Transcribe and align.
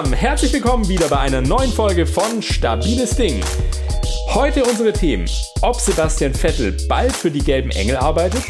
zusammen, 0.00 0.14
herzlich 0.14 0.52
willkommen 0.52 0.88
wieder 0.88 1.08
bei 1.08 1.18
einer 1.18 1.42
neuen 1.42 1.70
Folge 1.70 2.06
von 2.06 2.40
Stabiles 2.40 3.16
Ding. 3.16 3.42
Heute 4.32 4.64
unsere 4.64 4.92
Themen, 4.92 5.28
ob 5.60 5.78
Sebastian 5.78 6.32
Vettel 6.32 6.74
bald 6.88 7.12
für 7.12 7.30
die 7.30 7.40
gelben 7.40 7.70
Engel 7.70 7.96
arbeitet, 7.96 8.42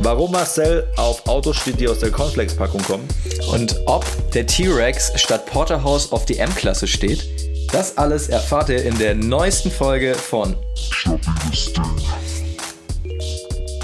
warum 0.00 0.32
Marcel 0.32 0.88
auf 0.96 1.26
Autos 1.28 1.56
steht, 1.56 1.80
die 1.80 1.88
aus 1.88 1.98
der 1.98 2.10
Cornflakes-Packung 2.10 2.82
kommen 2.82 3.06
und 3.52 3.78
ob 3.86 4.06
der 4.32 4.46
T-Rex 4.46 5.12
statt 5.16 5.44
Porterhouse 5.46 6.12
auf 6.12 6.24
die 6.24 6.38
M-Klasse 6.38 6.86
steht. 6.86 7.26
Das 7.72 7.98
alles 7.98 8.28
erfahrt 8.28 8.70
ihr 8.70 8.82
in 8.82 8.96
der 8.98 9.14
neuesten 9.14 9.70
Folge 9.70 10.14
von 10.14 10.56
Stabiles 10.74 11.72
Ding. 11.74 12.19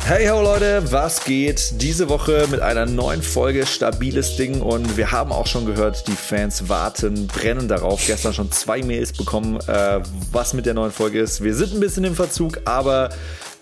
Hey 0.09 0.29
ho 0.29 0.41
Leute, 0.41 0.85
was 0.93 1.25
geht? 1.25 1.83
Diese 1.83 2.09
Woche 2.09 2.47
mit 2.53 2.61
einer 2.61 2.87
neuen 2.87 3.23
Folge 3.23 3.67
Stabiles 3.67 4.37
Ding 4.37 4.63
und 4.63 4.97
wir 4.97 5.11
haben 5.11 5.33
auch 5.33 5.49
schon 5.49 5.67
gehört, 5.67 6.07
die 6.07 6.13
Fans 6.13 6.69
warten, 6.69 7.27
brennen 7.27 7.67
darauf. 7.67 8.07
Gestern 8.07 8.33
schon 8.33 8.53
zwei 8.53 8.85
Mails 8.85 9.13
bekommen, 9.13 9.59
äh, 9.67 10.01
was 10.31 10.55
mit 10.55 10.65
der 10.65 10.75
neuen 10.75 10.93
Folge 10.93 11.19
ist. 11.19 11.43
Wir 11.43 11.57
sind 11.57 11.75
ein 11.75 11.81
bisschen 11.81 12.05
im 12.05 12.15
Verzug, 12.15 12.61
aber 12.67 13.09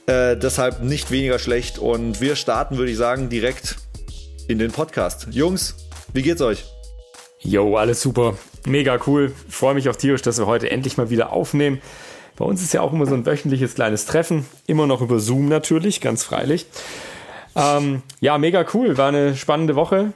äh, 0.05 0.37
deshalb 0.37 0.83
nicht 0.83 1.11
weniger 1.11 1.39
schlecht 1.39 1.79
und 1.79 2.21
wir 2.21 2.37
starten, 2.37 2.77
würde 2.77 2.93
ich 2.93 2.99
sagen, 2.99 3.31
direkt 3.31 3.77
in 4.47 4.59
den 4.59 4.71
Podcast. 4.71 5.29
Jungs, 5.31 5.75
wie 6.13 6.21
geht's 6.21 6.43
euch? 6.43 6.67
Jo, 7.39 7.79
alles 7.79 8.03
super. 8.03 8.37
Mega 8.67 8.99
cool. 9.07 9.33
Freue 9.49 9.73
mich 9.73 9.89
auch 9.89 9.97
tierisch, 9.97 10.21
dass 10.21 10.37
wir 10.37 10.47
heute 10.47 10.71
endlich 10.71 10.99
mal 10.99 11.09
wieder 11.09 11.33
aufnehmen. 11.33 11.81
Bei 12.37 12.45
uns 12.45 12.63
ist 12.63 12.75
ja 12.75 12.81
auch 12.81 12.93
immer 12.93 13.07
so 13.07 13.15
ein 13.15 13.27
wöchentliches 13.27 13.75
kleines 13.75 14.07
Treffen, 14.07 14.47
immer 14.67 14.87
noch 14.87 15.01
über 15.01 15.21
Zoom 15.21 15.49
natürlich, 15.49 16.01
ganz 16.01 16.25
freilich. 16.25 16.67
Ähm, 17.55 18.03
ja, 18.21 18.39
mega 18.39 18.67
cool, 18.75 18.99
war 18.99 19.09
eine 19.09 19.37
spannende 19.37 19.77
Woche 19.77 20.13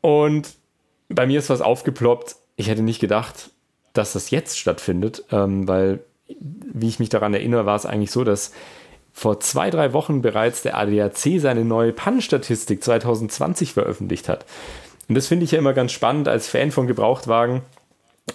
und 0.00 0.54
bei 1.08 1.26
mir 1.26 1.38
ist 1.38 1.50
was 1.50 1.60
aufgeploppt. 1.60 2.36
Ich 2.56 2.68
hätte 2.68 2.82
nicht 2.82 3.00
gedacht, 3.00 3.50
dass 3.92 4.12
das 4.12 4.30
jetzt 4.30 4.58
stattfindet, 4.58 5.24
ähm, 5.30 5.68
weil, 5.68 6.00
wie 6.28 6.88
ich 6.88 6.98
mich 6.98 7.08
daran 7.08 7.34
erinnere, 7.34 7.66
war 7.66 7.76
es 7.76 7.86
eigentlich 7.86 8.10
so, 8.10 8.24
dass 8.24 8.52
vor 9.12 9.40
zwei, 9.40 9.70
drei 9.70 9.92
Wochen 9.92 10.22
bereits 10.22 10.62
der 10.62 10.78
ADAC 10.78 11.40
seine 11.40 11.64
neue 11.64 11.92
Pannenstatistik 11.92 12.84
2020 12.84 13.72
veröffentlicht 13.72 14.28
hat. 14.28 14.46
Und 15.08 15.14
das 15.16 15.26
finde 15.26 15.44
ich 15.44 15.52
ja 15.52 15.58
immer 15.58 15.72
ganz 15.72 15.92
spannend 15.92 16.28
als 16.28 16.48
Fan 16.48 16.70
von 16.70 16.86
Gebrauchtwagen. 16.86 17.62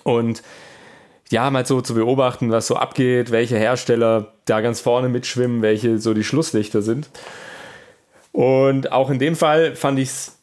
Und 0.04 0.44
ja, 1.34 1.50
mal 1.50 1.66
so 1.66 1.81
zu 1.81 1.95
beobachten, 1.95 2.52
was 2.52 2.67
so 2.67 2.76
abgeht, 2.76 3.31
welche 3.31 3.58
Hersteller 3.58 4.34
da 4.45 4.62
ganz 4.62 4.80
vorne 4.80 5.09
mitschwimmen, 5.09 5.64
welche 5.64 5.98
so 5.98 6.14
die 6.14 6.23
Schlusslichter 6.23 6.84
sind. 6.84 7.09
Und 8.31 8.92
auch 8.92 9.09
in 9.09 9.17
dem 9.17 9.36
Fall 9.36 9.76
fand 9.76 9.98
ich 9.98 10.09
es 10.09 10.38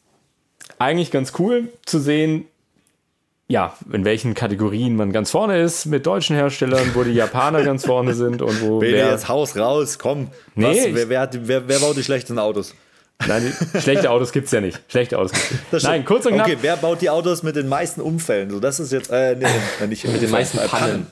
eigentlich 0.79 1.09
ganz 1.09 1.31
cool 1.39 1.69
zu 1.85 1.99
sehen, 1.99 2.45
ja, 3.47 3.73
in 3.91 4.03
welchen 4.03 4.33
Kategorien 4.33 4.97
man 4.97 5.13
ganz 5.13 5.31
vorne 5.31 5.61
ist 5.61 5.85
mit 5.85 6.05
deutschen 6.05 6.35
Herstellern, 6.35 6.91
wo 6.93 7.03
die 7.03 7.13
Japaner 7.13 7.63
ganz 7.63 7.85
vorne 7.85 8.13
sind 8.13 8.41
und 8.41 8.61
wo. 8.61 8.79
Bede, 8.79 8.97
wer, 8.97 9.11
jetzt 9.11 9.29
Haus 9.29 9.57
raus, 9.57 9.97
komm. 9.97 10.27
Nee, 10.55 10.67
was, 10.67 10.95
wer, 10.95 11.09
wer, 11.09 11.19
hat, 11.21 11.47
wer, 11.47 11.67
wer 11.69 11.79
baut 11.79 11.95
die 11.95 12.03
schlechten 12.03 12.37
Autos? 12.37 12.75
Nein, 13.27 13.53
schlechte 13.79 14.09
Autos 14.09 14.31
gibt 14.31 14.47
es 14.47 14.51
ja 14.51 14.61
nicht. 14.61 14.79
Schlechte 14.87 15.17
Autos 15.17 15.31
gibt's 15.31 15.71
nicht. 15.71 15.83
Nein, 15.83 16.05
kurz 16.05 16.25
und 16.25 16.33
knapp. 16.33 16.47
Okay, 16.47 16.57
wer 16.61 16.77
baut 16.77 17.01
die 17.01 17.09
Autos 17.09 17.43
mit 17.43 17.55
den 17.55 17.67
meisten 17.67 18.01
Unfällen? 18.01 18.49
So, 18.49 18.59
das 18.59 18.79
ist 18.79 18.91
jetzt, 18.91 19.11
äh, 19.11 19.35
nee, 19.35 19.87
nicht 19.87 20.07
mit 20.07 20.21
den 20.21 20.31
meisten 20.31 20.57
Pannen. 20.57 21.07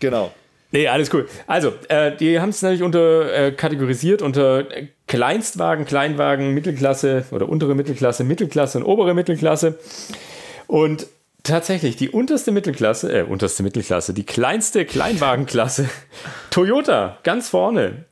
Genau. 0.00 0.32
Nee, 0.72 0.86
alles 0.86 1.12
cool. 1.12 1.28
Also, 1.46 1.72
äh, 1.88 2.16
die 2.16 2.38
haben 2.38 2.50
es 2.50 2.62
natürlich 2.62 2.82
unter 2.82 3.32
äh, 3.32 3.52
kategorisiert 3.52 4.22
unter 4.22 4.64
Kleinstwagen, 5.08 5.84
Kleinwagen, 5.84 6.54
Mittelklasse 6.54 7.24
oder 7.32 7.48
untere 7.48 7.74
Mittelklasse, 7.74 8.22
Mittelklasse 8.22 8.78
und 8.78 8.84
obere 8.84 9.14
Mittelklasse. 9.14 9.78
Und 10.68 11.06
tatsächlich 11.42 11.96
die 11.96 12.10
unterste 12.10 12.52
Mittelklasse, 12.52 13.12
äh, 13.12 13.22
unterste 13.22 13.64
Mittelklasse, 13.64 14.14
die 14.14 14.24
kleinste 14.24 14.84
Kleinwagenklasse, 14.84 15.88
Toyota, 16.50 17.18
ganz 17.24 17.48
vorne. 17.48 18.04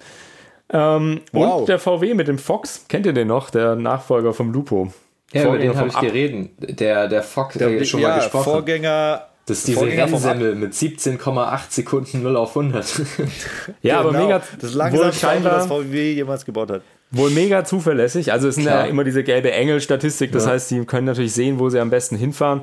Ähm, 0.71 1.21
wow. 1.33 1.61
Und 1.61 1.69
der 1.69 1.79
VW 1.79 2.15
mit 2.15 2.29
dem 2.29 2.39
Fox, 2.39 2.84
kennt 2.89 3.06
ihr 3.06 3.12
den 3.12 3.29
noch? 3.29 3.51
Der 3.51 3.75
Nachfolger 3.75 4.34
vom 4.34 4.53
Lupo. 4.53 4.93
Ja, 5.33 5.43
Vorgänger 5.43 5.65
über 5.65 5.73
den 5.73 5.79
habe 5.79 5.89
ich 5.89 6.12
geredet. 6.12 6.81
Der, 6.81 7.09
der 7.09 7.23
Fox, 7.23 7.56
der, 7.56 7.69
äh, 7.69 7.84
schon 7.84 8.01
ja, 8.01 8.09
mal 8.09 8.17
gesprochen. 8.17 8.45
Vorgänger. 8.45 9.25
Das 9.47 9.59
ist 9.59 9.69
diese 9.69 9.87
Rennsemmel 9.87 10.55
mit 10.56 10.75
17,8 10.75 11.61
Sekunden 11.71 12.23
0 12.23 12.37
auf 12.37 12.55
100. 12.55 12.87
ja, 13.83 14.03
genau. 14.03 14.11
aber 14.11 14.19
mega. 14.19 14.43
Das 14.61 14.75
langsamste 14.75 15.31
Auto, 15.31 15.43
das 15.45 15.67
VW 15.67 16.12
jemals 16.12 16.45
gebaut 16.45 16.71
hat. 16.71 16.83
Wohl 17.11 17.31
mega 17.31 17.65
zuverlässig. 17.65 18.31
Also 18.31 18.49
es 18.49 18.56
sind 18.56 18.65
Klar. 18.65 18.85
ja 18.85 18.91
immer 18.91 19.05
diese 19.05 19.25
gelbe 19.25 19.50
Engel-Statistik. 19.50 20.33
Das 20.33 20.45
ja. 20.45 20.50
heißt, 20.50 20.69
sie 20.69 20.85
können 20.85 21.06
natürlich 21.06 21.33
sehen, 21.33 21.59
wo 21.59 21.71
sie 21.71 21.81
am 21.81 21.89
besten 21.89 22.17
hinfahren. 22.17 22.61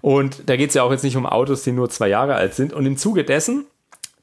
Und 0.00 0.48
da 0.48 0.56
geht 0.56 0.68
es 0.68 0.74
ja 0.74 0.84
auch 0.84 0.92
jetzt 0.92 1.02
nicht 1.02 1.16
um 1.16 1.26
Autos, 1.26 1.64
die 1.64 1.72
nur 1.72 1.90
zwei 1.90 2.08
Jahre 2.08 2.36
alt 2.36 2.54
sind. 2.54 2.72
Und 2.72 2.86
im 2.86 2.96
Zuge 2.96 3.24
dessen 3.24 3.66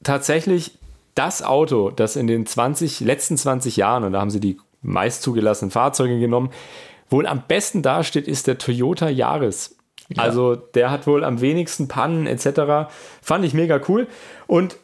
tatsächlich 0.02 0.78
das 1.18 1.42
Auto, 1.42 1.90
das 1.90 2.14
in 2.14 2.28
den 2.28 2.46
20, 2.46 3.00
letzten 3.00 3.36
20 3.36 3.76
Jahren, 3.76 4.04
und 4.04 4.12
da 4.12 4.20
haben 4.20 4.30
sie 4.30 4.40
die 4.40 4.58
meist 4.82 5.22
zugelassenen 5.22 5.72
Fahrzeuge 5.72 6.20
genommen, 6.20 6.50
wohl 7.10 7.26
am 7.26 7.42
besten 7.48 7.82
dasteht, 7.82 8.28
ist 8.28 8.46
der 8.46 8.58
Toyota 8.58 9.08
Yaris. 9.08 9.76
Ja. 10.08 10.22
Also 10.22 10.54
der 10.54 10.90
hat 10.90 11.06
wohl 11.06 11.24
am 11.24 11.40
wenigsten 11.40 11.88
Pannen 11.88 12.26
etc. 12.26 12.90
Fand 13.20 13.44
ich 13.44 13.52
mega 13.52 13.80
cool. 13.88 14.06
Und 14.46 14.76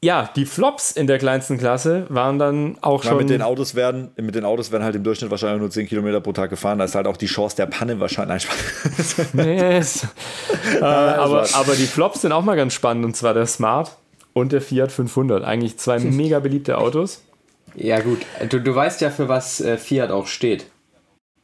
ja, 0.00 0.30
die 0.34 0.46
Flops 0.46 0.92
in 0.92 1.06
der 1.06 1.18
kleinsten 1.18 1.58
Klasse 1.58 2.06
waren 2.08 2.38
dann 2.38 2.78
auch 2.82 3.02
ja, 3.04 3.10
schon. 3.10 3.18
Mit 3.18 3.30
den 3.30 3.42
Autos 3.42 3.74
werden, 3.74 4.10
mit 4.16 4.34
den 4.34 4.44
Autos 4.44 4.70
werden 4.70 4.84
halt 4.84 4.94
im 4.94 5.02
Durchschnitt 5.04 5.30
wahrscheinlich 5.30 5.60
nur 5.60 5.70
10 5.70 5.86
Kilometer 5.86 6.20
pro 6.20 6.32
Tag 6.32 6.50
gefahren. 6.50 6.78
Da 6.78 6.84
ist 6.84 6.94
halt 6.94 7.06
auch 7.06 7.16
die 7.16 7.26
Chance 7.26 7.56
der 7.56 7.66
Panne 7.66 7.98
wahrscheinlich. 7.98 8.46
Nein, 9.32 9.58
yes. 9.58 10.06
äh, 10.80 10.84
aber, 10.84 11.46
aber 11.52 11.74
die 11.74 11.86
Flops 11.86 12.22
sind 12.22 12.32
auch 12.32 12.44
mal 12.44 12.56
ganz 12.56 12.74
spannend 12.74 13.04
und 13.04 13.16
zwar 13.16 13.34
der 13.34 13.46
Smart 13.46 13.96
und 14.38 14.52
der 14.52 14.60
Fiat 14.60 14.92
500. 14.92 15.44
Eigentlich 15.44 15.78
zwei 15.78 15.98
mega 15.98 16.38
beliebte 16.38 16.78
Autos. 16.78 17.22
Ja, 17.74 18.00
gut. 18.00 18.20
Du, 18.48 18.60
du 18.60 18.74
weißt 18.74 19.00
ja, 19.00 19.10
für 19.10 19.28
was 19.28 19.60
äh, 19.60 19.76
Fiat 19.76 20.10
auch 20.10 20.26
steht. 20.26 20.66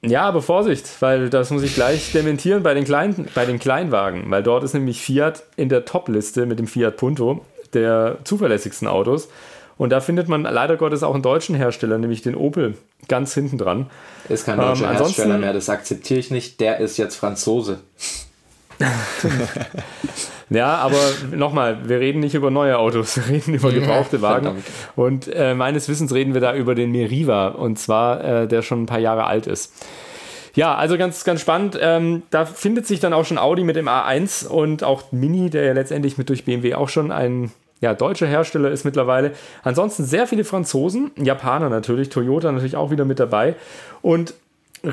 Ja, 0.02 0.22
aber 0.22 0.42
Vorsicht, 0.42 0.86
weil 1.00 1.30
das 1.30 1.50
muss 1.50 1.62
ich 1.62 1.74
gleich 1.74 2.12
dementieren 2.12 2.62
bei 2.62 2.74
den, 2.74 2.84
kleinen, 2.84 3.28
bei 3.34 3.46
den 3.46 3.58
Kleinwagen, 3.58 4.30
weil 4.30 4.42
dort 4.42 4.62
ist 4.62 4.74
nämlich 4.74 5.00
Fiat 5.00 5.44
in 5.56 5.70
der 5.70 5.86
Top-Liste 5.86 6.44
mit 6.44 6.58
dem 6.58 6.66
Fiat 6.66 6.96
Punto 6.96 7.44
der 7.72 8.18
zuverlässigsten 8.24 8.86
Autos. 8.86 9.28
Und 9.76 9.90
da 9.90 10.00
findet 10.00 10.28
man 10.28 10.42
leider 10.42 10.76
Gottes 10.76 11.02
auch 11.02 11.14
einen 11.14 11.22
deutschen 11.22 11.56
Hersteller, 11.56 11.98
nämlich 11.98 12.22
den 12.22 12.36
Opel, 12.36 12.76
ganz 13.08 13.34
hinten 13.34 13.58
dran. 13.58 13.90
Ist 14.28 14.44
kein 14.44 14.58
deutscher 14.58 14.90
ähm, 14.90 14.96
Hersteller 14.96 15.38
mehr, 15.38 15.52
das 15.52 15.68
akzeptiere 15.68 16.20
ich 16.20 16.30
nicht. 16.30 16.60
Der 16.60 16.78
ist 16.78 16.96
jetzt 16.96 17.16
Franzose. 17.16 17.80
Ja, 20.50 20.76
aber 20.76 20.98
nochmal, 21.32 21.88
wir 21.88 22.00
reden 22.00 22.20
nicht 22.20 22.34
über 22.34 22.50
neue 22.50 22.78
Autos, 22.78 23.16
wir 23.16 23.34
reden 23.34 23.54
über 23.54 23.72
gebrauchte 23.72 24.22
Wagen. 24.22 24.44
Verdammt. 24.44 24.64
Und 24.96 25.34
äh, 25.34 25.54
meines 25.54 25.88
Wissens 25.88 26.12
reden 26.12 26.34
wir 26.34 26.40
da 26.40 26.54
über 26.54 26.74
den 26.74 26.92
Meriva, 26.92 27.48
und 27.48 27.78
zwar 27.78 28.24
äh, 28.24 28.48
der 28.48 28.62
schon 28.62 28.82
ein 28.82 28.86
paar 28.86 28.98
Jahre 28.98 29.24
alt 29.24 29.46
ist. 29.46 29.72
Ja, 30.54 30.76
also 30.76 30.96
ganz, 30.96 31.24
ganz 31.24 31.40
spannend. 31.40 31.78
Ähm, 31.80 32.22
da 32.30 32.44
findet 32.44 32.86
sich 32.86 33.00
dann 33.00 33.12
auch 33.12 33.24
schon 33.24 33.38
Audi 33.38 33.64
mit 33.64 33.74
dem 33.76 33.88
A1 33.88 34.46
und 34.46 34.84
auch 34.84 35.10
Mini, 35.10 35.50
der 35.50 35.64
ja 35.64 35.72
letztendlich 35.72 36.16
mit 36.16 36.28
durch 36.28 36.44
BMW 36.44 36.74
auch 36.74 36.88
schon 36.88 37.10
ein 37.10 37.50
ja, 37.80 37.92
deutscher 37.92 38.26
Hersteller 38.26 38.70
ist 38.70 38.84
mittlerweile. 38.84 39.32
Ansonsten 39.62 40.04
sehr 40.04 40.26
viele 40.26 40.44
Franzosen, 40.44 41.10
Japaner 41.16 41.68
natürlich, 41.68 42.08
Toyota 42.08 42.52
natürlich 42.52 42.76
auch 42.76 42.90
wieder 42.90 43.04
mit 43.04 43.18
dabei. 43.18 43.56
Und 44.00 44.34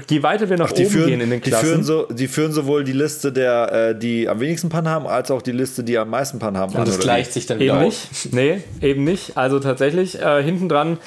je 0.10 0.24
weiter 0.24 0.50
wir 0.50 0.58
nach 0.58 0.72
Ach, 0.72 0.78
oben 0.78 0.90
führen, 0.90 1.08
gehen 1.08 1.22
in 1.22 1.30
den 1.30 1.42
Klassen. 1.42 1.66
Die 1.66 1.68
führen, 1.68 1.84
so, 1.84 2.06
die 2.10 2.28
führen 2.28 2.52
sowohl 2.52 2.84
die 2.84 2.94
Liste 2.94 3.32
der, 3.32 3.72
äh, 3.72 4.00
die 4.00 4.28
am 4.28 4.40
wenigsten 4.40 4.70
Pannen 4.70 4.88
haben, 4.88 5.08
als 5.08 5.32
auch 5.32 5.42
die 5.42 5.52
Liste, 5.52 5.84
die 5.84 5.98
am 5.98 6.10
meisten 6.10 6.40
Pannen 6.40 6.58
haben. 6.58 6.74
Und 6.76 6.88
das 6.88 7.00
gleicht 7.00 7.34
sich 7.34 7.46
dann 7.46 7.60
wieder 7.60 7.76
eben 7.76 7.86
nicht. 7.86 8.34
Nee, 8.34 8.62
eben 8.82 9.04
nicht. 9.04 9.38
Also 9.38 9.60
tatsächlich 9.60 10.20
äh, 10.22 10.44
hinten 10.44 10.70
dran 10.70 10.98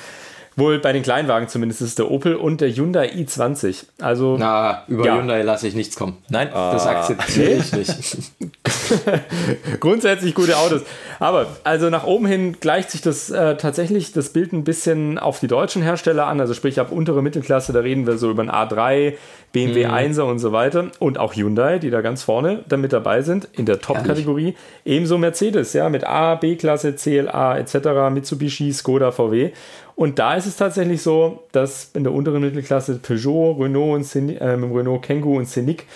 Wohl 0.57 0.79
bei 0.79 0.93
den 0.93 1.03
Kleinwagen 1.03 1.49
zumindest 1.49 1.83
ist 1.83 1.99
der 1.99 2.11
Opel 2.11 2.37
und 2.37 2.61
der 2.61 2.71
Hyundai 2.71 3.11
i20. 3.11 3.87
Also, 4.01 4.37
Na, 4.39 4.85
über 4.87 5.05
ja. 5.05 5.17
Hyundai 5.17 5.43
lasse 5.43 5.67
ich 5.67 5.75
nichts 5.75 5.97
kommen. 5.97 6.19
Nein, 6.29 6.49
ah. 6.53 6.73
das 6.73 6.87
akzeptiere 6.87 7.55
ich 7.55 7.73
nicht. 7.73 7.93
Grundsätzlich 9.81 10.35
gute 10.35 10.57
Autos. 10.57 10.83
Aber 11.19 11.47
also 11.65 11.91
nach 11.91 12.05
oben 12.05 12.27
hin 12.27 12.57
gleicht 12.61 12.91
sich 12.91 13.01
das 13.01 13.31
äh, 13.31 13.57
tatsächlich 13.57 14.13
das 14.13 14.31
Bild 14.31 14.53
ein 14.53 14.65
bisschen 14.65 15.19
auf 15.19 15.41
die 15.41 15.47
deutschen 15.47 15.83
Hersteller 15.83 16.27
an. 16.27 16.41
Also 16.41 16.55
sprich 16.55 16.81
ab 16.81 16.93
untere 16.93 17.23
Mittelklasse, 17.23 17.73
da 17.73 17.81
reden 17.81 18.07
wir 18.07 18.19
so 18.19 18.31
über 18.31 18.43
ein 18.43 18.51
A3, 18.51 19.15
BMW 19.53 19.87
mhm. 19.87 19.93
1er 19.93 20.23
und 20.23 20.39
so 20.39 20.53
weiter. 20.53 20.91
Und 20.99 21.19
auch 21.19 21.35
Hyundai, 21.35 21.79
die 21.79 21.91
da 21.91 22.01
ganz 22.01 22.23
vorne 22.23 22.65
dann 22.69 22.81
mit 22.81 22.93
dabei 22.93 23.23
sind 23.23 23.49
in 23.53 23.67
der 23.67 23.81
Top-Kategorie. 23.81 24.55
Ebenso 24.85 25.19
Mercedes, 25.19 25.73
ja, 25.73 25.89
mit 25.89 26.05
A, 26.05 26.35
B-Klasse, 26.35 26.95
CLA 26.95 27.59
etc., 27.59 28.13
Mitsubishi, 28.13 28.73
Skoda, 28.73 29.13
VW. 29.13 29.53
Und 29.97 30.19
da 30.19 30.35
ist 30.35 30.47
es 30.47 30.57
tatsächlich 30.57 31.03
so, 31.03 31.45
dass 31.53 31.91
in 31.95 32.03
der 32.03 32.13
unteren 32.13 32.41
Mittelklasse 32.41 32.97
Peugeot, 32.97 33.57
Renault 33.61 33.95
und 33.95 34.05
Scenic, 34.05 34.41
äh, 34.41 34.49
Renault 34.49 35.03
Kangoo 35.03 35.37
und 35.37 35.47
Scenic 35.47 35.87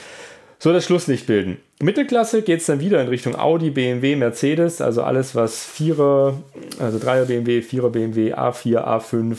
so 0.58 0.72
das 0.72 0.84
Schlusslicht 0.84 1.26
bilden. 1.26 1.58
Mittelklasse 1.80 2.42
geht 2.42 2.60
es 2.60 2.66
dann 2.66 2.80
wieder 2.80 3.00
in 3.00 3.08
Richtung 3.08 3.36
Audi, 3.36 3.70
BMW, 3.70 4.16
Mercedes, 4.16 4.80
also 4.80 5.02
alles 5.02 5.34
was 5.34 5.64
Vierer, 5.64 6.42
also 6.80 6.98
Dreier 6.98 7.26
BMW, 7.26 7.62
Vierer 7.62 7.90
BMW, 7.90 8.34
A4, 8.34 8.84
A5, 8.84 9.36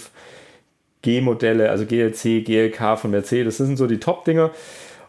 G-Modelle, 1.01 1.69
also 1.69 1.85
GLC, 1.85 2.45
GLK 2.45 2.97
von 2.97 3.11
Mercedes, 3.11 3.57
das 3.57 3.67
sind 3.67 3.77
so 3.77 3.87
die 3.87 3.99
Top-Dinger. 3.99 4.51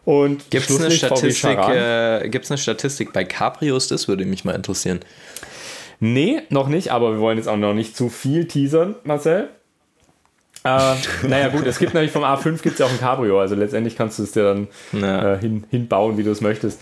Und 0.03 0.49
Gibt 0.49 0.69
es 0.69 0.81
eine, 0.81 0.91
Statistik, 0.91 1.57
äh, 1.59 2.27
gibt's 2.27 2.49
eine 2.49 2.57
Statistik 2.57 3.13
bei 3.13 3.23
Cabrios? 3.23 3.87
Das 3.87 4.07
würde 4.07 4.25
mich 4.25 4.43
mal 4.43 4.55
interessieren. 4.55 4.99
Nee, 5.99 6.41
noch 6.49 6.67
nicht, 6.67 6.91
aber 6.91 7.13
wir 7.13 7.19
wollen 7.19 7.37
jetzt 7.37 7.47
auch 7.47 7.57
noch 7.57 7.75
nicht 7.75 7.95
zu 7.95 8.09
viel 8.09 8.45
teasern, 8.47 8.95
Marcel. 9.03 9.49
Äh, 10.63 10.93
naja, 11.27 11.47
gut, 11.49 11.65
es 11.65 11.79
gibt 11.79 11.93
natürlich 11.95 12.11
vom 12.11 12.23
A5 12.23 12.61
gibt 12.61 12.73
es 12.73 12.79
ja 12.79 12.85
auch 12.85 12.91
ein 12.91 12.99
Cabrio, 12.99 13.39
also 13.39 13.55
letztendlich 13.55 13.95
kannst 13.97 14.19
du 14.19 14.23
es 14.23 14.31
dir 14.31 14.43
dann 14.43 14.67
Ja. 14.91 15.33
äh, 15.33 15.39
hin, 15.39 15.63
hinbauen, 15.71 16.17
wie 16.17 16.23
du 16.23 16.29
es 16.31 16.41
möchtest. 16.41 16.79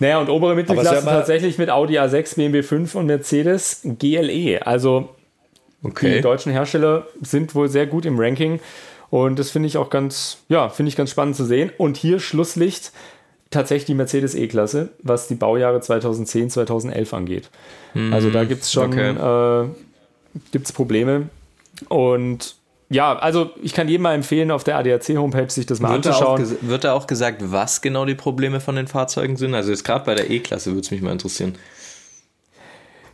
Naja, 0.00 0.18
und 0.18 0.28
obere 0.28 0.54
Mittelklasse 0.56 1.04
tatsächlich 1.04 1.56
mit 1.56 1.70
Audi 1.70 1.98
A6, 1.98 2.34
BMW 2.36 2.62
5 2.62 2.94
und 2.96 3.06
Mercedes 3.06 3.82
GLE. 3.84 4.66
Also 4.66 5.10
die 5.82 5.86
Okay. 5.88 6.20
deutschen 6.20 6.50
Hersteller 6.52 7.06
sind 7.22 7.54
wohl 7.54 7.68
sehr 7.68 7.86
gut 7.86 8.04
im 8.04 8.18
Ranking 8.18 8.58
und 9.10 9.38
das 9.38 9.50
finde 9.50 9.68
ich 9.68 9.76
auch 9.78 9.90
ganz, 9.90 10.38
ja, 10.48 10.68
finde 10.68 10.88
ich 10.88 10.96
ganz 10.96 11.10
spannend 11.10 11.36
zu 11.36 11.44
sehen. 11.44 11.70
Und 11.78 11.96
hier 11.96 12.18
Schlusslicht 12.20 12.92
tatsächlich 13.50 13.86
die 13.86 13.94
Mercedes 13.94 14.34
E-Klasse, 14.34 14.90
was 15.02 15.26
die 15.28 15.34
Baujahre 15.36 15.80
2010, 15.80 16.50
2011 16.50 17.14
angeht. 17.14 17.50
Also 18.12 18.30
da 18.30 18.44
gibt 18.44 18.62
es 18.62 18.72
schon 18.72 18.92
okay. 18.92 19.64
äh, 19.64 19.68
gibt's 20.52 20.72
Probleme 20.72 21.28
und 21.88 22.56
ja, 22.90 23.16
also 23.16 23.50
ich 23.62 23.72
kann 23.72 23.88
jedem 23.88 24.02
mal 24.02 24.14
empfehlen, 24.14 24.50
auf 24.50 24.64
der 24.64 24.76
ADAC-Homepage 24.78 25.48
sich 25.50 25.64
das 25.66 25.80
mal 25.80 25.92
Wird 25.94 26.06
da, 26.06 26.10
auch 26.10 26.34
anzuschauen. 26.34 26.58
ges- 26.62 26.68
wird 26.68 26.84
da 26.84 26.92
auch 26.92 27.06
gesagt, 27.06 27.40
was 27.52 27.80
genau 27.82 28.04
die 28.04 28.14
Probleme 28.16 28.60
von 28.60 28.74
den 28.76 28.88
Fahrzeugen 28.88 29.36
sind? 29.36 29.54
Also 29.54 29.70
jetzt 29.70 29.84
gerade 29.84 30.04
bei 30.04 30.14
der 30.14 30.28
E-Klasse 30.30 30.70
würde 30.70 30.80
es 30.80 30.90
mich 30.90 31.00
mal 31.00 31.12
interessieren. 31.12 31.54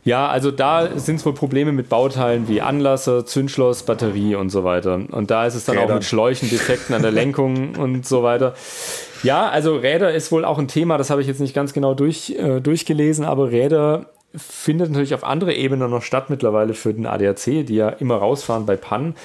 Ja, 0.03 0.27
also 0.29 0.51
da 0.51 0.97
sind 0.97 1.17
es 1.17 1.25
wohl 1.25 1.33
Probleme 1.33 1.73
mit 1.73 1.89
Bauteilen 1.89 2.47
wie 2.47 2.61
Anlasser, 2.61 3.25
Zündschloss, 3.25 3.83
Batterie 3.83 4.35
und 4.35 4.49
so 4.49 4.63
weiter. 4.63 5.01
Und 5.11 5.29
da 5.31 5.45
ist 5.45 5.53
es 5.55 5.65
dann 5.65 5.77
auch 5.77 5.81
Rädern. 5.83 5.95
mit 5.97 6.05
Schläuchen, 6.05 6.49
Defekten 6.49 6.95
an 6.95 7.01
der 7.01 7.11
Lenkung 7.11 7.75
und 7.77 8.05
so 8.07 8.23
weiter. 8.23 8.55
Ja, 9.23 9.49
also 9.49 9.75
Räder 9.75 10.13
ist 10.13 10.31
wohl 10.31 10.45
auch 10.45 10.59
ein 10.59 10.69
Thema, 10.69 10.97
das 10.97 11.09
habe 11.09 11.19
ich 11.21 11.27
jetzt 11.27 11.41
nicht 11.41 11.53
ganz 11.53 11.73
genau 11.73 11.93
durch, 11.93 12.29
äh, 12.39 12.61
durchgelesen, 12.61 13.25
aber 13.25 13.51
Räder 13.51 14.05
findet 14.33 14.91
natürlich 14.91 15.13
auf 15.13 15.23
andere 15.25 15.53
Ebenen 15.53 15.89
noch 15.89 16.03
statt 16.03 16.29
mittlerweile 16.29 16.73
für 16.73 16.93
den 16.93 17.05
ADAC, 17.05 17.65
die 17.65 17.75
ja 17.75 17.89
immer 17.89 18.15
rausfahren 18.15 18.65
bei 18.65 18.77
Pannen. 18.77 19.15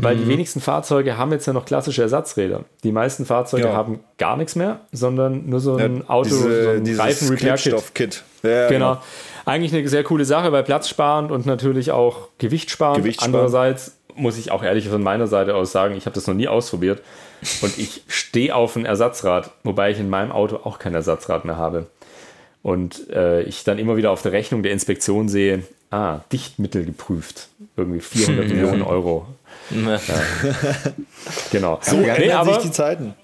Weil 0.00 0.14
Mhm. 0.14 0.20
die 0.20 0.28
wenigsten 0.28 0.60
Fahrzeuge 0.60 1.18
haben 1.18 1.32
jetzt 1.32 1.46
ja 1.46 1.52
noch 1.52 1.64
klassische 1.64 2.02
Ersatzräder. 2.02 2.64
Die 2.84 2.92
meisten 2.92 3.26
Fahrzeuge 3.26 3.64
Ja. 3.64 3.72
haben 3.72 3.98
gar 4.16 4.36
nichts 4.36 4.54
mehr, 4.54 4.80
sondern 4.92 5.48
nur 5.48 5.58
so 5.60 5.76
ein 5.76 6.08
Auto, 6.08 6.28
so 6.30 6.46
Diese, 6.48 6.70
ein 6.70 6.84
dieses 6.84 7.00
Reifen-Repair-Kit. 7.02 7.62
Klebstoff-Kit. 7.62 8.22
Ja, 8.44 8.68
Genau. 8.68 8.98
Eigentlich 9.44 9.74
eine 9.74 9.88
sehr 9.88 10.04
coole 10.04 10.24
Sache, 10.24 10.52
weil 10.52 10.62
platzsparend 10.62 11.32
und 11.32 11.46
natürlich 11.46 11.90
auch 11.90 12.28
gewichtsparend. 12.38 12.98
Gewichtsparend. 12.98 13.34
Andererseits 13.34 13.96
muss 14.14 14.36
ich 14.38 14.50
auch 14.52 14.62
ehrlich 14.62 14.88
von 14.88 15.02
meiner 15.02 15.26
Seite 15.26 15.54
aus 15.54 15.72
sagen, 15.72 15.96
ich 15.96 16.06
habe 16.06 16.14
das 16.14 16.26
noch 16.26 16.34
nie 16.34 16.48
ausprobiert 16.48 17.02
und 17.62 17.76
ich 17.78 18.02
stehe 18.08 18.54
auf 18.54 18.76
ein 18.76 18.84
Ersatzrad, 18.84 19.50
wobei 19.64 19.90
ich 19.90 19.98
in 19.98 20.10
meinem 20.10 20.32
Auto 20.32 20.56
auch 20.64 20.78
kein 20.78 20.94
Ersatzrad 20.94 21.44
mehr 21.44 21.56
habe. 21.56 21.86
Und 22.62 23.08
äh, 23.10 23.42
ich 23.42 23.64
dann 23.64 23.78
immer 23.78 23.96
wieder 23.96 24.10
auf 24.10 24.20
der 24.22 24.32
Rechnung 24.32 24.62
der 24.62 24.72
Inspektion 24.72 25.28
sehe, 25.28 25.62
ah, 25.90 26.18
Dichtmittel 26.32 26.84
geprüft. 26.84 27.48
Irgendwie 27.76 28.00
400 28.00 28.48
Millionen 28.48 28.82
Euro. 28.82 29.26
Ne. 29.70 30.00
Genau. 31.50 31.78
So 31.82 31.96
nee, 31.96 32.08
ändern 32.08 32.38
aber 32.38 32.54
sich 32.54 32.64
die 32.64 32.72
Zeiten. 32.72 33.14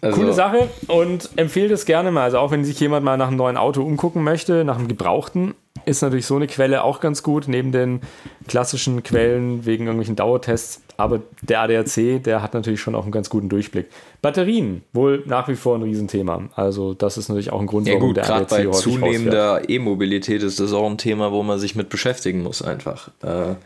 Also, 0.00 0.18
Coole 0.18 0.32
Sache 0.32 0.68
und 0.88 1.30
empfehle 1.36 1.68
das 1.68 1.84
gerne 1.84 2.10
mal. 2.10 2.22
Also 2.24 2.38
auch 2.38 2.50
wenn 2.50 2.64
sich 2.64 2.78
jemand 2.80 3.04
mal 3.04 3.16
nach 3.16 3.28
einem 3.28 3.36
neuen 3.36 3.56
Auto 3.56 3.82
umgucken 3.82 4.22
möchte, 4.22 4.64
nach 4.64 4.78
einem 4.78 4.88
gebrauchten, 4.88 5.54
ist 5.84 6.02
natürlich 6.02 6.26
so 6.26 6.36
eine 6.36 6.46
Quelle 6.46 6.82
auch 6.82 7.00
ganz 7.00 7.22
gut, 7.22 7.48
neben 7.48 7.72
den 7.72 8.00
klassischen 8.48 9.02
Quellen 9.02 9.64
wegen 9.66 9.84
irgendwelchen 9.84 10.16
Dauertests. 10.16 10.82
Aber 10.98 11.20
der 11.42 11.60
ADAC, 11.60 12.22
der 12.22 12.40
hat 12.40 12.54
natürlich 12.54 12.80
schon 12.80 12.94
auch 12.94 13.02
einen 13.02 13.12
ganz 13.12 13.28
guten 13.28 13.50
Durchblick. 13.50 13.86
Batterien, 14.22 14.82
wohl 14.94 15.22
nach 15.26 15.46
wie 15.46 15.54
vor 15.54 15.76
ein 15.76 15.82
Riesenthema. 15.82 16.44
Also 16.54 16.94
das 16.94 17.18
ist 17.18 17.28
natürlich 17.28 17.52
auch 17.52 17.60
ein 17.60 17.66
Grund, 17.66 17.86
Ja 17.86 17.94
warum 17.94 18.08
gut, 18.08 18.16
der 18.16 18.30
ADAC 18.30 18.48
bei 18.48 18.66
zunehmender 18.70 19.68
E-Mobilität 19.68 20.42
ist 20.42 20.58
das 20.58 20.72
auch 20.72 20.88
ein 20.88 20.96
Thema, 20.96 21.32
wo 21.32 21.42
man 21.42 21.58
sich 21.58 21.76
mit 21.76 21.90
beschäftigen 21.90 22.42
muss 22.42 22.62
einfach. 22.62 23.10
Äh, 23.22 23.56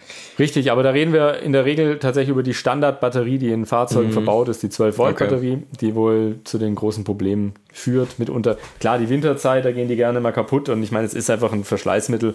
Richtig, 0.40 0.72
aber 0.72 0.82
da 0.82 0.90
reden 0.90 1.12
wir 1.12 1.40
in 1.40 1.52
der 1.52 1.64
Regel 1.64 1.98
tatsächlich 1.98 2.30
über 2.30 2.42
die 2.42 2.54
Standardbatterie, 2.54 3.38
die 3.38 3.50
in 3.50 3.64
Fahrzeugen 3.64 4.10
verbaut 4.10 4.48
ist, 4.48 4.62
die 4.64 4.68
12-Volt-Batterie, 4.68 5.62
die 5.80 5.94
wohl 5.94 6.40
zu 6.44 6.58
den 6.58 6.74
großen 6.74 7.04
Problemen 7.04 7.54
führt 7.72 8.18
mitunter. 8.18 8.58
Klar, 8.80 8.98
die 8.98 9.08
Winterzeit, 9.08 9.64
da 9.64 9.70
gehen 9.70 9.88
die 9.88 9.96
gerne 9.96 10.20
mal 10.20 10.32
kaputt 10.32 10.68
und 10.68 10.82
ich 10.82 10.90
meine, 10.90 11.06
es 11.06 11.14
ist 11.14 11.30
einfach 11.30 11.52
ein 11.52 11.62
Verschleißmittel. 11.62 12.34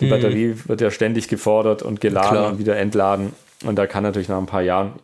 Die 0.00 0.06
Batterie 0.06 0.56
wird 0.66 0.80
ja 0.80 0.90
ständig 0.90 1.28
gefordert 1.28 1.82
und 1.82 2.00
geladen 2.00 2.30
Klar. 2.30 2.48
und 2.50 2.58
wieder 2.58 2.76
entladen 2.76 3.32
und 3.64 3.76
da 3.76 3.86
kann 3.86 4.02
natürlich 4.02 4.28
nach 4.28 4.38
ein 4.38 4.46
paar 4.46 4.62
Jahren 4.62 4.94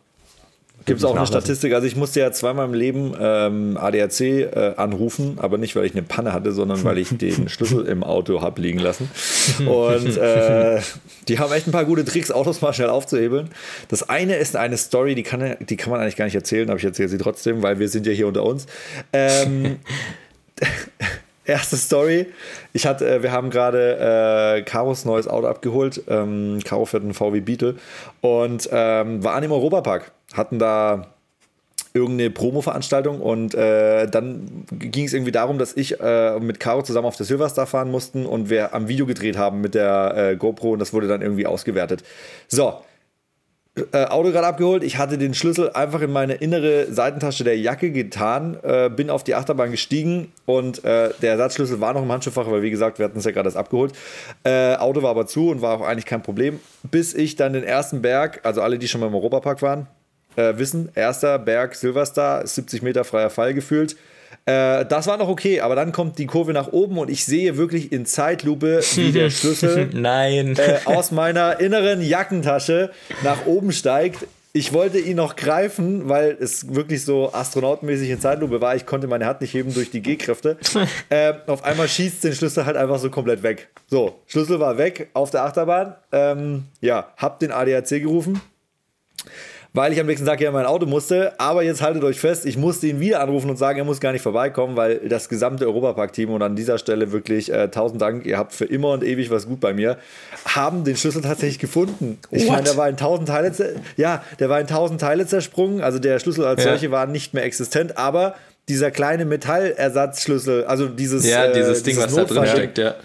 Gibt 0.85 0.99
es 0.99 1.05
auch 1.05 1.15
eine. 1.15 1.27
Statistik? 1.27 1.73
Also 1.73 1.85
ich 1.85 1.95
musste 1.95 2.19
ja 2.19 2.31
zweimal 2.31 2.65
im 2.65 2.73
Leben 2.73 3.13
ähm, 3.19 3.77
ADAC 3.77 4.21
äh, 4.21 4.73
anrufen, 4.77 5.37
aber 5.39 5.57
nicht, 5.57 5.75
weil 5.75 5.85
ich 5.85 5.91
eine 5.93 6.01
Panne 6.01 6.33
hatte, 6.33 6.51
sondern 6.51 6.83
weil 6.83 6.97
ich 6.97 7.09
den 7.15 7.49
Schlüssel 7.49 7.85
im 7.85 8.03
Auto 8.03 8.41
habe 8.41 8.61
liegen 8.61 8.79
lassen. 8.79 9.09
Und 9.59 10.17
äh, 10.17 10.81
die 11.27 11.39
haben 11.39 11.53
echt 11.53 11.67
ein 11.67 11.71
paar 11.71 11.85
gute 11.85 12.03
Tricks, 12.03 12.31
Autos 12.31 12.61
mal 12.61 12.73
schnell 12.73 12.89
aufzuhebeln. 12.89 13.49
Das 13.89 14.09
eine 14.09 14.35
ist 14.37 14.55
eine 14.55 14.77
Story, 14.77 15.13
die 15.13 15.23
kann, 15.23 15.55
die 15.59 15.77
kann 15.77 15.91
man 15.91 16.01
eigentlich 16.01 16.15
gar 16.15 16.25
nicht 16.25 16.35
erzählen, 16.35 16.69
aber 16.69 16.79
ich 16.79 16.85
erzähle 16.85 17.09
sie 17.09 17.17
trotzdem, 17.17 17.61
weil 17.61 17.79
wir 17.79 17.87
sind 17.87 18.07
ja 18.07 18.13
hier 18.13 18.27
unter 18.27 18.43
uns. 18.43 18.65
Ähm, 19.13 19.77
Erste 21.51 21.75
Story. 21.75 22.27
Ich 22.71 22.87
hatte, 22.87 23.05
äh, 23.05 23.23
wir 23.23 23.33
haben 23.33 23.49
gerade 23.49 24.57
äh, 24.57 24.61
Karos 24.61 25.03
neues 25.03 25.27
Auto 25.27 25.47
abgeholt. 25.47 26.01
Ähm, 26.07 26.59
Caro 26.63 26.85
fährt 26.85 27.03
einen 27.03 27.13
VW 27.13 27.41
Beetle 27.41 27.75
und 28.21 28.69
ähm, 28.71 29.21
waren 29.21 29.43
im 29.43 29.51
Europapark. 29.51 30.13
Hatten 30.33 30.59
da 30.59 31.07
irgendeine 31.93 32.29
Promo-Veranstaltung 32.29 33.19
und 33.19 33.53
äh, 33.53 34.07
dann 34.07 34.65
ging 34.71 35.03
es 35.03 35.13
irgendwie 35.13 35.33
darum, 35.33 35.57
dass 35.57 35.75
ich 35.75 35.99
äh, 35.99 36.39
mit 36.39 36.61
Caro 36.61 36.83
zusammen 36.83 37.07
auf 37.07 37.17
der 37.17 37.25
Silverstar 37.25 37.67
fahren 37.67 37.91
mussten 37.91 38.25
und 38.25 38.49
wir 38.49 38.73
am 38.73 38.87
Video 38.87 39.05
gedreht 39.05 39.37
haben 39.37 39.59
mit 39.59 39.75
der 39.75 40.13
äh, 40.15 40.35
GoPro 40.37 40.71
und 40.71 40.79
das 40.79 40.93
wurde 40.93 41.09
dann 41.09 41.21
irgendwie 41.21 41.47
ausgewertet. 41.47 42.01
So, 42.47 42.75
äh, 43.75 44.05
Auto 44.05 44.31
gerade 44.31 44.47
abgeholt. 44.47 44.83
Ich 44.83 44.97
hatte 44.97 45.17
den 45.17 45.33
Schlüssel 45.33 45.71
einfach 45.71 46.01
in 46.01 46.11
meine 46.11 46.33
innere 46.33 46.91
Seitentasche 46.91 47.45
der 47.45 47.57
Jacke 47.57 47.91
getan, 47.91 48.57
äh, 48.63 48.89
bin 48.89 49.09
auf 49.09 49.23
die 49.23 49.33
Achterbahn 49.33 49.71
gestiegen 49.71 50.31
und 50.45 50.83
äh, 50.83 51.11
der 51.21 51.31
Ersatzschlüssel 51.31 51.79
war 51.79 51.93
noch 51.93 52.03
im 52.03 52.11
Handschuhfach, 52.11 52.51
weil 52.51 52.63
wie 52.63 52.69
gesagt, 52.69 52.99
wir 52.99 53.05
hatten 53.05 53.19
es 53.19 53.25
ja 53.25 53.31
gerade 53.31 53.47
erst 53.47 53.57
abgeholt. 53.57 53.93
Äh, 54.43 54.75
Auto 54.75 55.01
war 55.03 55.11
aber 55.11 55.25
zu 55.25 55.49
und 55.49 55.61
war 55.61 55.79
auch 55.79 55.87
eigentlich 55.87 56.05
kein 56.05 56.21
Problem, 56.21 56.59
bis 56.83 57.13
ich 57.13 57.37
dann 57.37 57.53
den 57.53 57.63
ersten 57.63 58.01
Berg, 58.01 58.41
also 58.43 58.61
alle, 58.61 58.77
die 58.77 58.89
schon 58.89 58.99
mal 58.99 59.07
im 59.07 59.15
Europapark 59.15 59.61
waren, 59.61 59.87
äh, 60.35 60.57
wissen, 60.57 60.89
erster 60.93 61.39
Berg 61.39 61.75
Silverstar, 61.75 62.45
70 62.45 62.81
Meter 62.81 63.05
freier 63.05 63.29
Fall 63.29 63.53
gefühlt. 63.53 63.95
Äh, 64.45 64.85
das 64.85 65.07
war 65.07 65.17
noch 65.17 65.29
okay, 65.29 65.61
aber 65.61 65.75
dann 65.75 65.91
kommt 65.91 66.17
die 66.17 66.25
Kurve 66.25 66.53
nach 66.53 66.71
oben 66.71 66.97
und 66.97 67.09
ich 67.09 67.25
sehe 67.25 67.57
wirklich 67.57 67.91
in 67.91 68.05
Zeitlupe, 68.05 68.81
wie 68.95 69.11
der 69.11 69.29
Schlüssel 69.29 69.89
nein. 69.93 70.55
äh, 70.57 70.79
aus 70.85 71.11
meiner 71.11 71.59
inneren 71.59 72.01
Jackentasche 72.01 72.91
nach 73.23 73.45
oben 73.45 73.71
steigt. 73.71 74.27
Ich 74.53 74.73
wollte 74.73 74.99
ihn 74.99 75.15
noch 75.15 75.37
greifen, 75.37 76.09
weil 76.09 76.35
es 76.37 76.73
wirklich 76.75 77.05
so 77.05 77.33
astronautenmäßig 77.33 78.09
in 78.09 78.19
Zeitlupe 78.19 78.59
war. 78.59 78.75
Ich 78.75 78.85
konnte 78.85 79.07
meine 79.07 79.25
Hand 79.25 79.39
nicht 79.39 79.53
heben 79.53 79.73
durch 79.73 79.91
die 79.91 80.01
G-Kräfte. 80.01 80.57
äh, 81.09 81.33
auf 81.47 81.63
einmal 81.63 81.87
schießt 81.87 82.23
den 82.25 82.33
Schlüssel 82.33 82.65
halt 82.65 82.75
einfach 82.75 82.99
so 82.99 83.09
komplett 83.09 83.43
weg. 83.43 83.69
So, 83.87 84.19
Schlüssel 84.27 84.59
war 84.59 84.77
weg 84.77 85.09
auf 85.13 85.31
der 85.31 85.43
Achterbahn. 85.43 85.95
Ähm, 86.11 86.65
ja, 86.81 87.13
hab 87.15 87.39
den 87.39 87.51
ADAC 87.51 88.01
gerufen 88.01 88.41
weil 89.73 89.93
ich 89.93 89.99
am 89.99 90.05
nächsten 90.07 90.25
Tag 90.27 90.41
ja 90.41 90.49
in 90.49 90.53
mein 90.53 90.65
Auto 90.65 90.85
musste. 90.85 91.33
Aber 91.39 91.63
jetzt 91.63 91.81
haltet 91.81 92.03
euch 92.03 92.19
fest, 92.19 92.45
ich 92.45 92.57
musste 92.57 92.87
ihn 92.87 92.99
wieder 92.99 93.21
anrufen 93.21 93.49
und 93.49 93.57
sagen, 93.57 93.79
er 93.79 93.85
muss 93.85 93.99
gar 93.99 94.11
nicht 94.11 94.21
vorbeikommen, 94.21 94.75
weil 94.75 94.97
das 95.07 95.29
gesamte 95.29 95.65
Europapark-Team 95.65 96.29
und 96.29 96.41
an 96.41 96.55
dieser 96.55 96.77
Stelle 96.77 97.11
wirklich 97.11 97.51
äh, 97.51 97.69
tausend 97.69 98.01
Dank, 98.01 98.25
ihr 98.25 98.37
habt 98.37 98.53
für 98.53 98.65
immer 98.65 98.89
und 98.91 99.03
ewig 99.03 99.29
was 99.31 99.47
gut 99.47 99.59
bei 99.59 99.73
mir, 99.73 99.97
haben 100.45 100.83
den 100.83 100.97
Schlüssel 100.97 101.21
tatsächlich 101.21 101.59
gefunden. 101.59 102.19
Ich 102.31 102.43
What? 102.43 102.51
meine, 102.51 102.63
der 102.63 102.77
war 102.77 102.89
in 102.89 102.97
tausend 102.97 103.29
Teile, 103.29 103.51
ja, 103.97 104.23
der 104.39 104.49
war 104.49 104.59
in 104.59 104.67
tausend 104.67 104.99
Teile 104.99 105.25
zersprungen. 105.25 105.81
Also 105.81 105.99
der 105.99 106.19
Schlüssel 106.19 106.45
als 106.45 106.63
Ja. 106.63 106.71
solche 106.71 106.91
war 106.91 107.05
nicht 107.05 107.33
mehr 107.33 107.43
existent, 107.45 107.97
aber 107.97 108.35
dieser 108.67 108.91
kleine 108.91 109.25
Metallersatzschlüssel, 109.25 110.65
also 110.65 110.87
dieses, 110.87 111.27
ja, 111.27 111.45
äh, 111.45 111.53
dieses 111.53 111.83
Ding, 111.83 111.97
was 111.97 112.13
da 112.13 112.23
drin 112.25 112.45
steckt, 112.47 112.77
ja. 112.77 112.95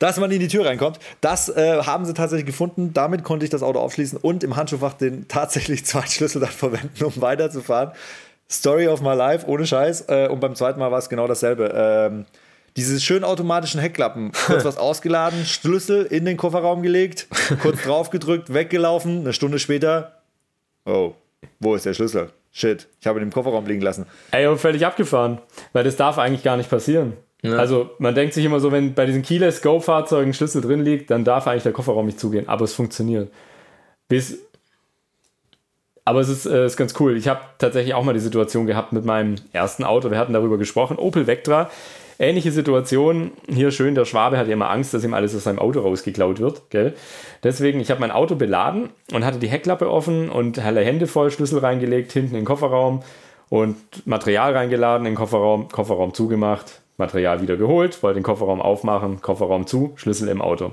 Dass 0.00 0.18
man 0.18 0.30
in 0.32 0.40
die 0.40 0.48
Tür 0.48 0.66
reinkommt. 0.66 0.98
Das 1.20 1.48
äh, 1.48 1.82
haben 1.84 2.04
sie 2.04 2.14
tatsächlich 2.14 2.46
gefunden. 2.46 2.92
Damit 2.92 3.22
konnte 3.22 3.44
ich 3.44 3.50
das 3.50 3.62
Auto 3.62 3.78
aufschließen 3.78 4.18
und 4.18 4.42
im 4.42 4.56
Handschuhfach 4.56 4.94
den 4.94 5.28
tatsächlich 5.28 5.84
zweiten 5.84 6.10
Schlüssel 6.10 6.40
dann 6.40 6.50
verwenden, 6.50 7.04
um 7.04 7.12
weiterzufahren. 7.20 7.92
Story 8.50 8.88
of 8.88 9.00
my 9.00 9.14
life, 9.14 9.46
ohne 9.46 9.64
Scheiß. 9.64 10.06
Äh, 10.08 10.28
und 10.28 10.40
beim 10.40 10.56
zweiten 10.56 10.80
Mal 10.80 10.90
war 10.90 10.98
es 10.98 11.08
genau 11.08 11.28
dasselbe. 11.28 11.72
Ähm, 11.74 12.24
diese 12.76 12.98
schön 13.00 13.24
automatischen 13.24 13.80
Heckklappen, 13.80 14.32
kurz 14.46 14.64
was 14.64 14.78
ausgeladen, 14.78 15.44
Schlüssel 15.44 16.06
in 16.06 16.24
den 16.24 16.36
Kofferraum 16.36 16.82
gelegt, 16.82 17.28
kurz 17.62 17.82
drauf 17.82 18.10
gedrückt, 18.10 18.54
weggelaufen. 18.54 19.20
Eine 19.20 19.32
Stunde 19.32 19.58
später, 19.58 20.22
oh, 20.86 21.12
wo 21.58 21.74
ist 21.74 21.84
der 21.84 21.94
Schlüssel? 21.94 22.30
Shit, 22.52 22.88
ich 23.00 23.06
habe 23.06 23.20
ihn 23.20 23.24
im 23.24 23.32
Kofferraum 23.32 23.66
liegen 23.66 23.82
lassen. 23.82 24.06
Ey, 24.30 24.46
und 24.46 24.58
völlig 24.58 24.84
abgefahren, 24.86 25.38
weil 25.72 25.84
das 25.84 25.96
darf 25.96 26.18
eigentlich 26.18 26.42
gar 26.42 26.56
nicht 26.56 26.70
passieren. 26.70 27.16
Also 27.42 27.90
man 27.98 28.14
denkt 28.14 28.34
sich 28.34 28.44
immer 28.44 28.60
so, 28.60 28.70
wenn 28.70 28.94
bei 28.94 29.06
diesen 29.06 29.22
Keyless 29.22 29.62
Go-Fahrzeugen 29.62 30.34
Schlüssel 30.34 30.60
drin 30.60 30.84
liegt, 30.84 31.10
dann 31.10 31.24
darf 31.24 31.46
eigentlich 31.46 31.62
der 31.62 31.72
Kofferraum 31.72 32.06
nicht 32.06 32.20
zugehen, 32.20 32.48
aber 32.48 32.64
es 32.64 32.74
funktioniert. 32.74 33.30
Bis 34.08 34.38
Aber 36.04 36.20
es 36.20 36.28
ist, 36.28 36.46
äh, 36.46 36.66
ist 36.66 36.76
ganz 36.76 36.94
cool. 36.98 37.16
Ich 37.16 37.28
habe 37.28 37.40
tatsächlich 37.58 37.94
auch 37.94 38.02
mal 38.02 38.14
die 38.14 38.20
Situation 38.20 38.66
gehabt 38.66 38.92
mit 38.92 39.04
meinem 39.04 39.36
ersten 39.52 39.84
Auto. 39.84 40.10
Wir 40.10 40.18
hatten 40.18 40.32
darüber 40.32 40.58
gesprochen. 40.58 40.98
Opel 40.98 41.26
Vectra. 41.26 41.70
Ähnliche 42.18 42.52
Situation. 42.52 43.30
Hier 43.48 43.70
schön, 43.70 43.94
der 43.94 44.04
Schwabe 44.04 44.36
hat 44.36 44.46
ja 44.46 44.52
immer 44.52 44.68
Angst, 44.68 44.92
dass 44.92 45.04
ihm 45.04 45.14
alles 45.14 45.34
aus 45.34 45.44
seinem 45.44 45.58
Auto 45.58 45.80
rausgeklaut 45.80 46.40
wird. 46.40 46.68
Gell? 46.68 46.94
Deswegen, 47.44 47.80
ich 47.80 47.90
habe 47.90 48.00
mein 48.00 48.10
Auto 48.10 48.34
beladen 48.34 48.90
und 49.12 49.24
hatte 49.24 49.38
die 49.38 49.48
Heckklappe 49.48 49.88
offen 49.88 50.28
und 50.28 50.58
alle 50.58 50.82
Hände 50.82 51.06
voll, 51.06 51.30
Schlüssel 51.30 51.60
reingelegt, 51.60 52.12
hinten 52.12 52.34
in 52.34 52.40
den 52.40 52.44
Kofferraum 52.44 53.02
und 53.48 53.76
Material 54.06 54.52
reingeladen 54.54 55.06
in 55.06 55.12
den 55.12 55.16
Kofferraum, 55.16 55.68
Kofferraum 55.68 56.12
zugemacht, 56.12 56.79
Material 57.00 57.42
wieder 57.42 57.56
geholt, 57.56 58.00
wollte 58.04 58.20
den 58.20 58.22
Kofferraum 58.22 58.60
aufmachen, 58.62 59.20
Kofferraum 59.20 59.66
zu, 59.66 59.92
Schlüssel 59.96 60.28
im 60.28 60.40
Auto. 60.40 60.72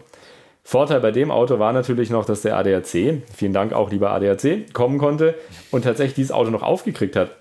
Vorteil 0.63 1.00
bei 1.00 1.12
dem 1.12 1.31
Auto 1.31 1.60
war 1.60 1.74
natürlich 1.74 2.10
noch, 2.10 2.25
dass 2.25 2.41
der 2.41 2.57
ADAC, 2.57 3.24
vielen 3.34 3.53
Dank 3.53 3.74
auch 3.74 3.89
lieber 3.89 4.12
ADAC, 4.12 4.74
kommen 4.74 4.98
konnte 5.00 5.34
und 5.72 5.86
tatsächlich 5.86 6.15
dieses 6.15 6.31
Auto 6.31 6.51
noch 6.51 6.62
aufgekriegt 6.62 7.15
hat. 7.15 7.31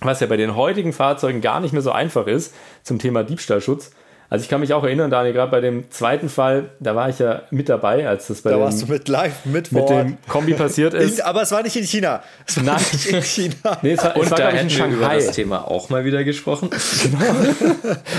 Was 0.00 0.20
ja 0.20 0.26
bei 0.26 0.36
den 0.36 0.56
heutigen 0.56 0.92
Fahrzeugen 0.92 1.40
gar 1.40 1.60
nicht 1.60 1.72
mehr 1.72 1.80
so 1.80 1.90
einfach 1.90 2.26
ist 2.26 2.54
zum 2.82 2.98
Thema 2.98 3.24
Diebstahlschutz. 3.24 3.92
Also 4.28 4.42
ich 4.42 4.48
kann 4.48 4.60
mich 4.60 4.72
auch 4.74 4.82
erinnern, 4.82 5.10
Daniel, 5.10 5.32
gerade 5.32 5.50
bei 5.50 5.60
dem 5.60 5.90
zweiten 5.90 6.28
Fall, 6.28 6.70
da 6.80 6.96
war 6.96 7.08
ich 7.08 7.20
ja 7.20 7.42
mit 7.50 7.68
dabei, 7.68 8.08
als 8.08 8.26
das 8.26 8.42
bei 8.42 8.50
da 8.50 8.56
dem, 8.56 8.62
warst 8.64 8.82
du 8.82 8.86
mit 8.86 9.08
live, 9.08 9.44
mit, 9.44 9.70
mit 9.70 9.88
dem 9.88 10.18
Kombi 10.28 10.54
passiert 10.54 10.94
ist. 10.94 11.18
In, 11.18 11.24
aber 11.24 11.42
es 11.42 11.52
war 11.52 11.62
nicht 11.62 11.76
in 11.76 11.84
China. 11.84 12.22
Es 12.44 12.56
war 12.56 12.64
Nein. 12.64 12.82
nicht 12.92 13.06
in 13.06 13.22
China. 13.22 13.78
Nee, 13.82 13.92
es 13.92 14.02
war, 14.02 14.16
es 14.16 14.22
Und 14.22 14.30
war 14.30 14.38
da 14.38 14.48
hätten 14.50 14.70
wir 14.70 14.86
über 14.86 15.14
das 15.14 15.30
Thema 15.30 15.68
auch 15.68 15.88
mal 15.90 16.04
wieder 16.04 16.24
gesprochen. 16.24 16.70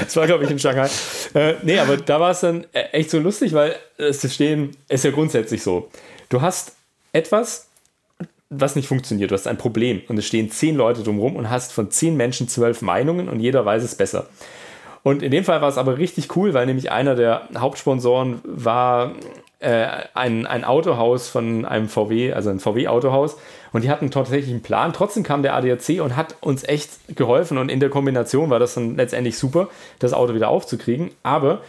Das 0.08 0.16
war, 0.16 0.26
glaube 0.26 0.46
ich, 0.46 0.52
in 0.52 0.60
Shanghai. 0.60 0.90
Äh, 1.34 1.56
nee, 1.64 1.78
aber 1.80 1.98
da 1.98 2.20
war 2.20 2.32
es 2.32 2.40
dann 2.42 2.66
äh, 2.72 2.84
echt 2.92 3.10
so 3.10 3.20
lustig, 3.20 3.54
weil 3.54 3.76
es 3.98 4.34
stehen, 4.34 4.76
ist 4.88 5.04
ja 5.04 5.12
grundsätzlich 5.12 5.62
so. 5.62 5.90
Du 6.30 6.42
hast 6.42 6.74
etwas, 7.12 7.68
was 8.50 8.76
nicht 8.76 8.88
funktioniert. 8.88 9.32
Du 9.32 9.36
hast 9.36 9.48
ein 9.48 9.58
Problem 9.58 10.02
und 10.08 10.18
es 10.18 10.26
stehen 10.26 10.52
zehn 10.52 10.76
Leute 10.76 11.04
drumherum 11.04 11.36
und 11.36 11.50
hast 11.50 11.74
von 11.74 11.92
zehn 11.92 12.16
Menschen 12.16 12.48
zwölf 12.48 12.82
Meinungen 12.82 13.28
und 13.30 13.40
jeder 13.40 13.66
weiß 13.66 13.84
es 13.84 13.96
besser. 13.96 14.28
Und 15.08 15.24
in 15.24 15.32
dem 15.32 15.46
Fall 15.46 15.62
war 15.62 15.70
es 15.70 15.78
aber 15.78 15.98
richtig 16.00 16.36
cool, 16.36 16.54
weil 16.54 16.66
nämlich 16.66 16.92
einer 16.92 17.16
der 17.16 17.48
Hauptsponsoren 17.58 18.42
war 18.44 19.14
äh, 19.60 19.88
ein, 20.14 20.46
ein 20.46 20.66
Autohaus 20.66 21.30
von 21.30 21.64
einem 21.64 21.88
VW, 21.88 22.34
also 22.34 22.50
ein 22.50 22.60
VW-Autohaus. 22.60 23.38
Und 23.72 23.86
die 23.86 23.90
hatten 23.90 24.12
tatsächlich 24.12 24.52
einen 24.52 24.64
Plan. 24.64 24.92
Trotzdem 24.92 25.24
kam 25.24 25.44
der 25.44 25.56
ADAC 25.56 26.02
und 26.02 26.18
hat 26.18 26.36
uns 26.42 26.66
echt 26.66 27.16
geholfen. 27.16 27.58
Und 27.58 27.72
in 27.72 27.80
der 27.80 27.90
Kombination 27.90 28.50
war 28.50 28.60
das 28.60 28.74
dann 28.74 28.98
letztendlich 28.98 29.38
super, 29.38 29.70
das 30.00 30.12
Auto 30.12 30.34
wieder 30.34 30.50
aufzukriegen. 30.50 31.12
Aber 31.24 31.62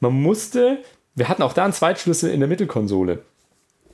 man 0.00 0.20
musste, 0.20 0.78
wir 1.14 1.28
hatten 1.28 1.44
auch 1.44 1.52
da 1.52 1.62
einen 1.62 1.72
Zweitschlüssel 1.72 2.32
in 2.32 2.40
der 2.40 2.48
Mittelkonsole. 2.48 3.20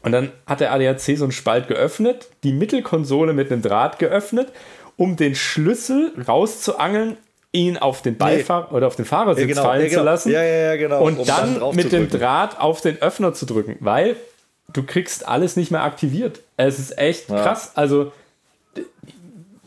Und 0.01 0.13
dann 0.13 0.33
hat 0.47 0.61
der 0.61 0.73
ADAC 0.73 1.19
so 1.19 1.25
einen 1.25 1.33
Spalt 1.33 1.69
geöffnet, 1.69 2.31
die 2.45 2.53
Mittelkonsole 2.55 3.35
mit 3.35 3.53
einem 3.53 3.61
Draht 3.61 3.99
geöffnet, 3.99 4.53
um 4.97 5.17
den 5.17 5.35
Schlüssel 5.35 6.15
rauszuangeln, 6.27 7.19
ihn 7.57 7.77
auf 7.79 8.03
den 8.03 8.17
Beifahrer 8.17 8.73
oder 8.73 8.87
auf 8.87 8.97
den 8.97 9.05
Fahrersitz 9.05 9.41
Ja, 9.43 9.47
genau, 9.49 9.63
fallen 9.63 9.83
ja, 9.83 9.89
genau. 9.89 10.01
zu 10.01 10.05
lassen 10.05 10.31
Ja, 10.31 10.43
ja, 10.43 10.57
ja, 10.73 10.77
genau. 10.77 11.03
und 11.03 11.19
Um 11.19 11.27
dann 11.27 11.59
dann, 11.61 11.75
mit 11.75 11.91
dem. 11.93 12.09
Draht 12.11 12.61
auf 12.61 12.81
den 12.81 13.01
Öffner 13.03 13.33
zu 13.35 13.47
drücken, 13.47 13.77
weil 13.81 14.17
du 14.73 14.83
kriegst 14.83 15.27
alles 15.27 15.57
nicht 15.57 15.71
mehr 15.71 15.83
aktiviert. 15.83 16.41
Es 16.57 16.79
ist 16.79 16.99
echt 16.99 17.29
Ja. 17.31 17.43
krass. 17.43 17.73
Also 17.75 18.13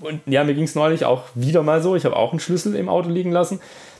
und 0.01 0.21
ja, 0.27 0.43
mir 0.45 0.53
ging 0.53 0.63
es 0.63 0.75
neulich 0.75 1.03
auch 1.03 1.23
wieder 1.35 1.61
mal 1.63 1.81
so. 1.81 1.95
Ich 1.95 2.05
habe 2.05 2.15
auch 2.15 2.31
einen 2.31 2.39
Schlüssel 2.39 2.75
im 2.75 2.87
Auto 2.87 3.09
liegen 3.09 3.31
lassen. 3.31 3.59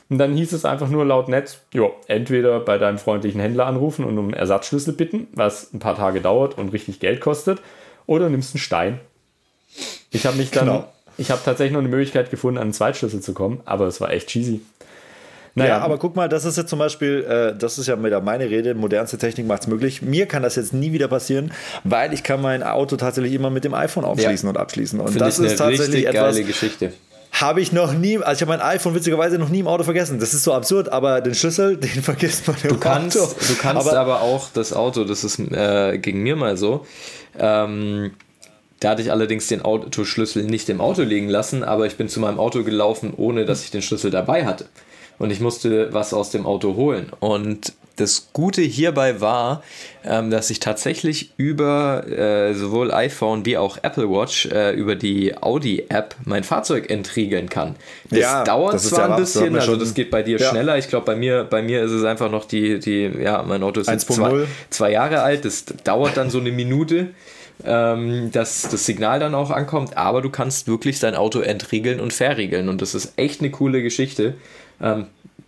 Und 0.10 0.18
dann 0.18 0.34
hieß 0.34 0.54
es 0.54 0.66
einfach 0.66 0.88
nur 0.90 1.06
laut 1.06 1.28
Netz, 1.28 1.60
jo, 1.74 1.94
entweder 2.08 2.60
bei 2.62 2.78
deinem 2.80 2.98
freundlichen 2.98 3.40
Händler 3.42 3.68
anrufen 3.68 4.06
und 4.06 4.18
um 4.18 4.26
einen 4.26 4.34
Ersatzschlüssel 4.34 4.94
bitten, 4.94 5.28
was 5.34 5.72
ein 5.74 5.80
paar 5.80 5.96
Tage 5.96 6.20
dauert 6.22 6.58
und 6.58 6.70
richtig 6.70 7.00
Geld 7.00 7.22
kostet, 7.22 7.62
oder 8.08 8.28
nimmst 8.30 8.56
einen 8.56 8.60
Stein. 8.62 9.00
Ich 10.10 10.26
habe 10.26 10.38
mich 10.38 10.50
dann, 10.50 10.66
Genau. 10.66 10.86
Ich 11.20 11.32
habe 11.32 11.42
tatsächlich 11.44 11.74
noch 11.74 11.80
eine 11.80 11.90
Möglichkeit 11.90 12.32
gefunden, 12.32 12.58
an 12.58 12.64
einen 12.64 12.74
Zweitschlüssel 12.74 13.20
zu 13.22 13.34
kommen, 13.34 13.60
aber 13.66 13.86
es 13.88 14.00
war 14.02 14.12
echt 14.12 14.28
cheesy. 14.30 14.62
Naja, 15.56 15.78
Ja, 15.78 15.82
aber 15.82 15.98
guck 15.98 16.16
mal, 16.16 16.30
das 16.30 16.46
ist 16.46 16.58
jetzt 16.58 16.70
zum 16.70 16.80
Beispiel, 16.80 17.24
äh, 17.28 17.58
das 17.58 17.78
ist 17.80 17.88
ja 17.88 18.02
wieder 18.04 18.22
meine 18.22 18.50
Rede, 18.50 18.76
modernste 18.76 19.18
Technik 19.18 19.48
macht 19.48 19.64
es 19.64 19.68
möglich. 19.68 20.02
Mir 20.02 20.26
kann 20.28 20.44
das 20.44 20.56
jetzt 20.56 20.74
nie 20.74 20.94
wieder 20.94 21.08
passieren, 21.08 21.52
weil 21.84 22.14
ich 22.14 22.24
kann 22.24 22.42
mein 22.42 22.62
Auto 22.64 22.96
tatsächlich 22.98 23.34
immer 23.34 23.50
mit 23.50 23.64
dem 23.64 23.74
iPhone 23.74 24.06
aufschließen 24.06 24.48
Ja. 24.48 24.52
und 24.52 24.58
abschließen. 24.58 25.00
Und 25.00 25.08
Finde 25.08 25.26
das 25.26 25.40
ist 25.40 25.58
tatsächlich 25.58 26.06
etwas, 26.08 26.36
geile 26.36 26.44
Geschichte. 26.46 26.94
habe 27.32 27.62
ich 27.62 27.72
noch 27.74 27.94
nie, 27.94 28.18
also 28.20 28.32
ich 28.38 28.42
habe 28.48 28.58
mein 28.58 28.62
iPhone 28.62 28.94
witzigerweise 28.94 29.38
noch 29.40 29.50
nie 29.50 29.60
im 29.60 29.68
Auto 29.68 29.84
vergessen. 29.84 30.20
Das 30.20 30.34
ist 30.36 30.44
so 30.44 30.54
absurd, 30.54 30.90
aber 30.90 31.20
den 31.22 31.34
Schlüssel, 31.34 31.78
den 31.78 32.04
vergisst 32.04 32.48
man 32.48 32.56
im 32.64 32.70
Du 32.70 32.78
kannst, 32.78 33.20
Auto. 33.20 33.34
du 33.48 33.56
kannst 33.56 33.90
aber, 33.90 34.22
auch 34.22 34.50
das 34.54 34.72
Auto, 34.72 35.04
das 35.04 35.24
ist 35.24 35.40
äh, 35.40 35.98
gegen 35.98 36.22
mir 36.22 36.36
mal 36.36 36.58
so. 36.58 36.86
Ähm, 37.38 38.12
da 38.80 38.92
hatte 38.92 39.02
ich 39.02 39.12
allerdings 39.12 39.48
den 39.48 39.62
Autoschlüssel 39.62 40.44
nicht 40.44 40.70
im 40.70 40.82
Auto 40.82 41.02
liegen 41.02 41.30
lassen, 41.30 41.64
aber 41.64 41.86
ich 41.86 41.96
bin 41.98 42.08
zu 42.10 42.20
meinem 42.20 42.40
Auto 42.40 42.64
gelaufen, 42.64 43.14
ohne 43.16 43.46
dass 43.46 43.64
ich 43.64 43.72
den 43.72 43.82
Schlüssel 43.82 44.12
dabei 44.12 44.46
hatte. 44.46 44.66
Und 45.18 45.32
ich 45.32 45.42
musste 45.42 45.94
was 45.94 46.14
aus 46.14 46.30
dem 46.32 46.46
Auto 46.46 46.76
holen. 46.76 47.12
Und 47.20 47.74
das 47.98 48.30
Gute 48.32 48.62
hierbei 48.62 49.20
war, 49.20 49.62
ähm, 50.06 50.30
dass 50.32 50.50
ich 50.50 50.62
tatsächlich 50.62 51.34
über 51.36 52.08
äh, 52.08 52.54
sowohl 52.54 52.94
iPhone 52.94 53.46
wie 53.46 53.58
auch 53.58 53.78
Apple 53.82 54.10
Watch 54.10 54.46
äh, 54.46 54.72
über 54.74 54.96
die 54.96 55.36
Audi-App 55.38 56.16
mein 56.24 56.46
Fahrzeug 56.46 56.90
entriegeln 56.90 57.50
kann. 57.50 57.76
Das 58.10 58.20
Ja, 58.20 58.44
dauert 58.46 58.76
das 58.76 58.88
zwar 58.88 59.10
ja 59.10 59.16
ein 59.16 59.20
bisschen, 59.20 59.54
also 59.58 59.76
das 59.76 59.94
geht 59.94 60.10
bei 60.12 60.24
dir 60.24 60.40
Ja. 60.40 60.50
schneller. 60.50 60.78
Ich 60.78 60.88
glaube, 60.88 61.06
bei 61.06 61.18
mir, 61.18 61.44
bei 61.44 61.62
mir 61.62 61.84
ist 61.84 61.92
es 61.92 62.06
einfach 62.06 62.32
noch 62.32 62.46
die, 62.46 62.80
die, 62.80 63.12
ja, 63.22 63.44
mein 63.46 63.62
Auto 63.64 63.82
ist 63.82 63.90
jetzt 63.90 64.10
1.0. 64.10 64.16
zwei, 64.16 64.48
zwei 64.70 64.92
Jahre 64.94 65.22
alt. 65.22 65.44
Das 65.44 65.66
dauert 65.84 66.16
dann 66.16 66.30
so 66.30 66.40
eine 66.40 66.54
Minute, 66.54 67.10
ähm, 67.66 68.32
dass 68.32 68.64
das 68.70 68.86
Signal 68.86 69.20
dann 69.20 69.36
auch 69.36 69.52
ankommt. 69.52 69.98
Aber 69.98 70.22
du 70.22 70.30
kannst 70.30 70.68
wirklich 70.68 71.00
dein 71.00 71.16
Auto 71.16 71.40
entriegeln 71.42 72.00
und 72.00 72.14
verriegeln. 72.14 72.70
Und 72.70 72.82
das 72.82 72.96
ist 72.96 73.14
echt 73.18 73.42
eine 73.42 73.52
coole 73.52 73.82
Geschichte. 73.82 74.36
Ähm, 74.82 75.08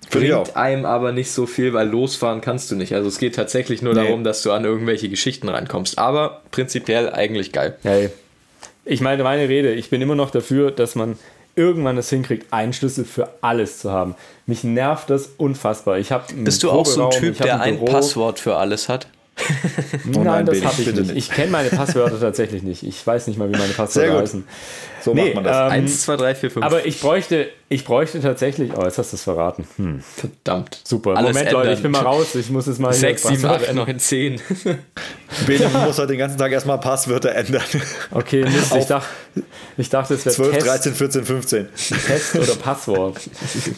bringt 0.09 0.55
einem 0.57 0.85
aber 0.85 1.11
nicht 1.11 1.31
so 1.31 1.45
viel, 1.45 1.73
weil 1.73 1.87
losfahren 1.87 2.41
kannst 2.41 2.69
du 2.71 2.75
nicht. 2.75 2.93
Also 2.93 3.07
es 3.07 3.17
geht 3.17 3.35
tatsächlich 3.35 3.81
nur 3.81 3.93
Nee. 3.93 4.03
darum, 4.03 4.23
dass 4.23 4.41
du 4.41 4.51
an 4.51 4.65
irgendwelche 4.65 5.07
Geschichten 5.09 5.47
rankommst. 5.47 5.97
Aber 5.97 6.41
prinzipiell 6.51 7.09
eigentlich 7.11 7.51
geil. 7.51 7.77
Hey, 7.83 8.09
ich 8.83 8.99
meine, 8.99 9.23
meine 9.23 9.47
Rede, 9.47 9.73
ich 9.73 9.89
bin 9.89 10.01
immer 10.01 10.15
noch 10.15 10.31
dafür, 10.31 10.71
dass 10.71 10.95
man 10.95 11.17
irgendwann 11.55 11.97
es 11.97 12.09
hinkriegt, 12.09 12.51
einen 12.51 12.73
Schlüssel 12.73 13.05
für 13.05 13.29
alles 13.41 13.79
zu 13.79 13.91
haben. 13.91 14.15
Mich 14.47 14.63
nervt 14.63 15.09
das 15.09 15.29
unfassbar. 15.37 15.99
Ich 15.99 16.11
habe 16.11 16.25
Bist 16.33 16.63
du 16.63 16.71
auch 16.71 16.85
so 16.85 17.05
ein 17.05 17.11
Typ, 17.11 17.37
der 17.37 17.61
ein 17.61 17.83
Passwort 17.85 18.39
für 18.39 18.55
alles 18.55 18.89
hat? 18.89 19.07
Oh 19.37 20.19
Nein, 20.19 20.23
nein, 20.23 20.45
das 20.45 20.63
habe 20.63 20.75
ich 20.79 20.85
bitte 20.85 21.01
nicht. 21.01 21.15
Ich 21.15 21.29
kenne 21.29 21.51
meine 21.51 21.69
Passwörter 21.69 22.19
tatsächlich 22.19 22.63
nicht. 22.63 22.83
Ich 22.83 23.05
weiß 23.05 23.27
nicht 23.27 23.39
mal, 23.39 23.51
wie 23.51 23.57
meine 23.57 23.73
Passwörter 23.73 24.19
heißen. 24.19 24.43
So 25.03 25.13
macht 25.13 25.33
man 25.35 25.43
das. 25.43 25.57
ähm, 25.57 25.71
1, 25.71 26.01
2, 26.03 26.15
3, 26.17 26.35
4, 26.35 26.51
5. 26.51 26.65
Aber 26.65 26.85
ich 26.85 26.99
bräuchte, 26.99 27.49
ich 27.69 27.85
bräuchte 27.85 28.21
tatsächlich. 28.21 28.71
Oh, 28.77 28.83
jetzt 28.83 28.97
hast 28.97 29.11
du 29.13 29.15
es 29.15 29.23
verraten. 29.23 29.65
Hm, 29.77 30.01
Verdammt. 30.01 30.79
super. 30.83 31.15
Alles 31.17 31.33
Moment, 31.33 31.51
Leute, 31.51 31.57
ändern. 31.61 31.73
ich 31.77 31.81
bin 31.83 31.91
mal 31.91 32.01
raus. 32.01 32.35
Ich 32.35 32.49
muss 32.49 32.67
jetzt 32.67 32.79
mal. 32.79 32.91
hier 32.91 32.99
6, 32.99 33.21
7, 33.23 33.33
Passwörter 33.41 33.63
8, 33.63 33.69
ändern. 33.69 33.85
9, 33.87 33.99
10. 33.99 34.41
Bene 35.47 35.69
muss 35.85 35.97
heute 35.97 36.07
den 36.07 36.17
ganzen 36.19 36.37
Tag 36.37 36.51
erstmal 36.51 36.77
Passwörter 36.79 37.33
ändern. 37.33 37.63
Okay, 38.11 38.43
Mist, 38.43 38.75
ich 38.75 38.85
dachte, 38.85 39.07
ich 39.77 39.89
dachte, 39.89 40.13
es 40.15 40.25
wäre 40.25 40.35
12, 40.35 40.51
Test, 40.55 40.67
13, 40.67 40.93
14, 40.95 41.23
15. 41.25 41.67
Test 42.05 42.35
oder 42.35 42.55
Passwort. 42.55 43.17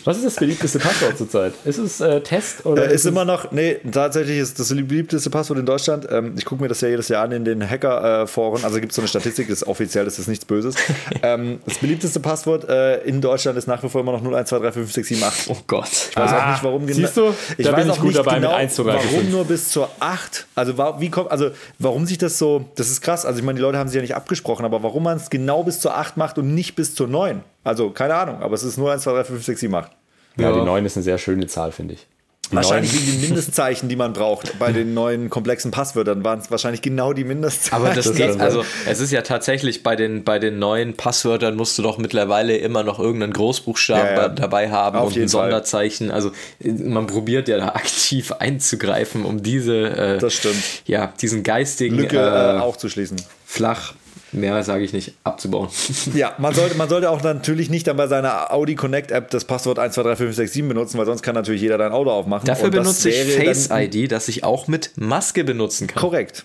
Was 0.04 0.18
ist 0.18 0.26
das 0.26 0.36
beliebteste 0.36 0.80
Passwort 0.80 1.18
zurzeit? 1.18 1.54
Ist 1.64 1.78
es 1.78 2.02
äh, 2.02 2.22
Test 2.22 2.66
oder 2.66 2.90
Äh, 2.90 2.96
ist 2.96 3.02
es- 3.02 3.06
immer 3.06 3.24
noch, 3.26 3.52
nee, 3.52 3.78
tatsächlich 3.92 4.40
ist 4.40 4.60
das 4.60 4.70
beliebteste 4.70 5.30
Passwort 5.30 5.60
in 5.60 5.68
Deutschland. 5.68 6.08
Ähm, 6.10 6.34
ich 6.38 6.46
gucke 6.46 6.64
mir 6.64 6.70
das 6.70 6.82
ja 6.82 6.88
jedes 6.88 7.08
Jahr 7.10 7.24
an 7.24 7.32
in 7.32 7.46
den 7.46 7.70
Hacker-Foren. 7.70 8.64
Also 8.66 8.80
gibt 8.80 8.92
es 8.92 8.96
so 8.96 9.02
eine 9.04 9.08
Statistik, 9.10 9.48
das 9.50 9.62
ist 9.62 9.68
offiziell, 9.68 10.06
das 10.06 10.18
ist 10.18 10.28
nichts 10.28 10.46
Böses. 10.46 10.74
ähm, 11.24 11.60
das 11.66 11.78
beliebteste 11.78 12.20
Passwort 12.20 12.68
äh, 12.68 13.04
in 13.04 13.22
Deutschland 13.22 13.58
ist 13.58 13.68
nach 13.68 13.84
wie 13.84 13.90
vor 13.90 14.02
immer 14.02 14.14
noch 14.14 14.24
012355678. 14.24 15.46
Oh 15.50 15.58
Gott. 15.68 15.90
Ich 16.10 16.16
weiß 16.16 16.32
auch 16.34 16.48
nicht, 16.52 16.64
warum 16.64 16.86
genau. 16.88 16.96
siehst 16.98 17.18
du? 17.18 17.34
Ich 17.58 17.66
Da 17.66 17.74
weiß 17.74 17.80
bin 17.80 17.88
ich 17.88 17.92
auch 17.94 17.98
gut 17.98 18.08
nicht 18.08 18.18
dabei 18.20 18.34
mit 18.34 18.42
genau, 18.44 18.56
1 18.56 18.76
zu 18.76 18.84
3 18.84 18.94
warum 18.94 19.32
nur 19.32 19.46
bis 19.46 19.70
zur 19.70 19.90
8? 20.00 20.48
Also, 20.56 20.78
wie 21.00 21.10
kommt, 21.10 21.32
also, 21.32 21.52
warum 21.80 22.06
sich 22.06 22.18
das 22.18 22.38
so, 22.38 22.66
das 22.76 22.90
ist 22.90 23.02
krass. 23.02 23.26
Also, 23.26 23.40
ich 23.40 23.46
meine, 23.46 23.58
die 23.58 23.62
Leute 23.62 23.78
haben 23.78 23.88
sich 23.90 23.96
ja 23.96 24.02
nicht 24.02 24.16
abgesprochen, 24.16 24.66
aber 24.66 24.84
warum 24.84 25.04
man 25.04 25.18
es 25.18 25.30
genau 25.30 25.64
bis 25.64 25.80
zur 25.80 25.96
8 25.96 26.18
macht 26.18 26.38
und 26.38 26.54
nicht 26.54 26.76
bis 26.76 26.96
zur 26.96 27.08
9? 27.08 27.44
Also, 27.64 27.92
keine 27.92 28.16
Ahnung, 28.16 28.42
aber 28.42 28.56
es 28.56 28.64
ist 28.64 28.78
nur 28.78 28.92
1, 28.92 29.04
2, 29.04 29.12
3, 29.14 29.24
5, 29.26 29.44
6, 29.46 29.60
7, 29.60 29.76
8. 29.76 29.92
Ja, 30.38 30.50
Ja. 30.50 30.56
die 30.60 30.66
9 30.66 30.86
ist 30.86 30.98
eine 30.98 31.04
sehr 31.04 31.18
schöne 31.18 31.48
Zahl, 31.48 31.72
finde 31.72 31.94
ich. 31.96 32.08
Die 32.54 32.58
Wahrscheinlich 32.58 32.94
wegen 32.94 33.12
den 33.12 33.22
Mindestzeichen, 33.30 33.90
die 33.90 33.96
man 33.96 34.14
braucht. 34.14 34.58
Bei 34.60 34.72
den 34.72 34.94
neuen 34.94 35.30
komplexen 35.30 35.72
Passwörtern 35.72 36.24
waren 36.24 36.40
es 36.40 36.52
wahrscheinlich 36.52 36.82
genau 36.82 37.14
die 37.14 37.24
Mindestzeichen. 37.24 37.76
Aber 37.86 37.94
das, 37.94 38.14
geht, 38.14 38.40
also 38.40 38.64
es 38.88 39.00
ist 39.00 39.12
ja 39.12 39.22
tatsächlich 39.24 39.82
bei 39.84 39.96
den, 39.96 40.24
bei 40.24 40.40
den 40.40 40.60
neuen 40.60 40.96
Passwörtern 40.96 41.56
musst 41.56 41.78
du 41.78 41.82
doch 41.82 41.98
mittlerweile 41.98 42.56
immer 42.58 42.84
noch 42.84 43.00
irgendeinen 43.00 43.34
Großbuchstaben 43.34 44.06
Ja, 44.06 44.22
ja. 44.24 44.30
dabei 44.30 44.70
haben 44.72 44.98
Auf 44.98 45.08
und 45.08 45.12
ein 45.14 45.16
jeden 45.20 45.30
Fall. 45.30 45.42
Sonderzeichen. 45.44 46.12
Also 46.12 46.32
man 46.64 47.08
probiert 47.08 47.48
ja 47.48 47.58
da 47.58 47.68
aktiv 47.76 48.32
einzugreifen, 48.34 49.26
um 49.26 49.42
diese, 49.42 49.76
äh, 49.90 50.18
Das 50.20 50.34
stimmt. 50.36 50.56
ja, 50.86 51.12
diesen 51.22 51.44
geistigen 51.44 51.96
Lücke 51.96 52.18
äh, 52.20 52.58
äh, 52.58 52.60
aufzuschließen. 52.60 53.18
flach, 53.46 53.94
mehr 54.34 54.64
sage 54.64 54.84
ich 54.84 54.94
nicht, 54.94 55.14
abzubauen. 55.24 55.70
Ja, 56.14 56.34
man 56.38 56.54
sollte, 56.54 56.76
man 56.76 56.90
sollte 56.90 57.10
auch 57.10 57.24
natürlich 57.24 57.70
nicht 57.70 57.88
dann 57.88 57.98
bei 57.98 58.08
seiner 58.08 58.52
Audi 58.52 58.76
Connect 58.76 59.12
App 59.12 59.30
das 59.30 59.46
Passwort 59.46 59.80
123567 59.80 60.68
benutzen, 60.68 60.98
weil 60.98 61.06
sonst 61.06 61.22
kann 61.22 61.36
natürlich 61.36 61.62
jeder 61.62 61.78
dein 61.78 61.92
Auto 61.92 62.12
aufmachen. 62.12 62.46
Dafür 62.46 62.66
Und 62.66 62.76
das 62.76 62.84
benutze 62.84 63.10
ich 63.10 63.36
Face 63.36 63.70
ID, 63.72 64.12
das 64.12 64.28
ich 64.28 64.44
auch 64.44 64.68
mit 64.68 64.92
Maske 64.96 65.44
benutzen 65.44 65.88
kann. 65.88 66.02
Korrekt. 66.02 66.44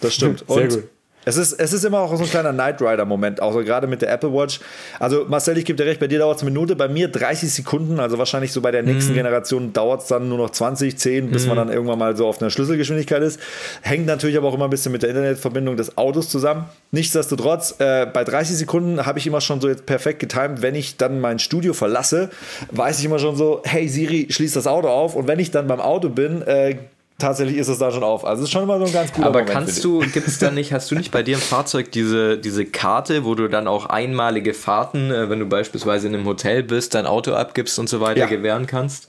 Das 0.00 0.14
stimmt. 0.14 0.44
Sehr 0.48 0.56
Und 0.56 0.68
gut. 0.70 0.84
Es 1.24 1.36
ist, 1.36 1.52
es 1.52 1.72
ist 1.72 1.84
immer 1.84 2.00
auch 2.00 2.16
so 2.16 2.22
ein 2.22 2.28
kleiner 2.28 2.52
Knight 2.52 2.82
Rider-Moment, 2.82 3.40
auch 3.40 3.52
so 3.52 3.62
gerade 3.62 3.86
mit 3.86 4.02
der 4.02 4.12
Apple 4.12 4.32
Watch. 4.32 4.60
Also, 4.98 5.24
Marcel, 5.28 5.56
ich 5.56 5.64
gebe 5.64 5.76
dir 5.76 5.88
recht, 5.88 6.00
bei 6.00 6.08
dir 6.08 6.18
dauert 6.18 6.36
es 6.36 6.42
eine 6.42 6.50
Minute, 6.50 6.74
bei 6.74 6.88
mir 6.88 7.08
30 7.08 7.52
Sekunden. 7.52 8.00
Also, 8.00 8.18
wahrscheinlich 8.18 8.52
so 8.52 8.60
bei 8.60 8.72
der 8.72 8.82
nächsten 8.82 9.12
mm. 9.12 9.16
Generation 9.16 9.72
dauert 9.72 10.02
es 10.02 10.08
dann 10.08 10.28
nur 10.28 10.38
noch 10.38 10.50
20, 10.50 10.98
10, 10.98 11.30
bis 11.30 11.44
mm. 11.44 11.48
man 11.48 11.56
dann 11.58 11.68
irgendwann 11.68 11.98
mal 11.98 12.16
so 12.16 12.26
auf 12.26 12.40
einer 12.40 12.50
Schlüsselgeschwindigkeit 12.50 13.22
ist. 13.22 13.38
Hängt 13.82 14.06
natürlich 14.06 14.36
aber 14.36 14.48
auch 14.48 14.54
immer 14.54 14.64
ein 14.64 14.70
bisschen 14.70 14.90
mit 14.90 15.02
der 15.02 15.10
Internetverbindung 15.10 15.76
des 15.76 15.96
Autos 15.96 16.28
zusammen. 16.28 16.64
Nichtsdestotrotz, 16.90 17.76
äh, 17.78 18.06
bei 18.06 18.24
30 18.24 18.56
Sekunden 18.56 19.06
habe 19.06 19.18
ich 19.20 19.26
immer 19.26 19.40
schon 19.40 19.60
so 19.60 19.68
jetzt 19.68 19.86
perfekt 19.86 20.18
getimt. 20.18 20.60
Wenn 20.62 20.74
ich 20.74 20.96
dann 20.96 21.20
mein 21.20 21.38
Studio 21.38 21.72
verlasse, 21.72 22.30
weiß 22.72 22.98
ich 22.98 23.04
immer 23.04 23.20
schon 23.20 23.36
so, 23.36 23.62
hey 23.64 23.86
Siri, 23.88 24.26
schließ 24.28 24.54
das 24.54 24.66
Auto 24.66 24.88
auf. 24.88 25.14
Und 25.14 25.28
wenn 25.28 25.38
ich 25.38 25.52
dann 25.52 25.68
beim 25.68 25.80
Auto 25.80 26.08
bin, 26.08 26.42
äh, 26.42 26.76
tatsächlich 27.18 27.56
ist 27.56 27.68
es 27.68 27.78
da 27.78 27.90
schon 27.90 28.02
auf. 28.02 28.24
Also 28.24 28.42
es 28.42 28.48
ist 28.48 28.52
schon 28.52 28.62
immer 28.62 28.78
so 28.78 28.84
ein 28.84 28.92
ganz 28.92 29.12
guter 29.12 29.26
Aber 29.26 29.40
Moment 29.40 29.54
kannst 29.54 29.84
du, 29.84 30.00
gibt 30.00 30.26
es 30.26 30.38
da 30.38 30.50
nicht, 30.50 30.72
hast 30.72 30.90
du 30.90 30.94
nicht 30.94 31.10
bei 31.10 31.22
dir 31.22 31.34
im 31.34 31.40
Fahrzeug 31.40 31.92
diese, 31.92 32.38
diese 32.38 32.66
Karte, 32.66 33.24
wo 33.24 33.34
du 33.34 33.48
dann 33.48 33.68
auch 33.68 33.86
einmalige 33.86 34.54
Fahrten, 34.54 35.10
äh, 35.10 35.30
wenn 35.30 35.38
du 35.38 35.46
beispielsweise 35.46 36.08
in 36.08 36.14
einem 36.14 36.26
Hotel 36.26 36.62
bist, 36.62 36.94
dein 36.94 37.06
Auto 37.06 37.32
abgibst 37.34 37.78
und 37.78 37.88
so 37.88 38.00
weiter, 38.00 38.20
ja. 38.20 38.26
gewähren 38.26 38.66
kannst? 38.66 39.08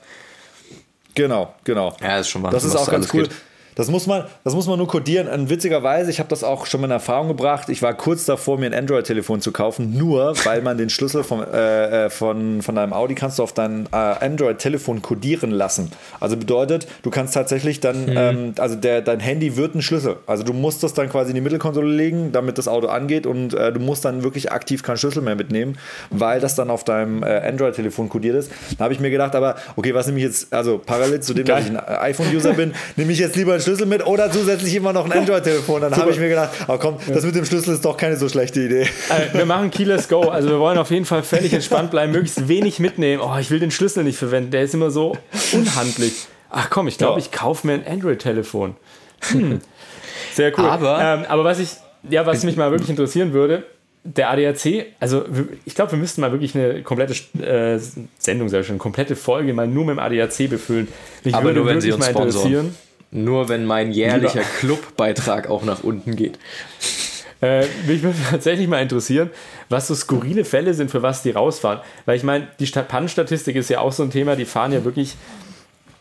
Genau, 1.16 1.54
genau. 1.64 1.96
Ja, 2.02 2.20
ist 2.20 2.30
schon 2.30 2.42
mal. 2.42 2.50
Das 2.50 2.64
ist 2.64 2.76
auch 2.76 2.90
ganz 2.90 3.14
cool. 3.14 3.24
Geht. 3.24 3.32
Das 3.76 3.90
muss 3.90 4.08
man, 4.08 4.26
das 4.44 4.54
muss 4.54 4.68
man 4.68 4.78
nur 4.78 4.88
codieren. 4.88 5.28
Und 5.28 5.50
witzigerweise, 5.50 6.10
ich 6.12 6.20
habe 6.20 6.30
das 6.30 6.44
auch 6.44 6.66
schon 6.66 6.82
mal 6.82 6.88
in 6.88 6.92
Erfahrung 6.92 7.28
gebracht. 7.28 7.70
Ich 7.70 7.82
war 7.82 7.94
kurz 7.94 8.26
davor, 8.26 8.58
mir 8.58 8.68
ein 8.68 8.74
Android-Telefon 8.74 9.42
zu 9.42 9.52
kaufen, 9.52 9.98
nur 9.98 10.34
weil 10.46 10.62
man 10.62 10.78
den 10.78 10.90
Schlüssel 10.90 11.24
vom, 11.24 11.42
äh, 11.42 12.06
äh, 12.06 12.10
von, 12.10 12.62
von 12.62 12.76
deinem 12.76 12.94
Audi 12.94 13.16
kannst 13.16 13.40
du 13.40 13.44
auf 13.44 13.54
dein 13.54 13.88
äh, 13.92 13.96
Android-Telefon 13.96 15.02
codieren 15.02 15.52
lassen. 15.52 15.92
Also 16.20 16.38
bedeutet, 16.38 16.88
du 17.02 17.10
kannst 17.10 17.34
tatsächlich 17.34 17.80
dann, 17.80 18.06
mhm. 18.06 18.14
ähm, 18.16 18.54
also 18.58 18.76
der, 18.76 19.02
dein 19.02 19.20
Handy 19.20 19.58
wird 19.58 19.76
ein 19.76 19.82
Schlüssel. 19.82 20.18
Also 20.28 20.44
du 20.44 20.54
musst 20.54 20.84
das 20.84 20.94
dann 20.94 21.10
quasi 21.10 21.30
in 21.30 21.36
die 21.36 21.42
Mittelkonsole 21.42 21.92
legen, 21.92 22.32
damit 22.32 22.58
das 22.58 22.68
Auto 22.68 22.88
angeht 22.88 23.26
und 23.26 23.54
äh, 23.54 23.72
du 23.72 23.80
musst 23.80 24.06
dann 24.06 24.24
wirklich 24.24 24.52
aktiv 24.52 24.84
keinen 24.84 24.98
Schlüssel 24.98 25.22
mehr 25.22 25.36
mitnehmen, 25.36 25.78
weil 26.10 26.40
das 26.40 26.56
dann 26.56 26.70
auf 26.70 26.84
deinem 26.84 27.24
äh, 27.24 27.40
Android-Telefon 27.40 28.10
codiert 28.10 28.36
ist. 28.36 28.52
Da 28.78 28.86
habe 28.86 28.94
ich 28.94 29.00
mir 29.00 29.10
gedacht, 29.10 29.36
aber 29.36 29.56
okay, 29.76 29.94
was 29.94 30.08
nehme 30.08 30.20
ich 30.20 30.26
jetzt, 30.26 30.54
also 30.54 30.78
parallel 30.78 31.22
zu 31.22 31.34
dem, 31.34 31.46
Geil. 31.46 31.58
dass 31.58 31.66
ich 31.70 31.78
ein 31.78 31.98
iPhone-User 32.00 32.54
bin, 32.54 32.74
nehme 32.96 33.12
ich 33.12 33.20
jetzt 33.20 33.36
lieber 33.36 33.54
ein 33.54 33.62
Schlüssel 33.64 33.86
mit 33.86 34.06
oder 34.06 34.32
zusätzlich 34.32 34.76
immer 34.76 34.94
noch 34.94 35.06
ein 35.06 35.12
Android-Telefon. 35.12 35.82
Dann 35.82 35.96
habe 35.96 36.12
ich 36.12 36.20
mir 36.20 36.30
gedacht, 36.30 36.52
oh 36.68 36.78
komm, 36.78 36.98
das 37.08 37.24
mit 37.24 37.36
dem 37.36 37.46
Schlüssel 37.46 37.74
ist 37.74 37.84
doch 37.84 37.98
keine 37.98 38.18
so 38.18 38.30
schlechte 38.30 38.62
Idee. 38.62 38.88
Also, 39.10 39.34
wir 39.34 39.46
machen 39.46 39.72
Keyless 39.72 40.08
Go. 40.08 40.22
Also 40.22 40.50
wir 40.50 40.60
wollen 40.60 40.78
auf 40.78 40.92
jeden 40.92 41.06
Fall 41.06 41.24
völlig 41.24 41.54
entspannt 41.54 41.92
bleiben, 41.92 42.12
möglichst 42.12 42.48
wenig 42.48 42.80
mitnehmen. 42.80 43.22
Oh, 43.26 43.38
ich 43.40 43.50
will 43.50 43.60
den 43.60 43.72
Schlüssel 43.72 44.04
nicht 44.04 44.18
verwenden. 44.18 44.52
Der 44.52 44.64
ist 44.64 44.74
immer 44.74 44.92
so 44.92 45.18
unhandlich. 45.54 46.14
Ach 46.50 46.70
komm, 46.70 46.88
ich 46.88 46.98
glaube, 46.98 47.20
ja. 47.20 47.26
ich 47.26 47.32
kaufe 47.32 47.66
mir 47.66 47.74
ein 47.74 47.88
Android-Telefon. 47.88 48.76
Hm. 49.32 49.62
Sehr 50.34 50.58
cool. 50.58 50.66
Aber, 50.66 51.00
ähm, 51.02 51.26
aber 51.28 51.44
was 51.44 51.60
ich, 51.60 51.70
ja, 52.10 52.26
was 52.26 52.44
mich 52.44 52.58
mal 52.58 52.72
wirklich 52.72 52.90
interessieren 52.90 53.34
würde, 53.34 53.64
der 54.04 54.30
ADAC, 54.30 54.88
also 55.00 55.26
ich 55.66 55.76
glaube, 55.76 55.92
wir 55.94 56.00
müssten 56.00 56.22
mal 56.22 56.32
wirklich 56.32 56.56
eine 56.56 56.84
komplette 56.84 57.14
äh, 57.42 57.80
Sendung, 58.20 58.48
ich 58.48 58.66
schon, 58.66 58.74
eine 58.74 58.78
komplette 58.78 59.16
Folge 59.16 59.54
mal 59.54 59.68
nur 59.68 59.86
mit 59.86 59.96
dem 59.96 60.00
ADAC 60.00 60.50
befüllen. 60.50 60.88
Mich 61.24 61.34
Aber 61.34 61.46
würde 61.46 61.60
nur, 61.60 61.70
wenn 61.70 61.82
Sie 61.82 61.92
uns 61.92 62.02
mal 62.02 62.10
interessieren. 62.10 62.76
Nur 63.14 63.48
wenn 63.48 63.66
mein 63.66 63.92
jährlicher 63.92 64.42
Clubbeitrag 64.42 65.48
auch 65.48 65.64
nach 65.64 65.84
unten 65.84 66.16
geht. 66.16 66.40
Äh, 67.42 67.68
mich 67.86 68.02
würde 68.02 68.18
tatsächlich 68.32 68.68
mal 68.68 68.82
interessieren, 68.82 69.30
was 69.70 69.88
so 69.88 69.94
skurrile 69.94 70.46
Fälle 70.46 70.74
sind, 70.74 70.90
für 70.90 71.04
was 71.04 71.22
die 71.22 71.32
rausfahren. 71.32 71.80
Weil 72.06 72.18
ich 72.18 72.24
meine, 72.24 72.48
die 72.60 72.66
Pannenstatistik 72.66 73.56
ist 73.56 73.70
ja 73.70 73.80
auch 73.80 73.92
so 73.92 74.02
ein 74.02 74.10
Thema, 74.10 74.36
die 74.36 74.46
fahren 74.46 74.72
ja 74.72 74.84
wirklich 74.84 75.16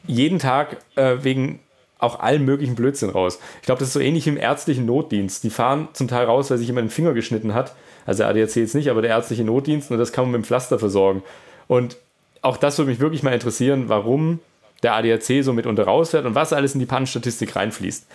jeden 0.07 0.39
Tag 0.39 0.79
äh, 0.97 1.17
wegen 1.21 1.61
auch 1.99 2.19
allen 2.19 2.45
möglichen 2.45 2.75
Blödsinn 2.75 3.11
raus. 3.11 3.39
Ich 3.61 3.67
glaube, 3.67 3.79
das 3.79 3.89
ist 3.89 3.95
so 3.95 4.01
ähnlich 4.01 4.27
im 4.27 4.37
ärztlichen 4.37 4.87
Notdienst. 4.87 5.45
Die 5.45 5.51
fahren 5.51 5.89
zum 5.93 6.09
Teil 6.09 6.25
raus, 6.25 6.51
weil 6.51 6.59
sich 6.59 6.67
jemand 6.67 6.89
den 6.89 6.91
Finger 6.91 7.13
geschnitten 7.13 7.53
hat. 7.53 7.75
Also 8.07 8.23
der 8.23 8.29
ADAC 8.31 8.57
jetzt 8.57 8.75
nicht, 8.75 8.91
aber 8.91 9.03
der 9.03 9.11
ärztliche 9.11 9.45
Notdienst 9.45 9.91
und 9.91 9.99
das 9.99 10.13
kann 10.13 10.25
man 10.25 10.33
mit 10.33 10.43
dem 10.43 10.45
Pflaster 10.45 10.79
versorgen. 10.79 11.23
Und 11.69 11.99
auch 12.41 12.57
das 12.57 12.79
würde 12.79 12.91
mich 12.91 13.01
wirklich 13.01 13.23
mal 13.23 13.35
interessieren, 13.35 13.85
warum 13.89 14.41
der 14.83 14.95
ADAC 14.95 15.43
so 15.43 15.53
mitunter 15.53 15.85
rausfährt 15.85 16.25
und 16.25 16.35
was 16.35 16.53
alles 16.53 16.75
in 16.75 16.81
die 16.81 16.87
Pannenstatistik 16.87 17.55
reinfließt. 17.57 18.07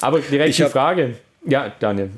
Aber 0.00 0.20
direkt 0.20 0.50
ich 0.50 0.56
die 0.56 0.64
Frage, 0.64 1.14
ja, 1.44 1.72
Daniel. 1.78 2.10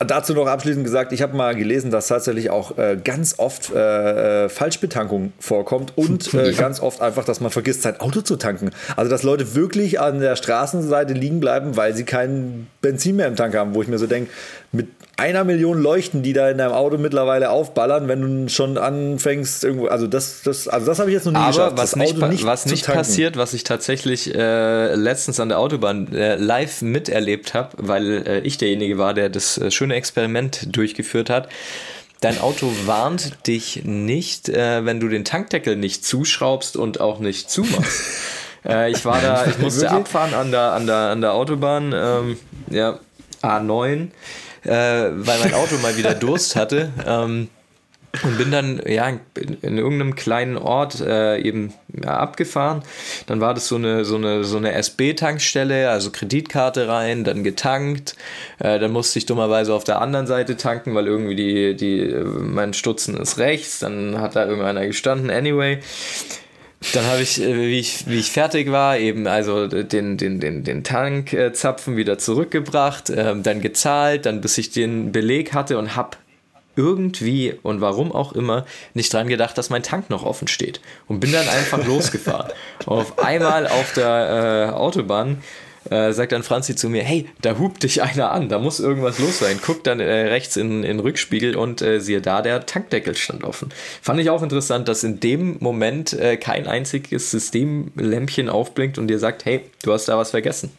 Dazu 0.00 0.34
noch 0.34 0.46
abschließend 0.46 0.84
gesagt, 0.84 1.12
ich 1.12 1.22
habe 1.22 1.36
mal 1.36 1.54
gelesen, 1.54 1.90
dass 1.90 2.08
tatsächlich 2.08 2.50
auch 2.50 2.76
äh, 2.76 2.98
ganz 3.02 3.38
oft 3.38 3.72
äh, 3.72 4.44
äh 4.44 4.48
Falschbetankung 4.48 5.32
vorkommt 5.38 5.92
und 5.96 6.34
äh, 6.34 6.52
ganz 6.52 6.80
oft 6.80 7.00
einfach, 7.00 7.24
dass 7.24 7.40
man 7.40 7.52
vergisst, 7.52 7.82
sein 7.82 8.00
Auto 8.00 8.20
zu 8.20 8.36
tanken. 8.36 8.70
Also, 8.96 9.08
dass 9.08 9.22
Leute 9.22 9.54
wirklich 9.54 10.00
an 10.00 10.18
der 10.18 10.34
Straßenseite 10.34 11.14
liegen 11.14 11.38
bleiben, 11.38 11.76
weil 11.76 11.94
sie 11.94 12.04
kein 12.04 12.66
Benzin 12.80 13.16
mehr 13.16 13.28
im 13.28 13.36
Tank 13.36 13.54
haben, 13.54 13.74
wo 13.74 13.82
ich 13.82 13.88
mir 13.88 13.98
so 13.98 14.08
denke, 14.08 14.30
mit 14.72 14.88
einer 15.16 15.44
Million 15.44 15.80
Leuchten, 15.80 16.22
die 16.22 16.32
da 16.32 16.50
in 16.50 16.58
deinem 16.58 16.72
Auto 16.72 16.98
mittlerweile 16.98 17.50
aufballern, 17.50 18.08
wenn 18.08 18.20
du 18.20 18.48
schon 18.48 18.78
anfängst 18.78 19.62
irgendwo. 19.62 19.86
Also 19.86 20.06
das, 20.06 20.42
das, 20.42 20.66
also 20.66 20.86
das 20.86 20.98
habe 20.98 21.10
ich 21.10 21.14
jetzt 21.14 21.26
noch 21.26 21.32
nie 21.32 21.38
Aber 21.38 21.48
geschafft. 21.48 21.78
Was 21.78 21.96
nicht, 21.96 22.16
nicht, 22.18 22.44
was 22.44 22.66
nicht 22.66 22.86
passiert, 22.86 23.36
was 23.36 23.54
ich 23.54 23.64
tatsächlich 23.64 24.34
äh, 24.34 24.94
letztens 24.94 25.38
an 25.38 25.50
der 25.50 25.60
Autobahn 25.60 26.12
äh, 26.12 26.36
live 26.36 26.82
miterlebt 26.82 27.54
habe, 27.54 27.70
weil 27.76 28.26
äh, 28.26 28.40
ich 28.40 28.58
derjenige 28.58 28.98
war, 28.98 29.14
der 29.14 29.28
das 29.28 29.58
äh, 29.58 29.70
schöne 29.70 29.94
Experiment 29.94 30.76
durchgeführt 30.76 31.30
hat. 31.30 31.48
Dein 32.20 32.40
Auto 32.40 32.72
warnt 32.86 33.46
dich 33.46 33.82
nicht, 33.84 34.48
äh, 34.48 34.84
wenn 34.84 34.98
du 34.98 35.08
den 35.08 35.24
Tankdeckel 35.24 35.76
nicht 35.76 36.04
zuschraubst 36.04 36.76
und 36.76 37.00
auch 37.00 37.18
nicht 37.20 37.50
zumachst. 37.50 38.02
Äh, 38.66 38.90
ich 38.92 39.04
war 39.04 39.20
da, 39.20 39.44
ich 39.46 39.58
musste 39.58 39.90
abfahren 39.90 40.32
an 40.32 40.50
der, 40.50 40.72
an 40.72 40.86
der, 40.86 40.96
an 40.96 41.20
der 41.20 41.34
Autobahn, 41.34 41.92
ähm, 41.94 42.38
ja, 42.70 42.98
A9 43.42 44.08
äh, 44.64 44.70
weil 44.70 45.38
mein 45.40 45.54
Auto 45.54 45.76
mal 45.78 45.96
wieder 45.96 46.14
Durst 46.14 46.56
hatte. 46.56 46.90
Ähm, 47.06 47.48
und 48.22 48.38
bin 48.38 48.50
dann 48.50 48.80
ja 48.86 49.08
in, 49.08 49.20
in 49.62 49.78
irgendeinem 49.78 50.14
kleinen 50.14 50.56
Ort 50.56 51.00
äh, 51.00 51.38
eben 51.38 51.74
ja, 51.92 52.16
abgefahren. 52.16 52.82
Dann 53.26 53.40
war 53.40 53.54
das 53.54 53.66
so 53.66 53.76
eine 53.76 54.04
so 54.04 54.16
eine 54.16 54.44
so 54.44 54.56
eine 54.56 54.72
SB-Tankstelle, 54.72 55.90
also 55.90 56.10
Kreditkarte 56.10 56.86
rein, 56.86 57.24
dann 57.24 57.42
getankt. 57.42 58.14
Äh, 58.58 58.78
dann 58.78 58.92
musste 58.92 59.18
ich 59.18 59.26
dummerweise 59.26 59.74
auf 59.74 59.84
der 59.84 60.00
anderen 60.00 60.26
Seite 60.26 60.56
tanken, 60.56 60.94
weil 60.94 61.06
irgendwie 61.06 61.34
die 61.34 61.74
die 61.74 62.14
mein 62.14 62.72
Stutzen 62.72 63.16
ist 63.16 63.38
rechts. 63.38 63.80
Dann 63.80 64.20
hat 64.20 64.36
da 64.36 64.46
irgendeiner 64.46 64.86
gestanden. 64.86 65.30
Anyway, 65.30 65.80
dann 66.92 67.06
habe 67.06 67.22
ich, 67.22 67.40
äh, 67.40 67.54
wie 67.54 67.78
ich, 67.78 68.06
wie 68.08 68.18
ich 68.18 68.30
fertig 68.30 68.70
war, 68.70 68.98
eben 68.98 69.26
also 69.26 69.66
den, 69.66 70.16
den, 70.16 70.40
den, 70.40 70.64
den 70.64 70.84
Tankzapfen 70.84 71.96
wieder 71.96 72.18
zurückgebracht, 72.18 73.10
ähm, 73.10 73.42
dann 73.42 73.60
gezahlt, 73.60 74.26
dann 74.26 74.40
bis 74.40 74.58
ich 74.58 74.70
den 74.70 75.12
Beleg 75.12 75.54
hatte 75.54 75.78
und 75.78 75.96
habe 75.96 76.16
irgendwie 76.76 77.54
und 77.62 77.80
warum 77.80 78.12
auch 78.12 78.32
immer 78.32 78.66
nicht 78.94 79.12
dran 79.12 79.28
gedacht, 79.28 79.56
dass 79.56 79.70
mein 79.70 79.82
Tank 79.82 80.10
noch 80.10 80.24
offen 80.24 80.48
steht 80.48 80.80
und 81.06 81.20
bin 81.20 81.32
dann 81.32 81.48
einfach 81.48 81.84
losgefahren. 81.86 82.52
auf 82.86 83.18
einmal 83.18 83.66
auf 83.66 83.92
der 83.92 84.70
äh, 84.70 84.74
Autobahn 84.74 85.38
äh, 85.90 86.12
sagt 86.12 86.32
dann 86.32 86.42
Franzi 86.42 86.76
zu 86.76 86.88
mir, 86.88 87.02
hey, 87.02 87.26
da 87.42 87.58
hupt 87.58 87.82
dich 87.82 88.02
einer 88.02 88.30
an, 88.32 88.48
da 88.48 88.58
muss 88.58 88.80
irgendwas 88.80 89.18
los 89.18 89.38
sein. 89.38 89.60
Guckt 89.64 89.86
dann 89.86 90.00
äh, 90.00 90.28
rechts 90.28 90.56
in 90.56 90.82
den 90.82 91.00
Rückspiegel 91.00 91.56
und 91.56 91.82
äh, 91.82 92.00
siehe 92.00 92.20
da, 92.20 92.42
der 92.42 92.66
Tankdeckel 92.66 93.14
stand 93.16 93.44
offen. 93.44 93.70
Fand 94.02 94.20
ich 94.20 94.30
auch 94.30 94.42
interessant, 94.42 94.88
dass 94.88 95.04
in 95.04 95.20
dem 95.20 95.56
Moment 95.60 96.12
äh, 96.12 96.36
kein 96.36 96.66
einziges 96.66 97.30
Systemlämpchen 97.30 98.48
aufblinkt 98.48 98.98
und 98.98 99.08
dir 99.08 99.18
sagt, 99.18 99.44
hey, 99.44 99.60
du 99.82 99.92
hast 99.92 100.06
da 100.06 100.16
was 100.16 100.30
vergessen. 100.30 100.70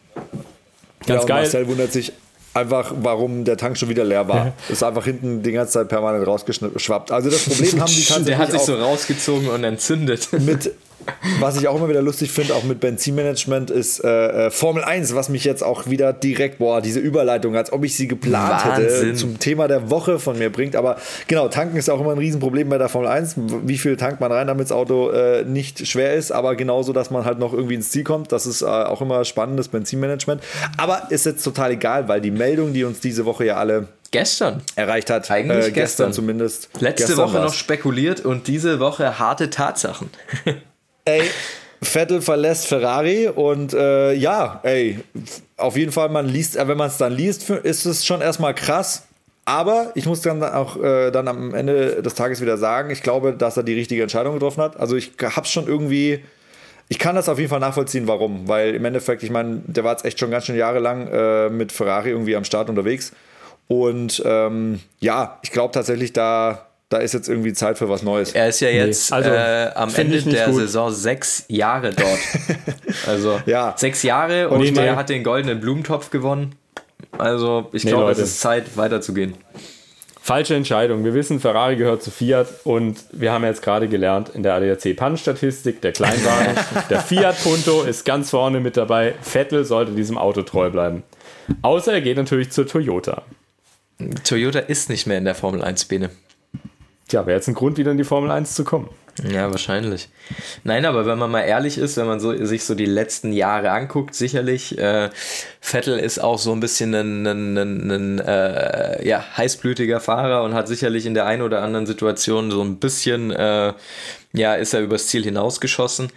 Ganz 1.06 1.22
ja, 1.22 1.28
geil. 1.28 1.42
Marcel 1.42 1.68
wundert 1.68 1.92
sich 1.92 2.12
einfach, 2.56 2.92
warum 2.96 3.44
der 3.44 3.56
Tank 3.56 3.76
schon 3.78 3.88
wieder 3.88 4.04
leer 4.04 4.28
war. 4.28 4.54
ist 4.68 4.82
einfach 4.82 5.04
hinten 5.04 5.42
die 5.42 5.52
ganze 5.52 5.74
Zeit 5.74 5.88
permanent 5.88 6.26
rausgeschwappt. 6.26 7.12
Also 7.12 7.30
das 7.30 7.44
Problem 7.44 7.72
haben 7.80 7.92
die 7.92 8.04
tatsächlich 8.04 8.26
Der 8.26 8.38
hat 8.38 8.50
sich 8.50 8.62
so 8.62 8.74
rausgezogen 8.74 9.48
und 9.48 9.62
entzündet. 9.62 10.28
Mit, 10.32 10.72
was 11.40 11.56
ich 11.58 11.68
auch 11.68 11.76
immer 11.76 11.88
wieder 11.88 12.02
lustig 12.02 12.30
finde, 12.30 12.54
auch 12.54 12.64
mit 12.64 12.80
Benzinmanagement, 12.80 13.70
ist 13.70 14.02
äh, 14.04 14.46
äh 14.46 14.50
Formel 14.50 14.84
1, 14.84 15.14
was 15.14 15.28
mich 15.28 15.44
jetzt 15.44 15.62
auch 15.62 15.86
wieder 15.86 16.12
direkt, 16.12 16.58
boah, 16.58 16.80
diese 16.80 17.00
Überleitung, 17.00 17.56
als 17.56 17.72
ob 17.72 17.84
ich 17.84 17.96
sie 17.96 18.08
geplant 18.08 18.64
Wahnsinn. 18.64 19.08
hätte, 19.08 19.14
zum 19.14 19.38
Thema 19.38 19.68
der 19.68 19.90
Woche 19.90 20.18
von 20.18 20.38
mir 20.38 20.50
bringt. 20.50 20.76
Aber 20.76 20.96
genau, 21.26 21.48
tanken 21.48 21.76
ist 21.76 21.88
auch 21.88 22.00
immer 22.00 22.12
ein 22.12 22.18
Riesenproblem 22.18 22.68
bei 22.68 22.78
der 22.78 22.88
Formel 22.88 23.08
1. 23.08 23.36
Wie 23.64 23.78
viel 23.78 23.96
tankt 23.96 24.20
man 24.20 24.32
rein, 24.32 24.46
damit 24.46 24.64
das 24.64 24.72
Auto 24.72 25.10
äh, 25.10 25.44
nicht 25.44 25.86
schwer 25.86 26.14
ist, 26.14 26.32
aber 26.32 26.56
genauso, 26.56 26.92
dass 26.92 27.10
man 27.10 27.24
halt 27.24 27.38
noch 27.38 27.52
irgendwie 27.52 27.74
ins 27.74 27.90
Ziel 27.90 28.04
kommt. 28.04 28.32
Das 28.32 28.46
ist 28.46 28.62
äh, 28.62 28.66
auch 28.66 29.00
immer 29.00 29.24
spannendes 29.24 29.68
Benzinmanagement. 29.68 30.42
Aber 30.76 31.08
ist 31.10 31.26
jetzt 31.26 31.42
total 31.42 31.72
egal, 31.72 32.08
weil 32.08 32.20
die 32.20 32.30
Meldung, 32.30 32.72
die 32.72 32.84
uns 32.84 33.00
diese 33.00 33.24
Woche 33.24 33.44
ja 33.44 33.56
alle 33.56 33.88
Gestern. 34.10 34.62
Erreicht 34.76 35.10
hat. 35.10 35.30
Eigentlich 35.30 35.56
äh, 35.56 35.60
gestern. 35.60 35.74
gestern. 35.74 36.12
zumindest. 36.12 36.68
Letzte 36.80 37.06
gestern 37.06 37.18
Woche 37.18 37.34
war's. 37.34 37.52
noch 37.52 37.54
spekuliert 37.54 38.24
und 38.24 38.46
diese 38.46 38.80
Woche 38.80 39.18
harte 39.18 39.50
Tatsachen. 39.50 40.10
Ey, 41.08 41.22
Vettel 41.80 42.20
verlässt 42.20 42.66
Ferrari 42.66 43.28
und 43.28 43.72
äh, 43.72 44.12
ja, 44.14 44.58
ey, 44.64 44.98
auf 45.56 45.76
jeden 45.76 45.92
Fall, 45.92 46.08
man 46.08 46.26
liest, 46.26 46.56
äh, 46.56 46.66
wenn 46.66 46.76
man 46.76 46.88
es 46.88 46.96
dann 46.96 47.12
liest, 47.12 47.48
ist 47.48 47.84
es 47.84 48.04
schon 48.04 48.20
erstmal 48.20 48.54
krass. 48.54 49.06
Aber 49.44 49.92
ich 49.94 50.06
muss 50.06 50.20
dann 50.22 50.42
auch 50.42 50.82
äh, 50.82 51.12
dann 51.12 51.28
am 51.28 51.54
Ende 51.54 52.02
des 52.02 52.16
Tages 52.16 52.40
wieder 52.40 52.58
sagen, 52.58 52.90
ich 52.90 53.04
glaube, 53.04 53.32
dass 53.32 53.56
er 53.56 53.62
die 53.62 53.74
richtige 53.74 54.02
Entscheidung 54.02 54.34
getroffen 54.34 54.60
hat. 54.60 54.76
Also 54.80 54.96
ich 54.96 55.12
hab's 55.22 55.52
schon 55.52 55.68
irgendwie, 55.68 56.24
ich 56.88 56.98
kann 56.98 57.14
das 57.14 57.28
auf 57.28 57.38
jeden 57.38 57.50
Fall 57.50 57.60
nachvollziehen, 57.60 58.08
warum. 58.08 58.48
Weil 58.48 58.74
im 58.74 58.84
Endeffekt, 58.84 59.22
ich 59.22 59.30
meine, 59.30 59.62
der 59.64 59.84
war 59.84 59.92
jetzt 59.92 60.04
echt 60.04 60.18
schon 60.18 60.32
ganz 60.32 60.46
schön 60.46 60.56
jahrelang 60.56 61.06
äh, 61.06 61.48
mit 61.50 61.70
Ferrari 61.70 62.10
irgendwie 62.10 62.34
am 62.34 62.42
Start 62.42 62.68
unterwegs. 62.68 63.12
Und 63.68 64.20
ähm, 64.26 64.80
ja, 64.98 65.38
ich 65.42 65.52
glaube 65.52 65.72
tatsächlich, 65.72 66.12
da, 66.12 66.66
da 66.88 66.98
ist 66.98 67.14
jetzt 67.14 67.28
irgendwie 67.28 67.52
Zeit 67.52 67.78
für 67.78 67.88
was 67.88 68.02
Neues. 68.02 68.32
Er 68.32 68.48
ist 68.48 68.60
ja 68.60 68.68
jetzt 68.68 69.10
Nee, 69.10 69.16
also, 69.16 69.30
äh, 69.30 69.70
am 69.74 69.92
Ende 69.94 70.22
der 70.22 70.46
gut. 70.46 70.56
Saison 70.56 70.92
sechs 70.92 71.44
Jahre 71.48 71.90
dort. 71.92 72.18
also 73.06 73.40
Ja. 73.46 73.74
sechs 73.76 74.02
Jahre 74.02 74.48
und 74.48 74.60
nee. 74.60 74.80
er 74.86 74.96
hat 74.96 75.08
den 75.08 75.24
goldenen 75.24 75.60
Blumentopf 75.60 76.10
gewonnen. 76.10 76.54
Also 77.18 77.68
ich 77.72 77.84
Nee, 77.84 77.90
glaube, 77.90 78.12
es 78.12 78.18
ist 78.18 78.40
Zeit, 78.40 78.76
weiterzugehen. 78.76 79.34
Falsche 80.20 80.54
Entscheidung. 80.56 81.04
Wir 81.04 81.14
wissen, 81.14 81.38
Ferrari 81.38 81.76
gehört 81.76 82.02
zu 82.02 82.10
Fiat 82.10 82.48
und 82.64 82.98
wir 83.12 83.30
haben 83.32 83.44
jetzt 83.44 83.62
gerade 83.62 83.86
gelernt 83.88 84.28
in 84.30 84.42
der 84.42 84.54
ADAC-Pannenstatistik, 84.54 85.80
der 85.82 85.92
Kleinwagen, 85.92 86.56
der 86.90 87.00
Fiat 87.00 87.40
Punto 87.44 87.82
ist 87.82 88.04
ganz 88.04 88.30
vorne 88.30 88.58
mit 88.60 88.76
dabei. 88.76 89.14
Vettel 89.22 89.64
sollte 89.64 89.92
diesem 89.92 90.18
Auto 90.18 90.42
treu 90.42 90.70
bleiben. 90.70 91.04
Außer 91.62 91.92
er 91.92 92.00
geht 92.00 92.16
natürlich 92.16 92.50
zur 92.50 92.66
Toyota. 92.66 93.22
Toyota 94.24 94.58
ist 94.58 94.90
nicht 94.90 95.06
mehr 95.06 95.18
in 95.18 95.24
der 95.24 95.36
Formel 95.36 95.62
1 95.62 95.84
Bene. 95.84 96.10
Tja, 97.08 97.26
wäre 97.26 97.36
jetzt 97.36 97.48
ein 97.48 97.54
Grund, 97.54 97.78
wieder 97.78 97.92
in 97.92 97.98
die 97.98 98.04
Formel 98.04 98.30
1 98.30 98.54
zu 98.54 98.64
kommen. 98.64 98.90
Ja, 99.24 99.50
wahrscheinlich. 99.50 100.08
Nein, 100.64 100.84
aber 100.84 101.06
wenn 101.06 101.18
man 101.18 101.30
mal 101.30 101.42
ehrlich 101.42 101.78
ist, 101.78 101.96
wenn 101.96 102.06
man 102.06 102.20
so, 102.20 102.36
sich 102.44 102.64
so 102.64 102.74
die 102.74 102.84
letzten 102.84 103.32
Jahre 103.32 103.70
anguckt, 103.70 104.14
sicherlich, 104.14 104.76
äh, 104.76 105.08
Vettel 105.60 105.98
ist 105.98 106.18
auch 106.18 106.38
so 106.38 106.52
ein 106.52 106.60
bisschen 106.60 106.94
ein, 106.94 107.26
ein, 107.26 107.56
ein, 107.56 107.90
ein 107.90 108.18
äh, 108.18 109.06
ja, 109.06 109.24
heißblütiger 109.36 110.00
Fahrer 110.00 110.42
und 110.42 110.52
hat 110.52 110.68
sicherlich 110.68 111.06
in 111.06 111.14
der 111.14 111.26
einen 111.26 111.42
oder 111.42 111.62
anderen 111.62 111.86
Situation 111.86 112.50
so 112.50 112.60
ein 112.60 112.76
bisschen, 112.78 113.30
äh, 113.30 113.72
ja, 114.32 114.54
ist 114.54 114.74
er 114.74 114.82
übers 114.82 115.06
Ziel 115.06 115.24
hinausgeschossen. 115.24 116.10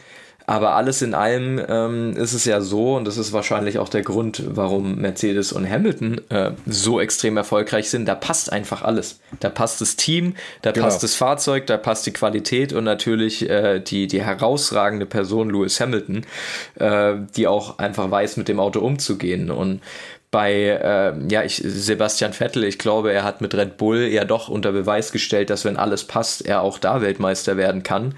Aber 0.50 0.74
alles 0.74 1.04
in 1.04 1.14
allem 1.14 1.62
ähm, 1.70 2.18
ist 2.18 2.34
es 2.34 2.44
ja 2.46 2.60
so, 2.60 2.96
und 2.96 3.06
das 3.06 3.18
ist 3.18 3.34
wahrscheinlich 3.34 3.78
auch 3.78 3.88
der 3.88 4.02
Grund, 4.02 4.42
warum 4.48 4.96
Mercedes 4.96 5.52
und 5.52 5.70
Hamilton 5.70 6.22
äh, 6.30 6.54
so 6.66 7.00
extrem 7.00 7.38
erfolgreich 7.38 7.92
sind, 7.92 8.08
da 8.08 8.16
passt 8.16 8.52
einfach 8.52 8.82
alles. 8.82 9.20
Da 9.42 9.50
passt 9.50 9.80
das 9.80 9.96
Team, 9.96 10.34
da 10.64 10.72
Genau. 10.72 10.88
passt 10.88 11.04
das 11.04 11.14
Fahrzeug, 11.14 11.68
da 11.68 11.78
passt 11.78 12.08
die 12.08 12.14
Qualität 12.14 12.74
und 12.74 12.84
natürlich 12.84 13.48
äh, 13.48 13.80
die, 13.80 14.08
die 14.08 14.24
herausragende 14.24 15.06
Person 15.06 15.52
Lewis 15.52 15.80
Hamilton, 15.80 16.26
äh, 16.80 17.14
die 17.36 17.46
auch 17.46 17.78
einfach 17.78 18.10
weiß, 18.10 18.38
mit 18.38 18.48
dem 18.48 18.60
Auto 18.60 18.80
umzugehen. 18.80 19.52
Und 19.52 19.82
bei 20.32 20.54
äh, 20.54 21.14
ja, 21.32 21.42
ich, 21.44 21.60
Sebastian 21.66 22.34
Vettel, 22.34 22.64
ich 22.64 22.78
glaube, 22.78 23.12
er 23.12 23.24
hat 23.24 23.42
mit 23.42 23.56
Red 23.56 23.78
Bull 23.78 24.02
ja 24.02 24.26
doch 24.26 24.48
unter 24.48 24.72
Beweis 24.72 25.12
gestellt, 25.12 25.50
dass 25.50 25.66
wenn 25.66 25.76
alles 25.76 26.04
passt, 26.04 26.46
er 26.46 26.62
auch 26.62 26.78
da 26.78 27.02
Weltmeister 27.02 27.58
werden 27.58 27.82
kann. 27.82 28.14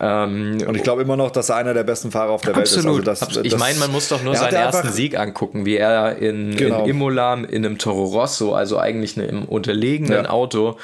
Ähm, 0.00 0.58
Und 0.66 0.74
ich 0.76 0.82
glaube 0.82 1.02
immer 1.02 1.16
noch, 1.16 1.30
dass 1.30 1.50
er 1.50 1.56
einer 1.56 1.72
der 1.72 1.84
besten 1.84 2.10
Fahrer 2.10 2.30
auf 2.32 2.42
der 2.42 2.56
Welt 2.56 2.66
ist. 2.66 2.74
Absolut. 2.76 2.96
Also 2.98 3.10
das, 3.10 3.22
Absolut. 3.22 3.46
ich 3.46 3.56
meine, 3.56 3.78
man 3.78 3.92
muss 3.92 4.08
doch 4.08 4.22
nur 4.24 4.34
seinen 4.34 4.54
ersten 4.54 4.78
einfach- 4.78 4.92
Sieg 4.92 5.16
angucken, 5.16 5.64
wie 5.64 5.76
er 5.76 6.16
in, 6.18 6.56
Genau. 6.56 6.82
in 6.82 6.90
Imola 6.90 7.34
in 7.34 7.64
einem 7.64 7.78
Toro 7.78 8.06
Rosso, 8.06 8.54
also 8.54 8.78
eigentlich 8.78 9.16
ne- 9.16 9.26
im 9.26 9.44
unterlegenen 9.44 10.24
Ja. 10.24 10.30
Auto, 10.30 10.78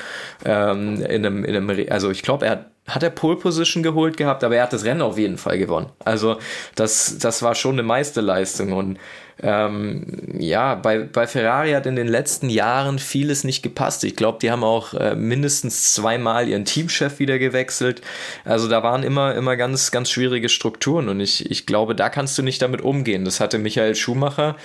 ähm, 0.44 1.02
in 1.02 1.26
einem, 1.26 1.44
in 1.44 1.56
einem, 1.56 1.86
also 1.90 2.10
ich 2.10 2.22
glaube, 2.22 2.46
er 2.46 2.52
hat 2.52 2.66
hat 2.88 3.02
er 3.02 3.10
Pole 3.10 3.36
Position 3.36 3.82
geholt 3.82 4.16
gehabt, 4.16 4.42
aber 4.42 4.56
er 4.56 4.62
hat 4.62 4.72
das 4.72 4.82
Rennen 4.86 5.02
auf 5.02 5.18
jeden 5.18 5.36
Fall 5.36 5.58
gewonnen. 5.58 5.90
Also 6.06 6.38
das, 6.74 7.18
das 7.18 7.42
war 7.42 7.54
schon 7.54 7.72
eine 7.74 7.82
Meisterleistung 7.82 8.72
und 8.72 8.96
ähm, 9.40 10.04
ja, 10.38 10.74
bei, 10.74 11.00
bei 11.00 11.26
Ferrari 11.26 11.70
hat 11.72 11.86
in 11.86 11.94
den 11.94 12.08
letzten 12.08 12.50
Jahren 12.50 12.98
vieles 12.98 13.44
nicht 13.44 13.62
gepasst. 13.62 14.02
Ich 14.02 14.16
glaube, 14.16 14.38
die 14.42 14.50
haben 14.50 14.64
auch 14.64 14.94
äh, 14.94 15.14
mindestens 15.14 15.94
zweimal 15.94 16.48
ihren 16.48 16.64
Teamchef 16.64 17.20
wieder 17.20 17.38
gewechselt. 17.38 18.02
Also 18.44 18.68
da 18.68 18.82
waren 18.82 19.04
immer, 19.04 19.34
immer 19.36 19.56
ganz, 19.56 19.92
ganz 19.92 20.10
schwierige 20.10 20.48
Strukturen 20.48 21.08
und 21.08 21.20
ich, 21.20 21.48
ich 21.50 21.66
glaube, 21.66 21.94
da 21.94 22.08
kannst 22.08 22.36
du 22.36 22.42
nicht 22.42 22.60
damit 22.62 22.80
umgehen. 22.80 23.24
Das 23.24 23.38
hatte 23.38 23.58
Michael 23.58 23.94
Schumacher 23.94 24.56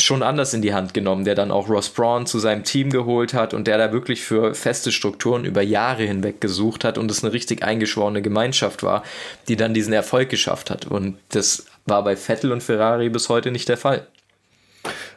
schon 0.00 0.22
anders 0.22 0.52
in 0.52 0.62
die 0.62 0.74
Hand 0.74 0.94
genommen, 0.94 1.24
der 1.24 1.36
dann 1.36 1.52
auch 1.52 1.68
Ross 1.68 1.88
Braun 1.88 2.26
zu 2.26 2.40
seinem 2.40 2.64
Team 2.64 2.90
geholt 2.90 3.34
hat 3.34 3.54
und 3.54 3.66
der 3.66 3.78
da 3.78 3.92
wirklich 3.92 4.22
für 4.22 4.54
feste 4.54 4.90
Strukturen 4.90 5.44
über 5.44 5.62
Jahre 5.62 6.02
hinweg 6.04 6.40
gesucht 6.40 6.84
hat 6.84 6.98
und 6.98 7.10
es 7.10 7.22
eine 7.22 7.32
richtig 7.32 7.62
eingeschworene 7.62 8.22
Gemeinschaft 8.22 8.82
war, 8.82 9.04
die 9.46 9.56
dann 9.56 9.74
diesen 9.74 9.92
Erfolg 9.92 10.28
geschafft 10.28 10.70
hat. 10.70 10.86
Und 10.86 11.18
das 11.30 11.66
war 11.88 12.04
bei 12.04 12.16
Vettel 12.16 12.52
und 12.52 12.62
Ferrari 12.62 13.08
bis 13.08 13.28
heute 13.28 13.50
nicht 13.50 13.68
der 13.68 13.76
Fall. 13.76 14.06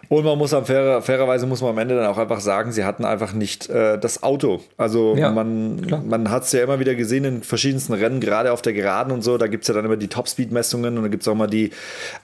Und 0.09 0.25
man 0.25 0.37
muss 0.37 0.53
am 0.53 0.65
fairer, 0.65 1.01
fairerweise 1.01 1.45
muss 1.45 1.61
man 1.61 1.71
am 1.71 1.77
Ende 1.77 1.95
dann 1.95 2.05
auch 2.05 2.17
einfach 2.17 2.41
sagen, 2.41 2.71
sie 2.71 2.83
hatten 2.83 3.05
einfach 3.05 3.33
nicht 3.33 3.69
äh, 3.69 3.97
das 3.97 4.23
Auto. 4.23 4.59
Also 4.77 5.15
Ja, 5.15 5.31
man, 5.31 5.85
man 6.07 6.29
hat 6.29 6.43
es 6.43 6.51
ja 6.51 6.63
immer 6.63 6.79
wieder 6.79 6.95
gesehen 6.95 7.23
in 7.23 7.43
verschiedensten 7.43 7.93
Rennen, 7.93 8.19
gerade 8.19 8.51
auf 8.51 8.61
der 8.61 8.73
Geraden 8.73 9.13
und 9.13 9.21
so. 9.23 9.37
Da 9.37 9.47
gibt 9.47 9.63
es 9.63 9.67
ja 9.69 9.73
dann 9.73 9.85
immer 9.85 9.95
die 9.97 10.07
Topspeed-Messungen 10.09 10.97
und 10.97 11.03
da 11.03 11.09
gibt 11.09 11.23
es 11.23 11.27
auch 11.27 11.35
mal 11.35 11.47
die 11.47 11.71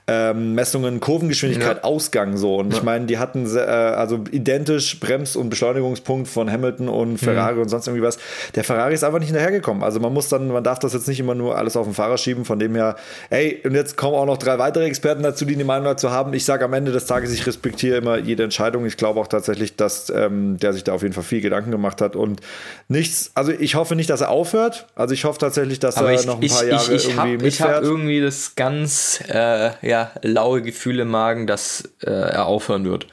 ähm, 0.06 0.54
Messungen 0.54 1.00
Kurvengeschwindigkeit, 1.00 1.78
Ja. 1.78 1.84
Ausgang 1.84 2.36
so. 2.36 2.56
Und 2.56 2.74
ich 2.74 2.82
meine, 2.82 3.06
die 3.06 3.18
hatten 3.18 3.46
äh, 3.56 3.60
also 3.60 4.20
identisch 4.30 5.00
Brems- 5.00 5.36
und 5.36 5.48
Beschleunigungspunkt 5.48 6.28
von 6.28 6.50
Hamilton 6.50 6.88
und 6.88 7.18
Ferrari 7.18 7.58
und 7.60 7.68
sonst 7.68 7.86
irgendwie 7.86 8.04
was. 8.04 8.18
Der 8.54 8.64
Ferrari 8.64 8.94
ist 8.94 9.04
einfach 9.04 9.18
nicht 9.20 9.28
hinterhergekommen. 9.28 9.82
Also 9.82 10.00
man 10.00 10.12
muss 10.12 10.28
dann, 10.28 10.48
man 10.48 10.64
darf 10.64 10.78
das 10.78 10.92
jetzt 10.92 11.08
nicht 11.08 11.20
immer 11.20 11.34
nur 11.34 11.56
alles 11.56 11.76
auf 11.76 11.86
den 11.86 11.94
Fahrer 11.94 12.18
schieben. 12.18 12.44
Von 12.44 12.58
dem 12.58 12.74
her, 12.74 12.96
ey, 13.30 13.62
und 13.64 13.74
jetzt 13.74 13.96
kommen 13.96 14.14
auch 14.14 14.26
noch 14.26 14.36
drei 14.38 14.58
weitere 14.58 14.84
Experten 14.84 15.22
dazu, 15.22 15.44
die 15.44 15.54
eine 15.54 15.64
Meinung 15.64 15.84
dazu 15.84 16.10
haben. 16.10 16.34
Ich 16.34 16.44
sage 16.44 16.64
am 16.64 16.72
Ende 16.72 16.92
des 16.92 17.06
Tages, 17.06 17.32
ich 17.32 17.46
respektiere 17.46 17.67
immer 17.96 18.18
jede 18.18 18.42
Entscheidung. 18.44 18.86
Ich 18.86 18.96
glaube 18.96 19.20
auch 19.20 19.26
tatsächlich, 19.26 19.76
dass 19.76 20.10
ähm, 20.10 20.58
der 20.58 20.72
sich 20.72 20.84
da 20.84 20.92
auf 20.92 21.02
jeden 21.02 21.14
Fall 21.14 21.24
viel 21.24 21.40
Gedanken 21.40 21.70
gemacht 21.70 22.00
hat 22.00 22.16
und 22.16 22.40
nichts, 22.88 23.30
also 23.34 23.52
ich 23.52 23.74
hoffe 23.74 23.96
nicht, 23.96 24.10
dass 24.10 24.20
er 24.20 24.30
aufhört. 24.30 24.86
Also 24.94 25.14
ich 25.14 25.24
hoffe 25.24 25.38
tatsächlich, 25.38 25.78
dass 25.78 25.96
Aber 25.96 26.12
er 26.12 26.20
ich, 26.20 26.26
noch 26.26 26.36
ein 26.36 26.42
ich, 26.42 26.52
paar 26.52 26.66
Jahre 26.66 26.94
ich, 26.94 27.08
ich 27.08 27.16
habe 27.16 27.28
irgendwie 27.30 27.46
ich 27.48 27.60
hab 27.60 27.68
mitfährt. 27.68 27.84
irgendwie 27.84 28.20
das 28.20 28.54
ganz 28.54 29.22
äh, 29.28 29.70
ja, 29.86 30.10
laue 30.22 30.62
Gefühl 30.62 31.00
im 31.00 31.08
Magen, 31.08 31.46
dass 31.46 31.90
äh, 32.02 32.10
er 32.10 32.46
aufhören 32.46 32.84
wird. 32.84 33.06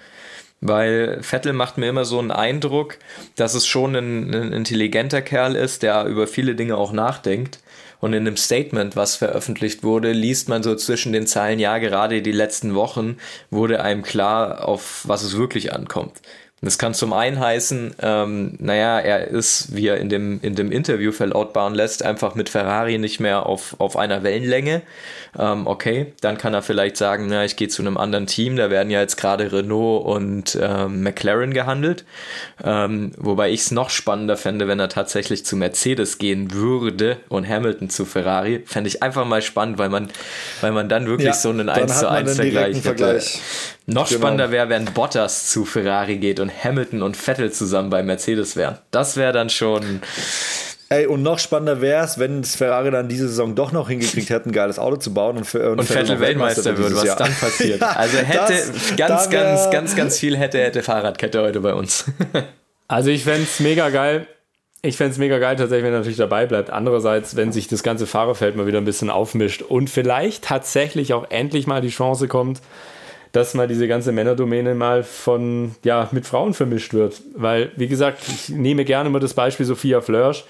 Weil 0.62 1.22
Vettel 1.22 1.54
macht 1.54 1.78
mir 1.78 1.88
immer 1.88 2.06
so 2.06 2.18
einen 2.18 2.32
Eindruck, 2.32 2.98
dass 3.36 3.54
es 3.54 3.68
schon 3.68 3.96
ein, 3.96 4.34
ein 4.34 4.54
intelligenter 4.54 5.22
Kerl 5.22 5.56
ist, 5.56 5.84
der 5.84 6.06
über 6.06 6.28
viele 6.28 6.56
Dinge 6.56 6.78
auch 6.78 6.92
nachdenkt. 6.92 7.60
Und 8.00 8.14
in 8.14 8.28
einem 8.28 8.38
Statement, 8.38 8.96
was 8.96 9.16
veröffentlicht 9.16 9.84
wurde, 9.84 10.12
liest 10.12 10.50
man 10.50 10.64
so 10.64 10.76
zwischen 10.76 11.14
den 11.14 11.28
Zeilen, 11.28 11.60
ja, 11.60 11.78
gerade 11.78 12.22
die 12.22 12.32
letzten 12.32 12.76
Wochen 12.76 13.18
wurde 13.50 13.82
einem 13.82 14.04
klar, 14.04 14.68
auf 14.68 15.04
was 15.08 15.24
es 15.24 15.38
wirklich 15.38 15.74
ankommt. 15.74 16.22
Das 16.66 16.78
kann 16.78 16.94
zum 16.94 17.14
einen 17.14 17.40
heißen, 17.40 17.96
ähm, 18.02 18.56
naja, 18.60 19.00
er 19.00 19.28
ist, 19.28 19.76
wie 19.76 19.88
er 19.88 19.98
in 19.98 20.10
dem, 20.10 20.40
in 20.42 20.56
dem 20.56 20.72
Interview 20.72 21.12
verlautbaren 21.12 21.76
lässt, 21.76 22.04
einfach 22.04 22.36
mit 22.36 22.50
Ferrari 22.50 22.98
nicht 22.98 23.20
mehr 23.20 23.46
auf, 23.46 23.76
auf 23.80 23.96
einer 23.96 24.24
Wellenlänge. 24.24 24.82
Ähm, 25.38 25.68
okay, 25.68 26.14
dann 26.22 26.38
kann 26.38 26.54
er 26.54 26.62
vielleicht 26.62 26.98
sagen, 26.98 27.28
na, 27.30 27.46
ich 27.46 27.56
gehe 27.56 27.68
zu 27.68 27.82
einem 27.82 27.98
anderen 27.98 28.26
Team, 28.26 28.56
da 28.56 28.70
werden 28.70 28.90
ja 28.90 29.02
jetzt 29.02 29.18
gerade 29.18 29.52
Renault 29.52 30.06
und 30.06 30.58
ähm, 30.62 31.04
McLaren 31.04 31.54
gehandelt. 31.54 32.04
Ähm, 32.64 33.12
wobei 33.18 33.52
ich 33.52 33.62
es 33.62 33.72
noch 33.72 33.90
spannender 33.90 34.38
fände, 34.38 34.68
wenn 34.68 34.80
er 34.80 34.90
tatsächlich 34.90 35.46
zu 35.46 35.56
Mercedes 35.58 36.18
gehen 36.18 36.52
würde 36.54 37.18
und 37.30 37.48
Hamilton 37.48 37.90
zu 37.90 38.06
Ferrari. 38.06 38.64
Fände 38.66 38.88
ich 38.88 39.04
einfach 39.04 39.26
mal 39.26 39.42
spannend, 39.42 39.78
weil 39.78 39.90
man, 39.90 40.10
weil 40.62 40.72
man 40.72 40.90
dann 40.90 41.06
wirklich 41.06 41.28
Ja, 41.28 41.34
so 41.34 41.50
einen 41.50 41.68
dann 41.68 41.82
1 41.84 41.92
hat 41.94 42.00
zu 42.00 42.06
man 42.06 42.16
1 42.16 42.40
einen 42.40 42.50
direkten 42.52 42.82
Vergleich 42.82 43.14
hätte. 43.14 43.20
Vergleich. 43.20 43.42
Noch 43.88 44.08
Genau. 44.10 44.20
spannender 44.20 44.50
wäre, 44.52 44.70
wenn 44.70 44.86
Bottas 44.86 45.48
zu 45.52 45.64
Ferrari 45.64 46.18
geht 46.18 46.40
und 46.40 46.50
Hamilton 46.64 47.02
und 47.02 47.18
Vettel 47.18 47.52
zusammen 47.52 47.90
bei 47.90 48.04
Mercedes 48.04 48.56
wären. 48.56 48.78
Das 48.92 49.18
wäre 49.18 49.34
dann 49.34 49.50
schon. 49.50 50.02
Ey, 50.90 51.08
und 51.08 51.24
noch 51.24 51.40
spannender 51.40 51.82
wäre 51.82 52.06
es, 52.06 52.20
wenn 52.20 52.44
das 52.44 52.56
Ferrari 52.56 52.92
dann 52.92 53.10
diese 53.10 53.28
Saison 53.28 53.56
doch 53.56 53.72
noch 53.72 53.90
hingekriegt 53.90 54.30
hätte, 54.30 54.50
ein 54.50 54.52
geiles 54.52 54.78
Auto 54.78 54.98
zu 54.98 55.14
bauen 55.16 55.38
und, 55.38 55.46
Fe- 55.46 55.72
Und 55.72 55.84
Vettel 55.84 56.20
Weltmeister 56.20 56.64
wird, 56.66 56.78
dieses 56.78 56.96
was 56.98 57.04
Jahr. 57.06 57.18
dann 57.18 57.34
passiert. 57.34 57.82
Ja, 57.82 57.88
also 57.90 58.18
hätte 58.20 58.54
das- 58.54 58.96
ganz, 58.96 59.30
ganz, 59.32 59.70
ganz, 59.72 59.96
ganz 59.96 60.20
viel 60.20 60.38
hätte, 60.38 60.60
hätte 60.60 60.84
Fahrradkette 60.84 61.42
heute 61.42 61.60
bei 61.62 61.74
uns. 61.74 62.06
Also 62.88 63.10
ich 63.10 63.24
fände 63.24 63.42
es 63.44 63.60
mega 63.60 63.90
geil. 63.90 64.28
Ich 64.84 64.96
fände 64.98 65.14
es 65.14 65.18
mega 65.18 65.40
geil, 65.40 65.56
tatsächlich, 65.56 65.86
wenn 65.86 65.94
er 65.94 65.98
natürlich 65.98 66.20
dabei 66.20 66.46
bleibt. 66.46 66.70
Andererseits, 66.70 67.36
wenn 67.36 67.52
sich 67.52 67.68
das 67.68 67.82
ganze 67.82 68.06
Fahrerfeld 68.06 68.56
mal 68.56 68.68
wieder 68.68 68.78
ein 68.78 68.86
bisschen 68.86 69.10
aufmischt 69.10 69.64
und 69.64 69.90
vielleicht 69.90 70.44
tatsächlich 70.44 71.12
auch 71.16 71.26
endlich 71.32 71.66
mal 71.66 71.82
die 71.82 71.90
Chance 71.90 72.28
kommt, 72.28 72.62
dass 73.36 73.54
mal 73.54 73.68
diese 73.68 73.88
ganze 73.88 74.14
Männerdomäne 74.14 74.76
mal 74.76 75.04
von, 75.04 75.76
ja, 75.84 76.08
mit 76.12 76.26
Frauen 76.26 76.54
vermischt 76.54 76.94
wird. 76.94 77.22
Weil, 77.36 77.72
wie 77.76 77.88
gesagt, 77.88 78.20
ich 78.30 78.50
nehme 78.50 78.86
gerne 78.86 79.10
mal 79.10 79.20
das 79.20 79.34
Beispiel 79.34 79.66
Sophia 79.66 80.00
Flörsch, 80.00 80.46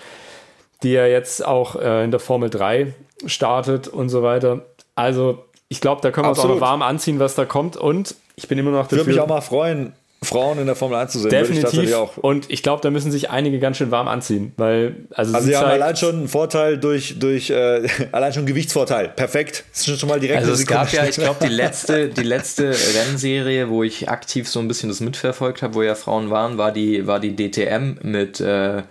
die 0.83 0.91
ja 0.91 1.07
jetzt 1.07 1.43
auch 1.43 1.75
äh, 1.77 2.03
in 2.03 2.11
der 2.11 2.19
Formel 2.19 2.51
3 2.51 2.93
startet 3.25 3.87
und 3.87 4.09
so 4.09 4.21
weiter. 4.21 4.65
Also, 4.93 5.45
ich 5.67 5.81
glaube, 5.81 6.01
da 6.01 6.11
können 6.11 6.27
wir 6.27 6.29
uns 6.29 6.39
auch 6.39 6.47
noch 6.47 6.61
warm 6.61 6.83
anziehen, 6.83 7.19
was 7.19 7.33
da 7.33 7.45
kommt. 7.45 7.75
Und 7.75 8.15
ich 8.35 8.47
bin 8.47 8.59
immer 8.59 8.69
noch 8.69 8.83
dafür. 8.83 8.99
Würde 8.99 9.09
mich 9.09 9.19
auch 9.19 9.27
mal 9.27 9.41
freuen, 9.41 9.93
Frauen 10.25 10.59
in 10.59 10.65
der 10.65 10.75
Formel 10.75 10.97
1 10.97 11.13
zu 11.13 11.19
sehen. 11.19 11.31
Würde 11.31 11.37
ich 11.37 11.41
Definitiv. 11.49 11.63
tatsächlich 11.71 11.95
auch. 11.95 12.17
Und 12.17 12.49
ich 12.49 12.61
glaube, 12.63 12.81
da 12.81 12.89
müssen 12.89 13.11
sich 13.11 13.29
einige 13.29 13.59
ganz 13.59 13.77
schön 13.77 13.91
warm 13.91 14.07
anziehen, 14.09 14.51
weil 14.57 15.07
also, 15.11 15.33
Also 15.33 15.45
sie 15.45 15.51
sie 15.51 15.57
haben 15.57 15.63
zeigt- 15.69 15.81
allein 15.81 15.95
schon 15.95 16.15
einen 16.15 16.27
Vorteil 16.27 16.77
durch, 16.77 17.17
durch 17.19 17.49
äh, 17.51 17.87
allein 18.11 18.33
schon 18.33 18.45
Gewichtsvorteil. 18.45 19.09
Perfekt. 19.09 19.63
Das 19.71 19.87
ist 19.87 19.99
schon 19.99 20.09
mal 20.09 20.19
direkt 20.19 20.39
Also 20.41 20.51
es 20.51 20.65
gab 20.67 20.89
Sekunde 20.89 21.05
ja, 21.05 21.09
ich 21.09 21.15
glaube, 21.15 21.45
die 21.47 21.53
letzte, 21.53 22.09
die 22.09 22.23
letzte 22.23 22.69
Rennserie, 22.97 23.69
wo 23.69 23.83
ich 23.83 24.09
aktiv 24.09 24.49
so 24.49 24.59
ein 24.59 24.67
bisschen 24.67 24.89
das 24.89 24.99
mitverfolgt 24.99 25.61
habe, 25.61 25.75
wo 25.75 25.81
ja 25.83 25.95
Frauen 25.95 26.29
waren, 26.29 26.57
war 26.57 26.71
die, 26.71 27.07
war 27.07 27.19
die 27.19 27.35
DTM 27.35 27.99
mit 28.01 28.39
äh, 28.41 28.83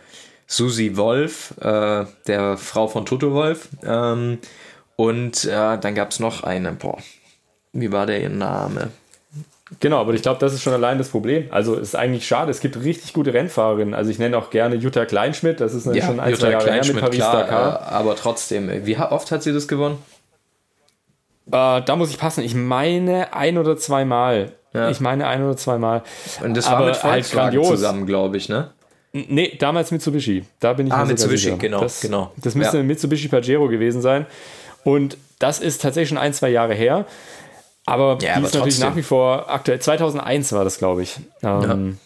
Susi 0.46 0.96
Wolf, 0.96 1.54
äh, 1.60 2.04
der 2.26 2.56
Frau 2.56 2.86
von 2.88 3.06
Toto 3.06 3.32
Wolf. 3.32 3.68
Ähm, 3.84 4.38
und 4.96 5.44
äh, 5.46 5.50
dann 5.78 5.94
gab 5.94 6.10
es 6.12 6.20
noch 6.20 6.44
eine, 6.44 6.72
boah, 6.72 6.98
wie 7.72 7.90
war 7.90 8.06
der 8.06 8.20
ihr 8.22 8.28
Name? 8.28 8.90
Genau, 9.80 10.00
aber 10.00 10.14
ich 10.14 10.22
glaube, 10.22 10.40
das 10.40 10.52
ist 10.52 10.62
schon 10.62 10.72
allein 10.72 10.98
das 10.98 11.08
Problem. 11.08 11.46
Also 11.50 11.74
ist 11.74 11.94
eigentlich 11.94 12.26
schade. 12.26 12.50
Es 12.50 12.60
gibt 12.60 12.82
richtig 12.82 13.12
gute 13.12 13.32
Rennfahrerinnen. 13.32 13.94
Also 13.94 14.10
ich 14.10 14.18
nenne 14.18 14.36
auch 14.36 14.50
gerne 14.50 14.76
Jutta 14.76 15.04
Kleinschmidt. 15.04 15.60
Das 15.60 15.74
ist 15.74 15.86
ja, 15.86 16.06
schon 16.06 16.20
ein, 16.20 16.30
Jutta 16.30 16.42
zwei 16.42 16.50
Jahre 16.52 16.72
her 16.72 16.84
mit 16.86 17.00
Paris-Dakar. 17.00 17.80
Äh, 17.80 17.94
aber 17.94 18.16
trotzdem, 18.16 18.86
wie 18.86 18.96
oft 18.96 19.30
hat 19.30 19.42
sie 19.42 19.52
das 19.52 19.68
gewonnen? 19.68 19.98
Äh, 21.46 21.82
da 21.82 21.96
muss 21.96 22.10
ich 22.10 22.18
passen. 22.18 22.42
Ich 22.44 22.54
meine 22.54 23.34
ein 23.34 23.58
oder 23.58 23.76
zweimal. 23.76 24.52
Ja. 24.72 24.90
Ich 24.90 25.00
meine 25.00 25.26
ein 25.26 25.42
oder 25.44 25.56
zweimal. 25.56 26.02
Und 26.42 26.56
das 26.56 26.66
war 26.66 26.78
aber 26.78 26.86
mit 26.86 26.96
Volkswagen 26.96 27.56
halt 27.56 27.66
zusammen, 27.66 28.06
glaube 28.06 28.36
ich, 28.36 28.48
ne? 28.48 28.70
Nee, 29.12 29.56
damals 29.60 29.92
Mitsubishi. 29.92 30.44
Da 30.58 30.72
bin 30.72 30.88
ich 30.88 30.92
ah, 30.92 31.04
Mitsubishi, 31.04 31.44
sicher. 31.44 31.56
genau. 31.56 31.80
Das, 31.80 32.00
genau. 32.00 32.32
das 32.36 32.56
müsste 32.56 32.78
ja. 32.78 32.82
Mitsubishi 32.82 33.28
Pajero 33.28 33.68
gewesen 33.68 34.02
sein. 34.02 34.26
Und 34.82 35.16
das 35.38 35.60
ist 35.60 35.80
tatsächlich 35.82 36.08
schon 36.08 36.18
ein, 36.18 36.32
zwei 36.34 36.48
Jahre 36.48 36.74
her. 36.74 37.06
Aber 37.86 38.18
ja, 38.20 38.38
die 38.38 38.44
ist 38.44 38.54
natürlich 38.54 38.78
nach 38.78 38.96
wie 38.96 39.02
vor 39.02 39.50
aktuell. 39.50 39.78
2001 39.78 40.52
war 40.52 40.64
das, 40.64 40.78
glaube 40.78 41.02
ich. 41.02 41.16
Ähm, 41.42 41.98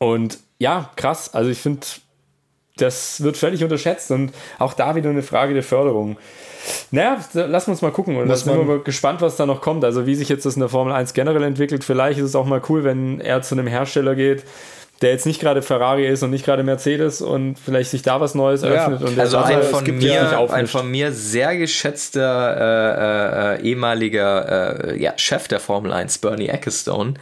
ja. 0.00 0.06
Und 0.06 0.38
ja, 0.58 0.90
krass. 0.96 1.32
Also 1.32 1.50
ich 1.50 1.58
finde, 1.58 1.86
das 2.76 3.22
wird 3.22 3.36
völlig 3.36 3.62
unterschätzt 3.62 4.10
und 4.10 4.32
auch 4.58 4.74
da 4.74 4.94
wieder 4.94 5.10
eine 5.10 5.22
Frage 5.22 5.54
der 5.54 5.62
Förderung. 5.62 6.16
Naja, 6.90 7.18
lassen 7.32 7.68
wir 7.68 7.72
uns 7.72 7.82
mal 7.82 7.92
gucken. 7.92 8.16
Und 8.16 8.28
da 8.28 8.36
sind 8.36 8.52
wir 8.54 8.78
gespannt, 8.82 9.20
was 9.22 9.36
da 9.36 9.46
noch 9.46 9.60
kommt. 9.60 9.84
Also 9.84 10.06
wie 10.06 10.14
sich 10.14 10.28
jetzt 10.28 10.44
das 10.44 10.54
in 10.54 10.60
der 10.60 10.68
Formel 10.68 10.92
1 10.92 11.14
generell 11.14 11.42
entwickelt. 11.42 11.84
Vielleicht 11.84 12.18
ist 12.18 12.26
es 12.26 12.34
auch 12.34 12.46
mal 12.46 12.60
cool, 12.68 12.84
wenn 12.84 13.20
er 13.20 13.42
zu 13.42 13.54
einem 13.54 13.66
Hersteller 13.66 14.14
geht, 14.14 14.44
der 15.00 15.12
jetzt 15.12 15.24
nicht 15.24 15.40
gerade 15.40 15.62
Ferrari 15.62 16.06
ist 16.06 16.22
und 16.22 16.30
nicht 16.30 16.44
gerade 16.44 16.62
Mercedes 16.62 17.22
und 17.22 17.58
vielleicht 17.58 17.90
sich 17.90 18.02
da 18.02 18.20
was 18.20 18.34
Neues 18.34 18.62
eröffnet. 18.62 19.00
Ja, 19.00 19.06
und 19.06 19.18
also 19.18 19.38
ein 19.38 19.62
von, 19.62 19.96
mir, 19.96 20.50
ein 20.50 20.66
von 20.66 20.90
mir 20.90 21.12
sehr 21.12 21.56
geschätzter 21.56 23.56
äh, 23.56 23.58
äh, 23.60 23.62
ehemaliger 23.62 24.90
äh, 24.90 25.02
ja, 25.02 25.14
Chef 25.16 25.48
der 25.48 25.58
Formel 25.58 25.92
1, 25.92 26.18
Bernie 26.18 26.48
Ecclestone, 26.48 27.14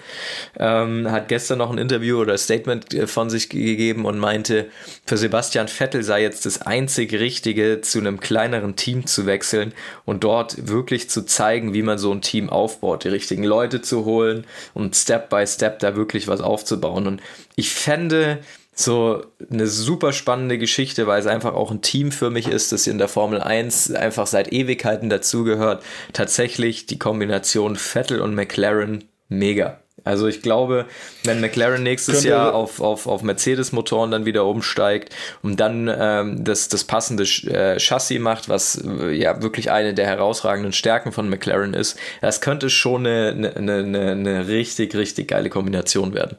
ähm, 0.59 1.13
hat 1.13 1.29
gestern 1.29 1.59
noch 1.59 1.71
ein 1.71 1.79
Interview 1.79 2.19
oder 2.19 2.37
Statement 2.37 2.93
äh, 2.95 3.07
von 3.07 3.31
sich 3.31 3.49
gegeben 3.49 4.07
und 4.07 4.19
meinte, 4.19 4.67
für 5.07 5.17
Sebastian 5.17 5.69
Vettel 5.69 6.03
sei 6.03 6.23
jetzt 6.23 6.47
das 6.47 6.63
einzig 6.63 7.13
Richtige, 7.13 7.81
zu 7.81 8.01
einem 8.01 8.19
kleineren 8.19 8.75
Team 8.75 9.07
zu 9.07 9.27
wechseln 9.27 9.73
und 10.05 10.25
dort 10.25 10.69
wirklich 10.69 11.11
zu 11.11 11.25
zeigen, 11.25 11.75
wie 11.75 11.83
man 11.83 11.99
so 11.99 12.11
ein 12.11 12.23
Team 12.23 12.51
aufbaut, 12.51 13.05
die 13.05 13.09
richtigen 13.09 13.45
Leute 13.45 13.83
zu 13.83 14.05
holen 14.05 14.47
und 14.75 14.97
Step 14.97 15.31
by 15.31 15.47
Step 15.47 15.79
da 15.79 15.95
wirklich 15.95 16.27
was 16.27 16.41
aufzubauen. 16.41 17.07
Und 17.07 17.23
ich 17.59 17.71
fände 17.71 18.39
so 18.73 19.25
eine 19.51 19.67
super 19.67 20.13
spannende 20.13 20.59
Geschichte, 20.59 21.09
weil 21.09 21.19
es 21.19 21.27
einfach 21.27 21.55
auch 21.55 21.73
ein 21.73 21.83
Team 21.83 22.13
für 22.13 22.31
mich 22.31 22.47
ist, 22.47 22.71
das 22.71 22.87
in 22.87 22.99
der 22.99 23.09
Formel 23.09 23.41
1 23.41 23.91
einfach 23.95 24.29
seit 24.29 24.53
Ewigkeiten 24.53 25.11
dazugehört. 25.11 25.83
Tatsächlich 26.13 26.87
die 26.87 27.01
Kombination 27.01 27.75
Vettel 27.75 28.21
und 28.21 28.37
McLaren 28.37 29.05
mega. 29.29 29.81
Also 30.05 30.29
ich 30.29 30.41
glaube, 30.41 30.87
wenn 31.25 31.41
McLaren 31.41 31.83
nächstes 31.83 32.23
Jahr 32.23 32.55
auf, 32.55 32.81
auf, 32.81 33.09
auf 33.09 33.23
Mercedes-Motoren 33.25 34.13
dann 34.13 34.25
wieder 34.25 34.45
umsteigt 34.45 35.13
und 35.43 35.59
dann 35.59 35.93
ähm, 35.93 36.45
das, 36.45 36.69
das 36.69 36.85
passende 36.85 37.25
äh, 37.25 37.81
Chassis 37.81 38.21
macht, 38.21 38.49
was 38.49 38.81
äh, 38.85 39.11
ja 39.11 39.43
wirklich 39.43 39.73
eine 39.73 39.95
der 39.95 40.07
herausragenden 40.07 40.73
Stärken 40.73 41.11
von 41.11 41.29
McLaren 41.29 41.75
ist, 41.75 41.99
das 42.21 42.41
könnte 42.41 42.71
schon 42.71 43.05
eine, 43.05 43.53
eine, 43.57 43.79
eine, 43.79 44.13
eine 44.13 44.47
richtig, 44.47 44.95
richtig 44.95 45.27
geile 45.27 45.51
Kombination 45.51 46.15
werden. 46.15 46.39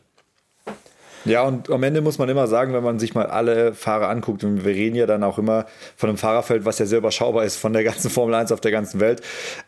Ja, 1.25 1.43
und 1.43 1.69
am 1.69 1.83
Ende 1.83 2.01
muss 2.01 2.17
man 2.17 2.29
immer 2.29 2.47
sagen, 2.47 2.73
wenn 2.73 2.83
man 2.83 2.99
sich 2.99 3.13
mal 3.13 3.25
alle 3.25 3.73
Fahrer 3.73 4.09
anguckt, 4.09 4.43
und 4.43 4.65
wir 4.65 4.73
reden 4.73 4.95
ja 4.95 5.05
dann 5.05 5.23
auch 5.23 5.37
immer 5.37 5.65
von 5.95 6.09
einem 6.09 6.17
Fahrerfeld, 6.17 6.65
was 6.65 6.79
ja 6.79 6.85
sehr 6.85 6.99
überschaubar 6.99 7.43
ist 7.43 7.57
von 7.57 7.73
der 7.73 7.83
ganzen 7.83 8.09
Formel 8.09 8.35
1 8.35 8.51
auf 8.51 8.61
der 8.61 8.71
ganzen 8.71 8.99
Welt, 8.99 9.21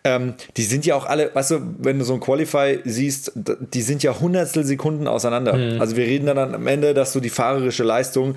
ähm, 0.04 0.36
die 0.58 0.64
sind 0.64 0.86
ja 0.86 0.96
auch 0.96 1.06
alle, 1.06 1.34
weißt 1.34 1.52
du, 1.52 1.60
wenn 1.80 2.00
du 2.00 2.06
so 2.06 2.14
ein 2.14 2.20
Qualify 2.20 2.80
siehst, 2.86 3.34
die 3.36 3.82
sind 3.82 4.04
ja 4.04 4.20
hundertstel 4.20 4.64
Sekunden 4.64 5.08
auseinander. 5.08 5.54
Mhm. 5.54 5.82
Also 5.82 5.96
wir 5.96 6.06
reden 6.06 6.28
dann 6.28 6.38
am 6.38 6.68
Ende, 6.68 6.94
dass 6.94 7.14
du 7.14 7.20
die 7.20 7.30
fahrerische 7.30 7.84
Leistung 7.84 8.36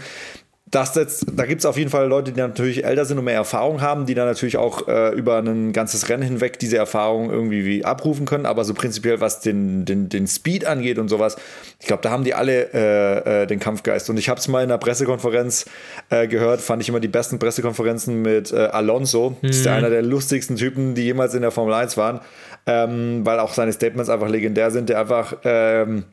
das 0.75 0.95
jetzt, 0.97 1.27
da 1.33 1.47
gibt 1.47 1.61
es 1.61 1.67
auf 1.67 1.77
jeden 1.77 1.91
Fall 1.91 2.09
Leute, 2.09 2.33
die 2.33 2.41
natürlich 2.41 2.85
älter 2.85 3.05
sind 3.05 3.19
und 3.19 3.25
mehr 3.25 3.35
Erfahrung 3.35 3.81
haben, 3.81 4.07
die 4.07 4.15
dann 4.15 4.27
natürlich 4.27 4.57
auch 4.57 4.89
äh, 4.89 5.11
über 5.15 5.39
ein 5.39 5.73
ganzes 5.73 6.09
Rennen 6.09 6.23
hinweg 6.23 6.59
diese 6.59 6.77
Erfahrung 6.77 7.31
irgendwie 7.31 7.65
wie 7.65 7.85
abrufen 7.85 8.27
können. 8.27 8.45
Aber 8.45 8.65
so 8.65 8.75
prinzipiell, 8.75 9.21
was 9.21 9.41
den, 9.41 9.85
den, 9.85 10.09
den 10.09 10.27
Speed 10.27 10.65
angeht 10.65 10.99
und 10.99 11.09
sowas, 11.09 11.37
ich 11.81 11.87
glaube, 11.87 12.03
da 12.03 12.11
haben 12.11 12.25
die 12.25 12.35
alle 12.35 12.73
äh, 12.75 13.43
äh, 13.43 13.47
den 13.47 13.61
Kampfgeist. 13.61 14.11
Und 14.11 14.19
ich 14.19 14.29
habe 14.29 14.41
es 14.41 14.49
mal 14.49 14.65
in 14.65 14.71
einer 14.71 14.79
Pressekonferenz 14.79 15.67
äh, 16.11 16.27
gehört, 16.27 16.61
fand 16.61 16.83
ich 16.83 16.89
immer 16.89 17.01
die 17.01 17.09
besten 17.09 17.39
Pressekonferenzen 17.39 18.23
mit 18.23 18.53
äh, 18.53 18.57
Alonso. 18.57 19.31
Mhm. 19.31 19.47
Das 19.47 19.57
ist 19.57 19.67
einer 19.69 19.91
der 19.91 20.03
lustigsten 20.03 20.57
Typen, 20.57 20.95
die 20.95 21.03
jemals 21.03 21.35
in 21.35 21.43
der 21.43 21.53
Formel 21.53 21.75
1 21.75 21.97
waren, 21.97 22.21
ähm, 22.67 23.25
weil 23.25 23.39
auch 23.39 23.55
seine 23.55 23.73
Statements 23.73 24.11
einfach 24.11 24.29
legendär 24.29 24.71
sind, 24.71 24.89
der 24.89 24.99
einfach. 25.01 25.37
Ähm, 25.45 26.05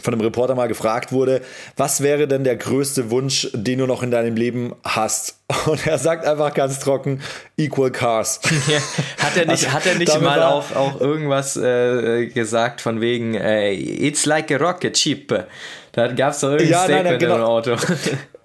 von 0.00 0.14
einem 0.14 0.22
Reporter 0.22 0.54
mal 0.54 0.68
gefragt 0.68 1.12
wurde, 1.12 1.42
was 1.76 2.02
wäre 2.02 2.28
denn 2.28 2.44
der 2.44 2.56
größte 2.56 3.10
Wunsch, 3.10 3.48
den 3.52 3.78
du 3.78 3.86
noch 3.86 4.02
in 4.02 4.10
deinem 4.10 4.36
Leben 4.36 4.74
hast? 4.84 5.38
Und 5.66 5.86
er 5.86 5.98
sagt 5.98 6.26
einfach 6.26 6.54
ganz 6.54 6.78
trocken, 6.78 7.20
equal 7.56 7.90
cars. 7.90 8.40
Ja, 8.68 8.80
hat 9.24 9.36
er 9.36 9.46
nicht, 9.46 9.64
also, 9.64 9.72
hat 9.72 9.86
er 9.86 9.94
nicht 9.94 10.20
mal 10.20 10.42
auch, 10.42 10.74
auch 10.74 11.00
irgendwas 11.00 11.56
äh, 11.56 12.26
gesagt 12.26 12.80
von 12.80 13.00
wegen, 13.00 13.34
äh, 13.34 13.72
it's 13.72 14.26
like 14.26 14.50
a 14.50 14.56
rocket 14.56 14.96
ship? 14.98 15.46
Da 15.92 16.08
gab 16.08 16.32
es 16.32 16.40
doch 16.40 16.50
irgendein 16.50 16.70
ja, 16.70 16.78
Statement 16.84 17.04
nein, 17.04 17.12
nein, 17.12 17.18
genau. 17.18 17.36
im 17.36 17.42
Auto. 17.42 17.76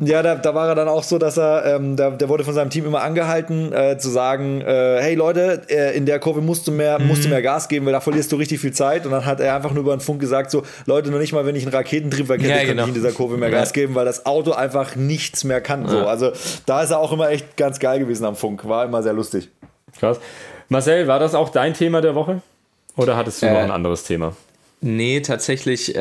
Ja, 0.00 0.20
da, 0.20 0.34
da 0.34 0.52
war 0.52 0.68
er 0.68 0.74
dann 0.74 0.88
auch 0.88 1.04
so, 1.04 1.16
dass 1.16 1.38
er, 1.38 1.76
ähm, 1.76 1.96
der, 1.96 2.10
der 2.10 2.28
wurde 2.28 2.42
von 2.42 2.54
seinem 2.54 2.70
Team 2.70 2.86
immer 2.86 3.02
angehalten, 3.02 3.72
äh, 3.72 3.96
zu 3.98 4.10
sagen, 4.10 4.60
äh, 4.60 4.98
hey 5.00 5.14
Leute, 5.14 5.62
äh, 5.68 5.96
in 5.96 6.06
der 6.06 6.18
Kurve 6.18 6.40
musst 6.40 6.66
du 6.66 6.72
mehr, 6.72 6.98
mhm. 6.98 7.06
musst 7.06 7.24
du 7.24 7.28
mehr 7.28 7.40
Gas 7.40 7.68
geben, 7.68 7.86
weil 7.86 7.92
da 7.92 8.00
verlierst 8.00 8.32
du 8.32 8.36
richtig 8.36 8.58
viel 8.58 8.72
Zeit. 8.72 9.06
Und 9.06 9.12
dann 9.12 9.24
hat 9.24 9.38
er 9.38 9.54
einfach 9.54 9.70
nur 9.70 9.84
über 9.84 9.96
den 9.96 10.00
Funk 10.00 10.20
gesagt, 10.20 10.50
so, 10.50 10.64
Leute, 10.86 11.10
nur 11.10 11.20
nicht 11.20 11.32
mal, 11.32 11.46
wenn 11.46 11.54
ich 11.54 11.62
einen 11.62 11.74
Raketentriebwerk 11.74 12.42
hätte, 12.42 12.50
ja, 12.50 12.64
genau. 12.64 12.82
ich 12.82 12.88
in 12.88 12.94
dieser 12.94 13.12
Kurve 13.12 13.36
mehr 13.36 13.50
Gas 13.50 13.72
geben, 13.72 13.94
weil 13.94 14.04
das 14.04 14.26
Auto 14.26 14.52
einfach 14.52 14.96
nichts 14.96 15.44
mehr 15.44 15.60
kann. 15.60 15.84
Ja. 15.84 15.90
So. 15.90 16.06
Also 16.06 16.32
da 16.66 16.82
ist 16.82 16.90
er 16.90 16.98
auch 16.98 17.12
immer 17.12 17.30
echt 17.30 17.56
ganz 17.56 17.78
geil 17.78 18.00
gewesen 18.00 18.24
am 18.24 18.34
Funk. 18.34 18.68
War 18.68 18.84
immer 18.84 19.04
sehr 19.04 19.12
lustig. 19.12 19.50
Krass. 20.00 20.18
Marcel, 20.68 21.06
war 21.06 21.20
das 21.20 21.36
auch 21.36 21.50
dein 21.50 21.74
Thema 21.74 22.00
der 22.00 22.16
Woche? 22.16 22.42
Oder 22.96 23.16
hattest 23.16 23.40
du 23.40 23.46
noch 23.46 23.54
äh, 23.54 23.58
ein 23.58 23.70
anderes 23.70 24.02
Thema? 24.02 24.34
Nee, 24.82 25.20
tatsächlich 25.20 25.96
äh, 25.96 26.00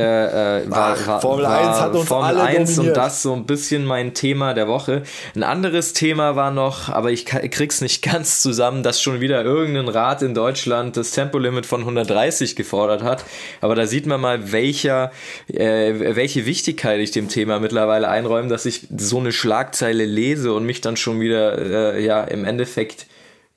äh, 0.62 0.70
war, 0.70 0.98
Ach, 1.00 1.22
Formel 1.22 1.46
war, 1.46 1.58
1 1.58 1.80
hat 1.80 1.94
uns 1.94 2.08
Formel 2.10 2.38
alle 2.38 2.44
1 2.44 2.76
dominiert. 2.76 2.98
und 2.98 3.04
das 3.04 3.22
so 3.22 3.34
ein 3.34 3.46
bisschen 3.46 3.86
mein 3.86 4.14
Thema 4.14 4.54
der 4.54 4.68
Woche. 4.68 5.04
Ein 5.34 5.44
anderes 5.44 5.94
Thema 5.94 6.36
war 6.36 6.52
noch, 6.52 6.90
aber 6.90 7.10
ich 7.12 7.26
krieg's 7.26 7.80
nicht 7.80 8.02
ganz 8.04 8.42
zusammen, 8.42 8.84
dass 8.84 9.02
schon 9.02 9.22
wieder 9.22 9.46
irgendein 9.46 9.88
Rat 9.88 10.22
in 10.24 10.34
Deutschland 10.34 10.98
das 10.98 11.12
Tempolimit 11.12 11.66
von 11.66 11.82
130 11.82 12.58
gefordert 12.58 13.02
hat. 13.02 13.24
Aber 13.62 13.76
da 13.76 13.88
sieht 13.88 14.08
man 14.08 14.20
mal, 14.20 14.52
welcher, 14.52 15.12
äh, 15.48 15.94
welche 16.16 16.46
Wichtigkeit 16.46 17.00
ich 17.00 17.12
dem 17.12 17.30
Thema 17.30 17.62
mittlerweile 17.62 18.10
einräume, 18.10 18.50
dass 18.50 18.66
ich 18.66 18.88
so 18.96 19.20
eine 19.20 19.32
Schlagzeile 19.32 20.04
lese 20.04 20.52
und 20.52 20.66
mich 20.66 20.82
dann 20.82 20.98
schon 20.98 21.22
wieder 21.22 21.94
äh, 21.96 22.04
ja 22.06 22.26
im 22.26 22.44
Endeffekt 22.44 23.08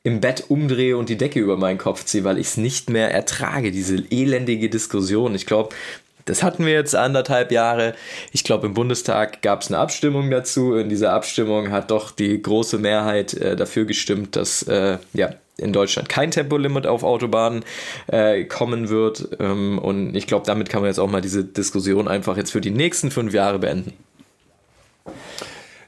im 0.03 0.21
Bett 0.21 0.45
umdrehe 0.49 0.97
und 0.97 1.09
die 1.09 1.17
Decke 1.17 1.41
über 1.41 1.57
meinen 1.57 1.79
Kopf 1.79 2.05
ziehe, 2.05 2.25
weil 2.25 2.39
ich 2.39 2.49
es 2.49 2.57
nicht 2.57 2.91
mehr 2.91 3.13
ertrage, 3.13 3.71
diese 3.73 3.97
elendige 4.11 4.71
Diskussion. 4.71 5.35
Ich 5.35 5.47
glaube, 5.47 5.75
das 6.25 6.43
hatten 6.43 6.67
wir 6.67 6.73
jetzt 6.73 6.95
anderthalb 6.95 7.51
Jahre. 7.51 7.95
Ich 8.33 8.45
glaube, 8.45 8.67
im 8.67 8.75
Bundestag 8.75 9.41
gab 9.41 9.63
es 9.63 9.69
eine 9.69 9.79
Abstimmung 9.79 10.31
dazu. 10.31 10.75
In 10.75 10.89
dieser 10.89 11.13
Abstimmung 11.13 11.71
hat 11.71 11.91
doch 11.91 12.11
die 12.11 12.41
große 12.41 12.79
Mehrheit 12.79 13.35
äh, 13.35 13.57
dafür 13.57 13.87
gestimmt, 13.87 14.37
dass 14.37 14.63
äh, 14.65 14.99
ja, 15.15 15.31
in 15.57 15.73
Deutschland 15.73 16.09
kein 16.09 16.31
Tempolimit 16.31 16.87
auf 16.87 17.03
Autobahnen 17.03 17.65
äh, 18.07 18.45
kommen 18.45 18.91
wird. 18.91 19.29
Ähm, 19.41 19.79
und 19.79 20.15
ich 20.15 20.27
glaube, 20.27 20.47
damit 20.47 20.69
kann 20.69 20.83
man 20.83 20.89
jetzt 20.89 21.01
auch 21.01 21.11
mal 21.11 21.23
diese 21.23 21.45
Diskussion 21.45 22.09
einfach 22.09 22.37
jetzt 22.37 22.53
für 22.53 22.61
die 22.61 22.71
nächsten 22.71 23.11
fünf 23.11 23.33
Jahre 23.33 23.59
beenden. 23.59 23.95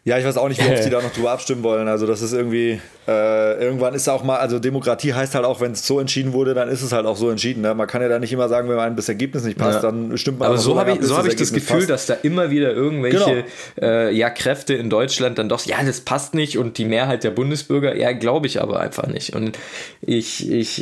Ja, 0.02 0.16
ich 0.16 0.24
weiß 0.24 0.38
auch 0.38 0.48
nicht, 0.48 0.64
wie 0.64 0.72
oft 0.72 0.84
die 0.84 0.90
da 0.90 1.02
noch 1.02 1.12
drüber 1.12 1.30
abstimmen 1.30 1.62
wollen. 1.62 1.86
Also 1.86 2.06
das 2.06 2.22
ist 2.22 2.32
irgendwie, 2.32 2.80
äh, 3.06 3.62
irgendwann 3.62 3.92
ist 3.92 4.08
auch 4.08 4.24
mal, 4.24 4.38
also 4.38 4.58
Demokratie 4.58 5.12
heißt 5.12 5.34
halt 5.34 5.44
auch, 5.44 5.60
wenn 5.60 5.72
es 5.72 5.86
so 5.86 6.00
entschieden 6.00 6.32
wurde, 6.32 6.54
dann 6.54 6.70
ist 6.70 6.80
es 6.80 6.92
halt 6.92 7.04
auch 7.04 7.16
so 7.16 7.28
entschieden. 7.28 7.60
Ne? 7.60 7.74
Man 7.74 7.86
kann 7.86 8.00
ja 8.00 8.08
da 8.08 8.18
nicht 8.18 8.32
immer 8.32 8.48
sagen, 8.48 8.68
wenn 8.70 8.78
einem 8.78 8.96
das 8.96 9.10
Ergebnis 9.10 9.44
nicht 9.44 9.58
passt, 9.58 9.82
ja. 9.82 9.90
dann 9.90 10.16
stimmt 10.16 10.38
man 10.38 10.48
Aber 10.48 10.58
so 10.58 10.78
habe 10.78 10.92
ich, 10.92 11.02
so 11.02 11.18
hab 11.18 11.26
ich 11.26 11.36
das 11.36 11.52
Gefühl, 11.52 11.78
passt. 11.78 11.90
dass 11.90 12.06
da 12.06 12.14
immer 12.22 12.50
wieder 12.50 12.72
irgendwelche 12.72 13.44
genau. 13.76 13.86
äh, 13.86 14.14
ja, 14.14 14.30
Kräfte 14.30 14.72
in 14.72 14.88
Deutschland 14.88 15.38
dann 15.38 15.50
doch, 15.50 15.66
ja, 15.66 15.76
das 15.84 16.00
passt 16.00 16.34
nicht 16.34 16.56
und 16.56 16.78
die 16.78 16.86
Mehrheit 16.86 17.22
der 17.22 17.30
Bundesbürger, 17.30 17.94
ja, 17.94 18.12
glaube 18.12 18.46
ich 18.46 18.62
aber 18.62 18.80
einfach 18.80 19.06
nicht. 19.06 19.36
Und 19.36 19.58
ich, 20.00 20.50
ich 20.50 20.78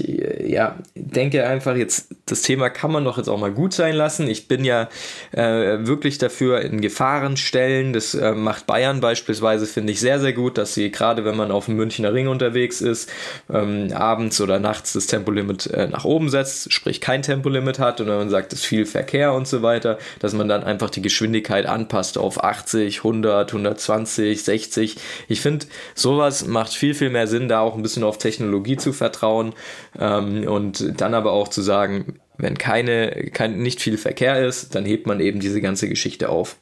ja, 0.47 0.77
denke 0.95 1.45
einfach 1.45 1.75
jetzt, 1.75 2.15
das 2.27 2.43
Thema 2.43 2.71
kann 2.71 2.93
man 2.93 3.05
doch 3.05 3.19
jetzt 3.19 3.29
auch 3.29 3.39
mal 3.39 3.51
gut 3.51 3.73
sein 3.73 3.97
lassen. 3.97 4.29
Ich 4.29 4.47
bin 4.47 4.65
ja 4.65 4.89
äh, 5.33 5.87
wirklich 5.87 6.19
dafür 6.19 6.61
in 6.61 6.81
Gefahrenstellen, 6.81 7.93
das 7.93 8.15
äh, 8.15 8.33
macht 8.33 8.67
Bayern 8.67 9.01
beispielsweise, 9.09 9.65
finde 9.65 9.91
ich 9.91 10.01
sehr, 10.01 10.21
sehr 10.21 10.35
gut, 10.35 10.59
dass 10.59 10.75
sie 10.75 10.91
gerade, 10.91 11.25
wenn 11.25 11.35
man 11.35 11.51
auf 11.51 11.65
dem 11.65 11.77
Münchner 11.77 12.13
Ring 12.13 12.29
unterwegs 12.29 12.83
ist, 12.83 13.09
ähm, 13.51 13.91
abends 13.95 14.39
oder 14.39 14.59
nachts 14.59 14.93
das 14.93 15.07
Tempolimit 15.07 15.67
äh, 15.69 15.87
nach 15.89 16.05
oben 16.05 16.29
setzt, 16.29 16.71
sprich 16.75 17.01
kein 17.01 17.23
Tempolimit 17.23 17.79
hat 17.79 18.03
und 18.03 18.09
wenn 18.09 18.19
man 18.19 18.29
sagt, 18.29 18.53
es 18.53 18.59
ist 18.59 18.67
viel 18.67 18.85
Verkehr 18.85 19.33
und 19.33 19.49
so 19.49 19.63
weiter, 19.63 19.97
dass 20.19 20.35
man 20.35 20.47
dann 20.47 20.63
einfach 20.63 20.91
die 20.91 21.01
Geschwindigkeit 21.01 21.65
anpasst 21.65 22.19
auf 22.19 22.45
80, 22.45 22.99
100, 22.99 23.51
120, 23.51 24.45
60. 24.45 24.97
Ich 25.27 25.41
finde, 25.41 25.65
sowas 25.95 26.47
macht 26.47 26.75
viel, 26.75 26.93
viel 26.93 27.09
mehr 27.09 27.27
Sinn, 27.27 27.49
da 27.49 27.61
auch 27.61 27.77
ein 27.77 27.83
bisschen 27.83 28.05
auf 28.05 28.19
Technologie 28.19 28.77
zu 28.77 28.93
vertrauen 28.93 29.55
ähm, 29.99 30.47
und 30.47 31.01
dann 31.01 31.15
aber 31.15 31.33
auch 31.33 31.49
zu 31.49 31.63
sagen, 31.63 32.19
wenn 32.37 32.59
keine, 32.59 33.31
kein, 33.33 33.59
nicht 33.63 33.81
viel 33.81 33.97
Verkehr 33.97 34.47
ist, 34.47 34.75
dann 34.75 34.85
hebt 34.85 35.07
man 35.07 35.19
eben 35.21 35.41
diese 35.41 35.63
ganze 35.63 35.89
Geschichte 35.89 36.29
auf. 36.29 36.59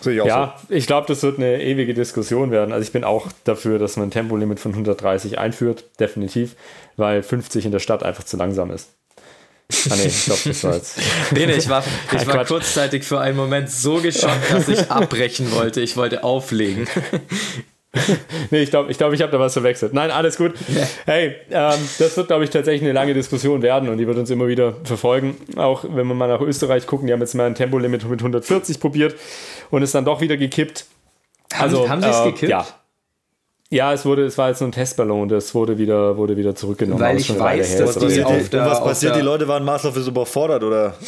Ich 0.00 0.06
ja, 0.06 0.56
so. 0.68 0.74
ich 0.74 0.86
glaube, 0.86 1.06
das 1.06 1.22
wird 1.22 1.38
eine 1.38 1.62
ewige 1.62 1.94
Diskussion 1.94 2.50
werden. 2.50 2.72
Also 2.72 2.84
ich 2.84 2.92
bin 2.92 3.04
auch 3.04 3.28
dafür, 3.44 3.78
dass 3.78 3.96
man 3.96 4.08
ein 4.08 4.10
Tempolimit 4.10 4.60
von 4.60 4.72
130 4.72 5.38
einführt, 5.38 5.84
definitiv, 5.98 6.56
weil 6.96 7.22
50 7.22 7.66
in 7.66 7.72
der 7.72 7.78
Stadt 7.80 8.02
einfach 8.02 8.24
zu 8.24 8.36
langsam 8.36 8.70
ist. 8.70 8.90
Ah 9.90 9.96
nee, 9.96 10.06
ich 10.06 10.24
glaube, 10.24 10.40
das 10.46 10.64
war 10.64 10.74
jetzt. 10.74 10.98
nee, 11.32 11.46
nee, 11.46 11.52
ich 11.52 11.68
war, 11.68 11.84
ich 12.16 12.26
war 12.26 12.44
kurzzeitig 12.44 13.04
für 13.04 13.20
einen 13.20 13.36
Moment 13.36 13.70
so 13.70 13.96
geschockt, 13.96 14.50
dass 14.50 14.68
ich 14.68 14.90
abbrechen 14.90 15.52
wollte. 15.52 15.80
Ich 15.80 15.96
wollte 15.96 16.24
auflegen. 16.24 16.88
nee, 18.50 18.62
ich 18.62 18.70
glaube, 18.70 18.90
ich, 18.90 18.98
glaub, 18.98 19.12
ich 19.12 19.22
habe 19.22 19.32
da 19.32 19.40
was 19.40 19.54
verwechselt. 19.54 19.94
Nein, 19.94 20.10
alles 20.10 20.36
gut. 20.36 20.52
Hey, 21.06 21.36
ähm, 21.50 21.78
das 21.98 22.16
wird, 22.16 22.26
glaube 22.26 22.44
ich, 22.44 22.50
tatsächlich 22.50 22.82
eine 22.82 22.92
lange 22.92 23.14
Diskussion 23.14 23.62
werden 23.62 23.88
und 23.88 23.96
die 23.96 24.06
wird 24.06 24.18
uns 24.18 24.30
immer 24.30 24.46
wieder 24.46 24.74
verfolgen. 24.84 25.36
Auch 25.56 25.84
wenn 25.84 26.06
wir 26.06 26.14
mal 26.14 26.28
nach 26.28 26.42
Österreich 26.42 26.86
gucken, 26.86 27.06
die 27.06 27.12
haben 27.12 27.20
jetzt 27.20 27.34
mal 27.34 27.46
ein 27.46 27.54
Tempolimit 27.54 28.08
mit 28.08 28.20
140 28.20 28.78
probiert 28.78 29.14
und 29.70 29.82
ist 29.82 29.94
dann 29.94 30.04
doch 30.04 30.20
wieder 30.20 30.36
gekippt. 30.36 30.84
Also, 31.58 31.88
haben 31.88 32.02
sie 32.02 32.08
es 32.08 32.20
äh, 32.20 32.24
gekippt? 32.24 32.50
Ja. 32.50 32.66
Ja, 33.70 33.92
es 33.92 34.06
wurde, 34.06 34.24
es 34.24 34.38
war 34.38 34.48
jetzt 34.48 34.60
so 34.60 34.64
ein 34.64 34.72
Testballon, 34.72 35.28
das 35.28 35.54
wurde 35.54 35.76
wieder, 35.76 36.16
wurde 36.16 36.38
wieder 36.38 36.54
zurückgenommen. 36.54 37.02
Weil 37.02 37.18
ich 37.18 37.38
weiß, 37.38 37.76
dass 37.76 37.98
die, 37.98 38.06
die 38.06 38.24
auf 38.24 38.48
der, 38.48 38.64
was 38.64 38.82
passiert? 38.82 39.14
Der, 39.14 39.20
die 39.20 39.26
Leute 39.26 39.46
waren 39.46 39.62
maßlos 39.62 40.06
überfordert, 40.06 40.64
oder? 40.64 40.94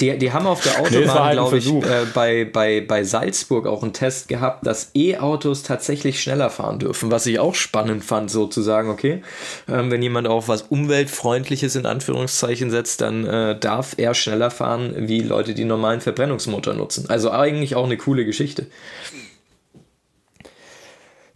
Die, 0.00 0.18
die 0.18 0.32
haben 0.32 0.46
auf 0.46 0.60
der 0.60 0.80
Autobahn, 0.80 1.00
nee, 1.00 1.08
halt 1.08 1.32
glaube 1.34 1.58
ich, 1.58 1.68
äh, 1.68 2.06
bei, 2.12 2.44
bei, 2.44 2.80
bei 2.80 3.04
Salzburg 3.04 3.66
auch 3.66 3.84
einen 3.84 3.92
Test 3.92 4.26
gehabt, 4.26 4.66
dass 4.66 4.90
E-Autos 4.94 5.62
tatsächlich 5.62 6.20
schneller 6.20 6.50
fahren 6.50 6.80
dürfen, 6.80 7.12
was 7.12 7.24
ich 7.26 7.38
auch 7.38 7.54
spannend 7.54 8.04
fand, 8.04 8.28
sozusagen, 8.28 8.90
okay, 8.90 9.22
ähm, 9.68 9.92
wenn 9.92 10.02
jemand 10.02 10.26
auf 10.26 10.48
was 10.48 10.62
umweltfreundliches 10.62 11.76
in 11.76 11.86
Anführungszeichen 11.86 12.70
setzt, 12.70 13.00
dann 13.02 13.24
äh, 13.24 13.58
darf 13.58 13.94
er 13.96 14.14
schneller 14.14 14.50
fahren, 14.50 14.94
wie 14.96 15.20
Leute, 15.20 15.54
die 15.54 15.64
normalen 15.64 16.00
Verbrennungsmotor 16.00 16.74
nutzen. 16.74 17.08
Also 17.08 17.30
eigentlich 17.30 17.76
auch 17.76 17.84
eine 17.84 17.96
coole 17.96 18.24
Geschichte. 18.24 18.66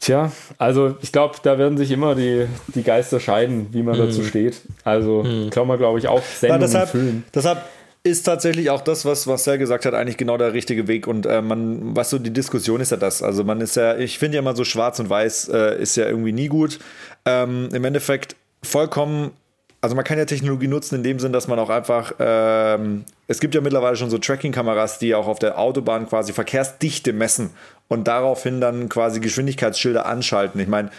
Tja, 0.00 0.30
also 0.58 0.96
ich 1.00 1.10
glaube, 1.10 1.36
da 1.42 1.58
werden 1.58 1.76
sich 1.76 1.90
immer 1.90 2.14
die, 2.14 2.46
die 2.74 2.84
Geister 2.84 3.18
scheiden, 3.18 3.68
wie 3.72 3.82
man 3.82 3.96
mm. 3.96 4.06
dazu 4.06 4.22
steht. 4.22 4.60
Also 4.84 5.24
mm. 5.24 5.50
kann 5.50 5.66
man, 5.66 5.76
glaube 5.76 5.98
ich, 5.98 6.06
auch 6.06 6.22
Sendungen 6.22 6.62
ja, 6.62 6.66
deshalb, 6.66 6.88
füllen. 6.90 7.24
Deshalb 7.34 7.64
ist 8.04 8.22
tatsächlich 8.22 8.70
auch 8.70 8.80
das, 8.80 9.04
was, 9.04 9.26
was 9.26 9.46
er 9.46 9.58
gesagt 9.58 9.86
hat, 9.86 9.94
eigentlich 9.94 10.16
genau 10.16 10.36
der 10.36 10.52
richtige 10.52 10.86
Weg. 10.86 11.08
Und 11.08 11.26
äh, 11.26 11.42
man, 11.42 11.96
was 11.96 12.10
so 12.10 12.18
die 12.18 12.32
Diskussion 12.32 12.80
ist 12.80 12.90
ja 12.90 12.96
das. 12.96 13.22
Also 13.22 13.42
man 13.42 13.60
ist 13.60 13.74
ja, 13.74 13.96
ich 13.96 14.18
finde 14.18 14.36
ja 14.36 14.40
immer 14.40 14.54
so 14.54 14.64
schwarz 14.64 15.00
und 15.00 15.10
weiß 15.10 15.48
äh, 15.48 15.82
ist 15.82 15.96
ja 15.96 16.06
irgendwie 16.06 16.32
nie 16.32 16.48
gut. 16.48 16.78
Ähm, 17.24 17.68
Im 17.72 17.84
Endeffekt 17.84 18.36
vollkommen 18.62 19.32
also 19.80 19.94
man 19.94 20.04
kann 20.04 20.18
ja 20.18 20.24
Technologie 20.24 20.66
nutzen 20.66 20.96
in 20.96 21.02
dem 21.02 21.18
Sinn, 21.18 21.32
dass 21.32 21.46
man 21.46 21.58
auch 21.58 21.70
einfach, 21.70 22.12
ähm, 22.18 23.04
es 23.28 23.40
gibt 23.40 23.54
ja 23.54 23.60
mittlerweile 23.60 23.96
schon 23.96 24.10
so 24.10 24.18
Tracking-Kameras, 24.18 24.98
die 24.98 25.14
auch 25.14 25.28
auf 25.28 25.38
der 25.38 25.58
Autobahn 25.58 26.08
quasi 26.08 26.32
Verkehrsdichte 26.32 27.12
messen 27.12 27.50
und 27.86 28.08
daraufhin 28.08 28.60
dann 28.60 28.88
quasi 28.88 29.20
Geschwindigkeitsschilder 29.20 30.06
anschalten. 30.06 30.60
Ich 30.60 30.68
meine, 30.68 30.90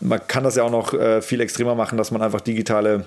man 0.00 0.26
kann 0.26 0.44
das 0.44 0.56
ja 0.56 0.62
auch 0.62 0.70
noch 0.70 0.94
äh, 0.94 1.20
viel 1.20 1.40
extremer 1.40 1.74
machen, 1.74 1.98
dass 1.98 2.10
man 2.10 2.22
einfach 2.22 2.40
digitale 2.40 3.04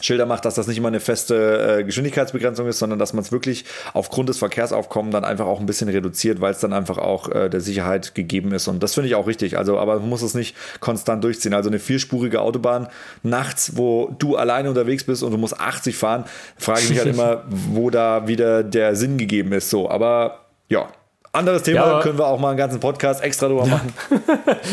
Schilder 0.00 0.26
macht, 0.26 0.44
dass 0.44 0.54
das 0.54 0.66
nicht 0.66 0.78
immer 0.78 0.88
eine 0.88 1.00
feste 1.00 1.78
äh, 1.80 1.84
Geschwindigkeitsbegrenzung 1.84 2.66
ist, 2.68 2.78
sondern 2.78 2.98
dass 2.98 3.12
man 3.12 3.22
es 3.22 3.32
wirklich 3.32 3.64
aufgrund 3.94 4.28
des 4.28 4.38
Verkehrsaufkommens 4.38 5.12
dann 5.12 5.24
einfach 5.24 5.46
auch 5.46 5.60
ein 5.60 5.66
bisschen 5.66 5.88
reduziert, 5.88 6.40
weil 6.40 6.52
es 6.52 6.60
dann 6.60 6.72
einfach 6.72 6.98
auch 6.98 7.28
äh, 7.30 7.48
der 7.48 7.60
Sicherheit 7.60 8.14
gegeben 8.14 8.52
ist. 8.52 8.68
Und 8.68 8.82
das 8.82 8.94
finde 8.94 9.08
ich 9.08 9.14
auch 9.14 9.26
richtig. 9.26 9.58
Also, 9.58 9.78
aber 9.78 9.98
man 10.00 10.08
muss 10.08 10.22
es 10.22 10.34
nicht 10.34 10.56
konstant 10.80 11.24
durchziehen. 11.24 11.54
Also 11.54 11.68
eine 11.68 11.78
vierspurige 11.78 12.40
Autobahn 12.40 12.88
nachts, 13.22 13.76
wo 13.76 14.14
du 14.18 14.36
alleine 14.36 14.68
unterwegs 14.68 15.04
bist 15.04 15.22
und 15.22 15.32
du 15.32 15.38
musst 15.38 15.58
80 15.58 15.96
fahren, 15.96 16.24
frage 16.56 16.80
ich 16.80 16.90
mich 16.90 16.98
halt 16.98 17.08
immer, 17.14 17.44
wo 17.48 17.90
da 17.90 18.28
wieder 18.28 18.62
der 18.62 18.96
Sinn 18.96 19.18
gegeben 19.18 19.52
ist. 19.52 19.70
So, 19.70 19.90
aber 19.90 20.44
ja, 20.68 20.88
anderes 21.38 21.62
Thema, 21.62 21.86
ja, 21.86 22.00
können 22.00 22.18
wir 22.18 22.26
auch 22.26 22.38
mal 22.38 22.50
einen 22.50 22.58
ganzen 22.58 22.80
Podcast 22.80 23.22
extra 23.22 23.48
drüber 23.48 23.66
machen. 23.66 23.92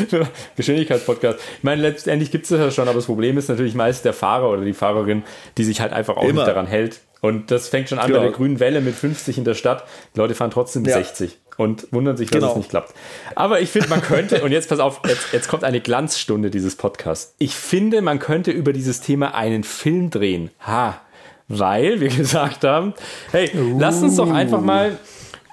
Geschwindigkeitspodcast. 0.56 1.40
Ich 1.58 1.64
meine, 1.64 1.82
letztendlich 1.82 2.32
gibt 2.32 2.44
es 2.46 2.50
das 2.50 2.60
ja 2.60 2.72
schon, 2.72 2.88
aber 2.88 2.98
das 2.98 3.06
Problem 3.06 3.38
ist 3.38 3.50
natürlich 3.50 3.76
meist 3.76 4.06
der 4.06 4.14
Fahrer 4.14 4.50
oder 4.50 4.64
die 4.64 4.74
Fahrerin, 4.74 5.24
die 5.58 5.64
sich 5.64 5.82
halt 5.82 5.94
einfach 5.94 6.18
auch 6.18 6.24
Immer. 6.24 6.42
nicht 6.42 6.48
daran 6.48 6.68
hält. 6.68 7.00
Und 7.22 7.50
das 7.50 7.70
fängt 7.70 7.90
schon 7.90 7.98
an 7.98 8.08
genau. 8.08 8.20
bei 8.20 8.26
der 8.26 8.34
grünen 8.34 8.60
Welle 8.60 8.82
mit 8.82 8.94
50 8.94 9.38
in 9.38 9.46
der 9.46 9.56
Stadt. 9.56 9.84
Die 10.16 10.20
Leute 10.20 10.36
fahren 10.36 10.52
trotzdem 10.52 10.86
ja. 10.86 10.94
60 10.94 11.38
und 11.58 11.88
wundern 11.92 12.18
sich, 12.18 12.30
dass 12.30 12.40
genau. 12.40 12.52
es 12.52 12.58
nicht 12.58 12.70
klappt. 12.70 12.94
Aber 13.36 13.62
ich 13.62 13.70
finde, 13.70 13.88
man 13.90 14.02
könnte, 14.02 14.44
und 14.44 14.52
jetzt 14.52 14.70
pass 14.70 14.80
auf, 14.80 15.02
jetzt, 15.08 15.34
jetzt 15.34 15.48
kommt 15.48 15.64
eine 15.64 15.80
Glanzstunde 15.80 16.52
dieses 16.52 16.76
Podcasts. 16.76 17.34
Ich 17.40 17.56
finde, 17.56 18.02
man 18.02 18.20
könnte 18.20 18.52
über 18.52 18.74
dieses 18.74 19.02
Thema 19.02 19.34
einen 19.34 19.64
Film 19.64 20.10
drehen. 20.10 20.52
Ha, 20.68 21.02
weil 21.48 22.00
wir 22.00 22.10
gesagt 22.16 22.64
haben, 22.64 22.94
hey, 23.32 23.50
uh. 23.56 23.80
lass 23.80 24.02
uns 24.02 24.18
doch 24.18 24.32
einfach 24.32 24.62
mal 24.62 24.98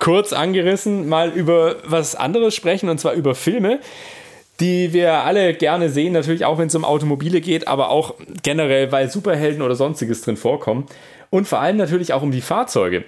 kurz 0.03 0.33
angerissen 0.33 1.09
mal 1.09 1.31
über 1.31 1.77
was 1.85 2.17
anderes 2.17 2.57
sprechen, 2.57 2.89
und 2.89 2.99
zwar 2.99 3.13
über 3.13 3.37
Filme, 3.37 3.79
die 4.59 4.93
wir 4.93 5.13
alle 5.23 5.55
gerne 5.55 5.91
sehen, 5.91 6.13
natürlich 6.13 6.45
auch 6.45 6.59
wenn 6.59 6.67
es 6.67 6.75
um 6.75 6.85
Automobile 6.85 7.41
geht, 7.41 7.69
aber 7.69 7.91
auch 7.91 8.15
generell, 8.43 8.91
weil 8.91 9.09
Superhelden 9.09 9.63
oder 9.63 9.77
sonstiges 9.77 10.21
drin 10.23 10.37
vorkommen. 10.37 10.87
Und 11.31 11.47
vor 11.47 11.61
allem 11.61 11.77
natürlich 11.77 12.13
auch 12.13 12.23
um 12.23 12.33
die 12.33 12.41
Fahrzeuge. 12.41 13.05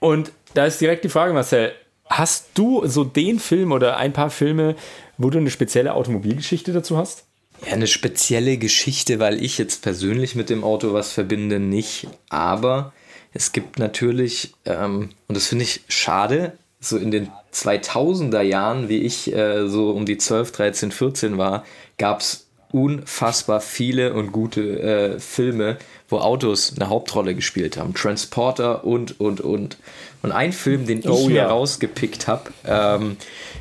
Und 0.00 0.32
da 0.54 0.64
ist 0.64 0.80
direkt 0.80 1.04
die 1.04 1.10
Frage, 1.10 1.34
Marcel, 1.34 1.72
hast 2.06 2.48
du 2.54 2.86
so 2.86 3.04
den 3.04 3.38
Film 3.38 3.70
oder 3.70 3.98
ein 3.98 4.14
paar 4.14 4.30
Filme, 4.30 4.76
wo 5.18 5.28
du 5.28 5.36
eine 5.36 5.50
spezielle 5.50 5.92
Automobilgeschichte 5.92 6.72
dazu 6.72 6.96
hast? 6.96 7.24
Ja, 7.66 7.74
eine 7.74 7.86
spezielle 7.86 8.56
Geschichte, 8.56 9.18
weil 9.18 9.44
ich 9.44 9.58
jetzt 9.58 9.82
persönlich 9.82 10.34
mit 10.36 10.48
dem 10.48 10.64
Auto 10.64 10.94
was 10.94 11.12
verbinde, 11.12 11.60
nicht. 11.60 12.08
Aber 12.30 12.94
es 13.34 13.52
gibt 13.52 13.78
natürlich, 13.78 14.54
ähm, 14.64 15.10
und 15.28 15.36
das 15.36 15.48
finde 15.48 15.64
ich 15.64 15.82
schade, 15.88 16.52
so 16.80 16.96
in 16.96 17.10
den 17.10 17.28
2000er 17.52 18.42
Jahren, 18.42 18.88
wie 18.88 18.98
ich 18.98 19.32
äh, 19.34 19.68
so 19.68 19.90
um 19.90 20.06
die 20.06 20.18
12, 20.18 20.52
13, 20.52 20.92
14 20.92 21.38
war, 21.38 21.64
gab 21.98 22.20
es 22.20 22.46
unfassbar 22.70 23.60
viele 23.60 24.14
und 24.14 24.32
gute 24.32 24.80
äh, 24.80 25.20
Filme, 25.20 25.78
wo 26.08 26.18
Autos 26.18 26.74
eine 26.76 26.88
Hauptrolle 26.88 27.34
gespielt 27.34 27.76
haben. 27.76 27.94
Transporter 27.94 28.84
und, 28.84 29.20
und, 29.20 29.40
und. 29.40 29.78
Und 30.22 30.32
ein 30.32 30.52
Film, 30.52 30.86
den 30.86 31.00
ich 31.00 31.08
oh, 31.08 31.28
mir 31.28 31.36
ja. 31.36 31.48
rausgepickt 31.48 32.26
habe, 32.26 32.50
ähm, 32.66 33.16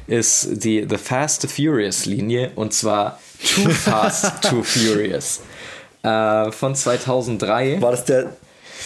ist 0.08 0.64
die 0.64 0.86
The 0.90 0.98
Fast 0.98 1.42
the 1.42 1.48
Furious 1.48 2.06
Linie 2.06 2.52
und 2.56 2.74
zwar 2.74 3.20
Too 3.56 3.70
Fast, 3.70 4.44
Too 4.44 4.64
Furious 4.64 5.42
äh, 6.04 6.52
von 6.52 6.76
2003. 6.76 7.82
War 7.82 7.92
das 7.92 8.06
der, 8.06 8.36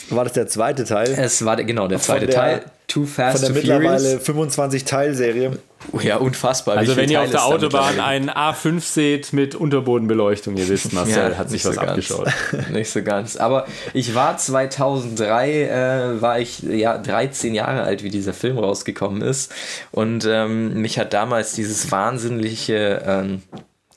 war 0.09 0.23
das 0.23 0.33
der 0.33 0.47
zweite 0.47 0.83
Teil? 0.83 1.15
Es 1.19 1.43
war 1.43 1.55
genau 1.57 1.87
der 1.87 1.99
zweite 1.99 2.27
der, 2.27 2.35
Teil. 2.35 2.65
Too 2.87 3.05
Fast 3.05 3.43
Von 3.43 3.53
der 3.53 3.61
mittlerweile 3.61 4.19
25 4.19 4.85
Teilserie. 4.85 5.57
Ja, 6.01 6.17
unfassbar. 6.17 6.77
Also 6.77 6.95
wenn 6.95 7.09
ihr 7.09 7.21
auf 7.21 7.29
der 7.29 7.43
Autobahn 7.43 7.99
einen 7.99 8.29
A5 8.29 8.79
seht 8.79 9.33
mit 9.33 9.55
Unterbodenbeleuchtung, 9.55 10.55
ihr 10.55 10.69
wisst, 10.69 10.93
Marcel 10.93 11.31
ja, 11.31 11.37
hat 11.37 11.49
sich 11.49 11.65
was 11.65 11.75
so 11.75 11.81
abgeschaut. 11.81 12.29
nicht 12.71 12.89
so 12.89 13.03
ganz. 13.03 13.35
Aber 13.35 13.67
ich 13.93 14.15
war 14.15 14.37
2003, 14.37 15.63
äh, 15.63 16.21
war 16.21 16.39
ich 16.39 16.61
ja 16.63 16.97
13 16.97 17.53
Jahre 17.53 17.83
alt, 17.83 18.03
wie 18.03 18.09
dieser 18.09 18.33
Film 18.33 18.57
rausgekommen 18.57 19.21
ist. 19.21 19.53
Und 19.91 20.25
ähm, 20.25 20.81
mich 20.81 20.97
hat 20.97 21.13
damals 21.13 21.53
dieses 21.53 21.91
wahnsinnliche 21.91 23.03
ähm, 23.05 23.41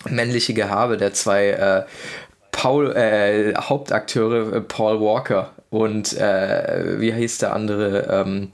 männliche 0.08 0.54
Gehabe 0.54 0.96
der 0.96 1.12
zwei 1.12 1.48
äh, 1.50 1.82
Paul, 2.52 2.94
äh, 2.96 3.54
Hauptakteure 3.54 4.56
äh, 4.56 4.60
Paul 4.60 5.00
Walker 5.00 5.50
und 5.70 6.12
äh, 6.16 7.00
wie 7.00 7.12
hieß 7.12 7.38
der 7.38 7.54
andere? 7.54 8.08
Ähm, 8.10 8.52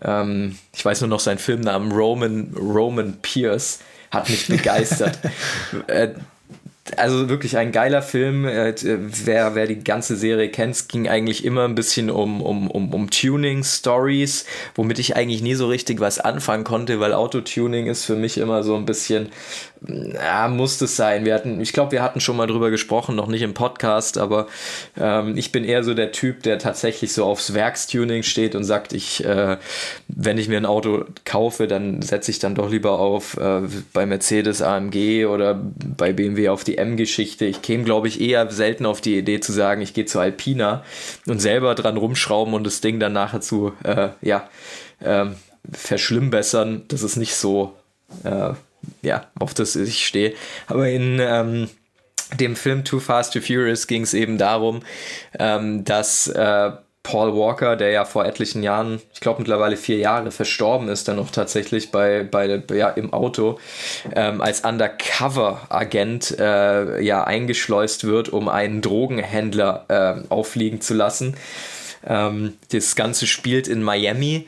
ähm, 0.00 0.58
ich 0.72 0.84
weiß 0.84 1.00
nur 1.00 1.10
noch 1.10 1.20
seinen 1.20 1.38
Filmnamen, 1.38 1.92
Roman, 1.92 2.54
Roman 2.56 3.18
Pierce, 3.22 3.80
hat 4.10 4.30
mich 4.30 4.46
begeistert. 4.46 5.18
äh, 5.88 6.10
also 6.96 7.28
wirklich 7.28 7.56
ein 7.56 7.72
geiler 7.72 8.02
Film. 8.02 8.44
Äh, 8.44 8.74
wer, 8.84 9.54
wer 9.54 9.66
die 9.66 9.82
ganze 9.82 10.16
Serie 10.16 10.50
kennt, 10.50 10.88
ging 10.88 11.08
eigentlich 11.08 11.44
immer 11.44 11.64
ein 11.64 11.74
bisschen 11.74 12.10
um, 12.10 12.42
um, 12.42 12.70
um, 12.70 12.92
um 12.92 13.10
Tuning-Stories, 13.10 14.44
womit 14.74 14.98
ich 14.98 15.16
eigentlich 15.16 15.42
nie 15.42 15.54
so 15.54 15.66
richtig 15.66 16.00
was 16.00 16.18
anfangen 16.20 16.64
konnte, 16.64 17.00
weil 17.00 17.14
Autotuning 17.14 17.86
ist 17.86 18.04
für 18.04 18.16
mich 18.16 18.38
immer 18.38 18.62
so 18.62 18.76
ein 18.76 18.84
bisschen, 18.84 19.30
ja, 19.86 20.48
muss 20.48 20.80
es 20.80 20.96
sein. 20.96 21.24
Wir 21.24 21.34
hatten, 21.34 21.60
ich 21.60 21.72
glaube, 21.72 21.92
wir 21.92 22.02
hatten 22.02 22.20
schon 22.20 22.36
mal 22.36 22.46
drüber 22.46 22.70
gesprochen, 22.70 23.16
noch 23.16 23.26
nicht 23.26 23.42
im 23.42 23.54
Podcast, 23.54 24.18
aber 24.18 24.46
ähm, 24.98 25.36
ich 25.36 25.52
bin 25.52 25.64
eher 25.64 25.84
so 25.84 25.94
der 25.94 26.12
Typ, 26.12 26.42
der 26.42 26.58
tatsächlich 26.58 27.12
so 27.12 27.24
aufs 27.24 27.54
Werkstuning 27.54 28.22
steht 28.22 28.54
und 28.54 28.64
sagt, 28.64 28.92
ich, 28.92 29.24
äh, 29.24 29.58
wenn 30.08 30.38
ich 30.38 30.48
mir 30.48 30.56
ein 30.56 30.66
Auto 30.66 31.04
kaufe, 31.24 31.66
dann 31.66 32.02
setze 32.02 32.30
ich 32.30 32.38
dann 32.38 32.54
doch 32.54 32.70
lieber 32.70 32.98
auf 32.98 33.36
äh, 33.36 33.62
bei 33.92 34.06
Mercedes 34.06 34.62
AMG 34.62 35.26
oder 35.26 35.54
bei 35.54 36.12
BMW 36.12 36.48
auf 36.48 36.64
die 36.64 36.78
M-Geschichte. 36.78 37.44
Ich 37.44 37.60
käme, 37.60 37.84
glaube 37.84 38.08
ich, 38.08 38.20
eher 38.20 38.50
selten 38.50 38.86
auf 38.86 39.00
die 39.00 39.18
Idee 39.18 39.40
zu 39.40 39.52
sagen, 39.52 39.82
ich 39.82 39.92
gehe 39.92 40.06
zu 40.06 40.18
Alpina 40.18 40.82
und 41.26 41.40
selber 41.40 41.74
dran 41.74 41.96
rumschrauben 41.96 42.54
und 42.54 42.64
das 42.64 42.80
Ding 42.80 43.00
dann 43.00 43.12
nachher 43.12 43.40
zu, 43.40 43.72
äh, 43.82 44.08
ja, 44.22 44.48
ähm, 45.02 45.34
verschlimmbessern. 45.72 46.84
Das 46.88 47.02
ist 47.02 47.16
nicht 47.16 47.34
so 47.34 47.74
äh, 48.22 48.52
ja, 49.02 49.26
auf 49.38 49.54
das 49.54 49.76
ich 49.76 50.06
stehe. 50.06 50.34
Aber 50.66 50.88
in, 50.88 51.18
ähm, 51.20 51.68
dem 52.38 52.56
Film 52.56 52.84
Too 52.84 53.00
Fast 53.00 53.34
to 53.34 53.40
Furious 53.40 53.86
ging 53.86 54.02
es 54.02 54.14
eben 54.14 54.38
darum, 54.38 54.82
ähm, 55.38 55.84
dass 55.84 56.26
äh, 56.28 56.72
Paul 57.04 57.36
Walker, 57.36 57.76
der 57.76 57.90
ja 57.90 58.06
vor 58.06 58.24
etlichen 58.24 58.62
Jahren, 58.62 59.00
ich 59.12 59.20
glaube 59.20 59.40
mittlerweile 59.40 59.76
vier 59.76 59.98
Jahre, 59.98 60.30
verstorben 60.30 60.88
ist, 60.88 61.06
dann 61.06 61.16
noch 61.16 61.30
tatsächlich 61.30 61.90
bei, 61.90 62.24
bei 62.24 62.62
ja, 62.74 62.88
im 62.88 63.12
Auto, 63.12 63.58
ähm, 64.16 64.40
als 64.40 64.62
Undercover-Agent 64.62 66.38
äh, 66.38 67.02
ja 67.02 67.24
eingeschleust 67.24 68.04
wird, 68.04 68.30
um 68.30 68.48
einen 68.48 68.80
Drogenhändler 68.80 69.84
äh, 69.88 70.32
auffliegen 70.32 70.80
zu 70.80 70.94
lassen. 70.94 71.36
Ähm, 72.06 72.54
das 72.72 72.96
Ganze 72.96 73.26
spielt 73.26 73.68
in 73.68 73.82
Miami 73.82 74.46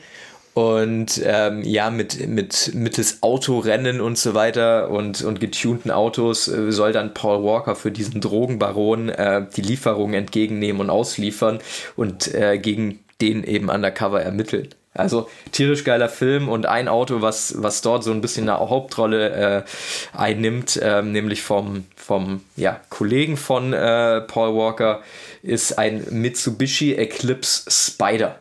und 0.57 1.21
ähm, 1.23 1.61
ja, 1.61 1.91
mit, 1.91 2.27
mit 2.27 2.71
mittels 2.73 3.21
Autorennen 3.21 4.01
und 4.01 4.17
so 4.17 4.33
weiter 4.33 4.89
und, 4.89 5.21
und 5.21 5.39
getunten 5.39 5.91
Autos 5.91 6.47
äh, 6.47 6.71
soll 6.71 6.93
dann 6.93 7.13
Paul 7.13 7.43
Walker 7.43 7.75
für 7.75 7.91
diesen 7.91 8.21
Drogenbaron 8.21 9.09
äh, 9.09 9.45
die 9.55 9.61
Lieferung 9.61 10.15
entgegennehmen 10.15 10.81
und 10.81 10.89
ausliefern 10.89 11.59
und 11.95 12.33
äh, 12.33 12.57
gegen 12.57 12.97
den 13.21 13.43
eben 13.43 13.69
undercover 13.69 14.23
ermitteln. 14.23 14.69
Also 14.95 15.29
tierisch 15.51 15.83
geiler 15.83 16.09
Film 16.09 16.49
und 16.49 16.65
ein 16.65 16.87
Auto, 16.87 17.21
was, 17.21 17.61
was 17.61 17.83
dort 17.83 18.03
so 18.03 18.09
ein 18.09 18.21
bisschen 18.21 18.49
eine 18.49 18.57
Hauptrolle 18.57 19.29
äh, 19.29 20.17
einnimmt, 20.17 20.77
äh, 20.77 21.03
nämlich 21.03 21.43
vom, 21.43 21.85
vom 21.95 22.41
ja, 22.55 22.81
Kollegen 22.89 23.37
von 23.37 23.73
äh, 23.73 24.21
Paul 24.21 24.55
Walker, 24.55 25.03
ist 25.43 25.77
ein 25.77 26.03
Mitsubishi 26.09 26.95
Eclipse 26.95 27.69
Spider. 27.69 28.39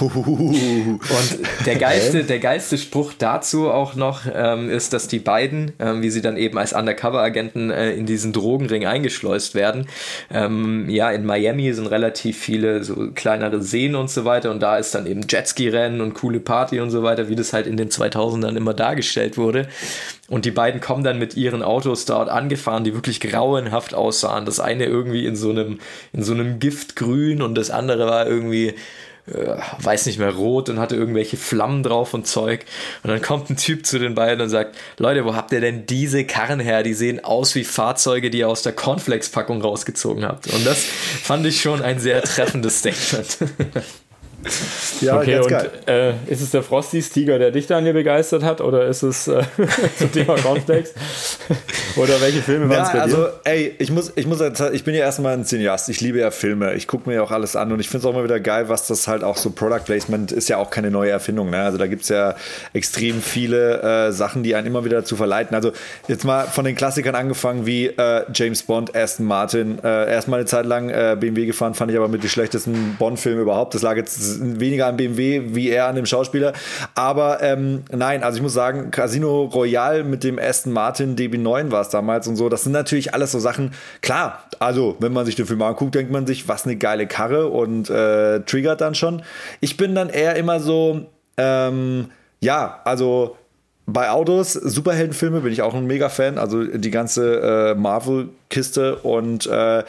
Und 0.00 1.66
der 1.66 1.76
geilste, 1.76 2.24
der 2.24 2.38
geilste 2.38 2.78
Spruch 2.78 3.12
dazu 3.16 3.70
auch 3.70 3.94
noch 3.94 4.22
ähm, 4.32 4.70
ist, 4.70 4.92
dass 4.92 5.08
die 5.08 5.18
beiden, 5.18 5.72
ähm, 5.78 6.02
wie 6.02 6.10
sie 6.10 6.20
dann 6.20 6.36
eben 6.36 6.58
als 6.58 6.72
Undercover-Agenten 6.72 7.70
äh, 7.70 7.92
in 7.92 8.06
diesen 8.06 8.32
Drogenring 8.32 8.86
eingeschleust 8.86 9.54
werden. 9.54 9.86
Ähm, 10.32 10.88
ja, 10.88 11.10
in 11.10 11.24
Miami 11.24 11.72
sind 11.72 11.86
relativ 11.86 12.38
viele 12.38 12.82
so 12.82 13.10
kleinere 13.14 13.62
Seen 13.62 13.94
und 13.94 14.10
so 14.10 14.24
weiter 14.24 14.50
und 14.50 14.60
da 14.60 14.76
ist 14.78 14.94
dann 14.94 15.06
eben 15.06 15.22
Jetski-Rennen 15.28 16.00
und 16.00 16.14
coole 16.14 16.40
Party 16.40 16.80
und 16.80 16.90
so 16.90 17.02
weiter, 17.02 17.28
wie 17.28 17.36
das 17.36 17.52
halt 17.52 17.66
in 17.66 17.76
den 17.76 17.90
2000ern 17.90 18.56
immer 18.56 18.74
dargestellt 18.74 19.36
wurde. 19.36 19.68
Und 20.28 20.46
die 20.46 20.50
beiden 20.50 20.80
kommen 20.80 21.04
dann 21.04 21.18
mit 21.18 21.36
ihren 21.36 21.62
Autos 21.62 22.06
dort 22.06 22.30
angefahren, 22.30 22.82
die 22.82 22.94
wirklich 22.94 23.20
grauenhaft 23.20 23.94
aussahen. 23.94 24.46
Das 24.46 24.58
eine 24.58 24.86
irgendwie 24.86 25.26
in 25.26 25.36
so 25.36 25.50
einem, 25.50 25.80
in 26.12 26.22
so 26.22 26.32
einem 26.32 26.58
Giftgrün 26.58 27.42
und 27.42 27.54
das 27.56 27.70
andere 27.70 28.06
war 28.06 28.26
irgendwie 28.26 28.74
weiß 29.26 30.06
nicht 30.06 30.18
mehr, 30.18 30.34
rot 30.34 30.68
und 30.68 30.78
hatte 30.78 30.96
irgendwelche 30.96 31.36
Flammen 31.36 31.82
drauf 31.82 32.12
und 32.12 32.26
Zeug. 32.26 32.64
Und 33.02 33.10
dann 33.10 33.22
kommt 33.22 33.48
ein 33.48 33.56
Typ 33.56 33.86
zu 33.86 33.98
den 33.98 34.14
beiden 34.14 34.42
und 34.42 34.50
sagt, 34.50 34.76
Leute, 34.98 35.24
wo 35.24 35.34
habt 35.34 35.52
ihr 35.52 35.60
denn 35.60 35.86
diese 35.86 36.24
Karren 36.24 36.60
her? 36.60 36.82
Die 36.82 36.94
sehen 36.94 37.24
aus 37.24 37.54
wie 37.54 37.64
Fahrzeuge, 37.64 38.28
die 38.28 38.38
ihr 38.38 38.48
aus 38.48 38.62
der 38.62 38.72
Cornflakes-Packung 38.72 39.62
rausgezogen 39.62 40.24
habt. 40.24 40.52
Und 40.52 40.66
das 40.66 40.84
fand 40.84 41.46
ich 41.46 41.60
schon 41.60 41.80
ein 41.80 42.00
sehr 42.00 42.22
treffendes 42.22 42.80
Statement. 42.80 43.38
Ja, 45.00 45.18
okay, 45.18 45.38
und 45.38 45.88
äh, 45.88 46.14
ist 46.26 46.40
es 46.40 46.50
der 46.50 46.62
Frostys 46.62 47.10
Tiger, 47.10 47.38
der 47.38 47.50
dich 47.50 47.66
dann 47.66 47.84
hier 47.84 47.92
begeistert 47.92 48.42
hat, 48.42 48.60
oder 48.60 48.86
ist 48.86 49.02
es 49.02 49.28
äh, 49.28 49.42
zum 49.98 50.12
Thema 50.12 50.36
Cornflakes? 50.36 50.94
oder 51.96 52.20
welche 52.20 52.42
Filme 52.42 52.68
waren 52.68 52.84
es 52.84 52.92
bei 52.92 53.00
also, 53.00 53.16
dir? 53.16 53.40
ey, 53.44 53.74
ich 53.78 53.90
muss, 53.90 54.12
ich 54.14 54.26
muss, 54.26 54.40
ich 54.72 54.84
bin 54.84 54.94
ja 54.94 55.00
erstmal 55.00 55.34
ein 55.34 55.44
Cineast, 55.44 55.88
ich 55.88 56.00
liebe 56.00 56.18
ja 56.18 56.30
Filme, 56.30 56.74
ich 56.74 56.86
gucke 56.86 57.08
mir 57.08 57.16
ja 57.16 57.22
auch 57.22 57.30
alles 57.30 57.56
an 57.56 57.72
und 57.72 57.80
ich 57.80 57.88
finde 57.88 57.98
es 58.00 58.04
auch 58.06 58.14
immer 58.14 58.24
wieder 58.24 58.40
geil, 58.40 58.68
was 58.68 58.86
das 58.86 59.08
halt 59.08 59.24
auch 59.24 59.36
so 59.36 59.50
Product 59.50 59.84
Placement 59.84 60.32
ist 60.32 60.48
ja 60.48 60.58
auch 60.58 60.70
keine 60.70 60.90
neue 60.90 61.10
Erfindung, 61.10 61.50
ne? 61.50 61.62
Also 61.62 61.78
da 61.78 61.86
gibt 61.86 62.02
es 62.02 62.08
ja 62.08 62.34
extrem 62.72 63.20
viele 63.20 63.82
äh, 63.82 64.12
Sachen, 64.12 64.42
die 64.42 64.54
einen 64.54 64.66
immer 64.66 64.84
wieder 64.84 64.98
dazu 64.98 65.16
verleiten. 65.16 65.54
Also 65.54 65.72
jetzt 66.08 66.24
mal 66.24 66.46
von 66.46 66.64
den 66.64 66.74
Klassikern 66.74 67.14
angefangen 67.14 67.66
wie 67.66 67.86
äh, 67.86 68.24
James 68.32 68.62
Bond, 68.62 68.94
Aston 68.94 69.26
Martin, 69.26 69.78
äh, 69.82 70.12
erstmal 70.12 70.40
eine 70.40 70.46
Zeit 70.46 70.66
lang 70.66 70.90
äh, 70.90 71.16
BMW 71.18 71.46
gefahren, 71.46 71.74
fand 71.74 71.90
ich 71.90 71.96
aber 71.96 72.08
mit 72.08 72.22
die 72.22 72.28
schlechtesten 72.28 72.96
Bond-Filme 72.98 73.42
überhaupt. 73.42 73.74
Das 73.74 73.82
lag 73.82 73.96
jetzt 73.96 74.33
weniger 74.40 74.86
an 74.86 74.96
BMW 74.96 75.54
wie 75.54 75.68
er 75.68 75.86
an 75.86 75.96
dem 75.96 76.06
Schauspieler. 76.06 76.52
Aber 76.94 77.42
ähm, 77.42 77.82
nein, 77.90 78.22
also 78.22 78.36
ich 78.36 78.42
muss 78.42 78.54
sagen, 78.54 78.90
Casino 78.90 79.44
Royale 79.44 80.04
mit 80.04 80.24
dem 80.24 80.38
Aston 80.38 80.72
Martin 80.72 81.16
DB9 81.16 81.70
war 81.70 81.82
es 81.82 81.88
damals 81.88 82.26
und 82.28 82.36
so. 82.36 82.48
Das 82.48 82.64
sind 82.64 82.72
natürlich 82.72 83.14
alles 83.14 83.32
so 83.32 83.38
Sachen. 83.38 83.72
Klar, 84.02 84.44
also 84.58 84.96
wenn 85.00 85.12
man 85.12 85.26
sich 85.26 85.36
den 85.36 85.46
Film 85.46 85.62
anguckt, 85.62 85.94
denkt 85.94 86.12
man 86.12 86.26
sich, 86.26 86.48
was 86.48 86.64
eine 86.64 86.76
geile 86.76 87.06
Karre 87.06 87.48
und 87.48 87.90
äh, 87.90 88.40
triggert 88.40 88.80
dann 88.80 88.94
schon. 88.94 89.22
Ich 89.60 89.76
bin 89.76 89.94
dann 89.94 90.08
eher 90.08 90.36
immer 90.36 90.60
so, 90.60 91.06
ähm, 91.36 92.10
ja, 92.40 92.80
also 92.84 93.36
bei 93.86 94.10
Autos, 94.10 94.54
Superheldenfilme 94.54 95.40
bin 95.40 95.52
ich 95.52 95.62
auch 95.62 95.74
ein 95.74 95.86
Mega-Fan, 95.86 96.38
also 96.38 96.64
die 96.64 96.90
ganze 96.90 97.72
äh, 97.72 97.74
Marvel-Kiste 97.74 98.96
und 98.96 99.46
äh, 99.46 99.82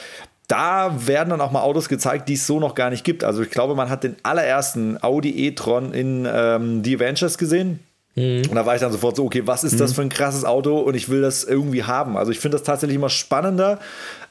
da 0.48 1.08
werden 1.08 1.30
dann 1.30 1.42
auch 1.42 1.52
mal 1.52 1.62
Autos 1.62 1.90
gezeigt, 1.90 2.30
die 2.30 2.34
es 2.34 2.46
so 2.46 2.60
noch 2.60 2.76
gar 2.76 2.90
nicht 2.90 3.04
gibt. 3.04 3.24
Also 3.24 3.42
ich 3.42 3.50
glaube, 3.50 3.76
man 3.76 3.90
hat 3.90 4.04
den 4.04 4.16
allerersten 4.24 5.02
Audi 5.02 5.48
e-tron 5.48 5.94
in 5.94 6.28
ähm, 6.32 6.84
The 6.84 6.96
Avengers 6.96 7.38
gesehen. 7.38 7.80
Mhm. 8.16 8.44
Und 8.50 8.56
da 8.56 8.66
war 8.66 8.76
ich 8.76 8.82
dann 8.82 8.92
sofort 8.92 9.16
so, 9.16 9.26
okay, 9.26 9.44
was 9.46 9.64
ist 9.64 9.80
das 9.80 9.92
mhm. 9.92 9.96
für 9.96 10.02
ein 10.04 10.10
krasses 10.10 10.46
Auto 10.46 10.80
und 10.80 10.96
ich 10.96 11.10
will 11.10 11.22
das 11.22 11.44
irgendwie 11.44 11.84
haben. 11.84 12.18
Also 12.18 12.32
ich 12.32 12.40
finde 12.40 12.58
das 12.58 12.64
tatsächlich 12.64 12.96
immer 12.96 13.10
spannender, 13.10 13.80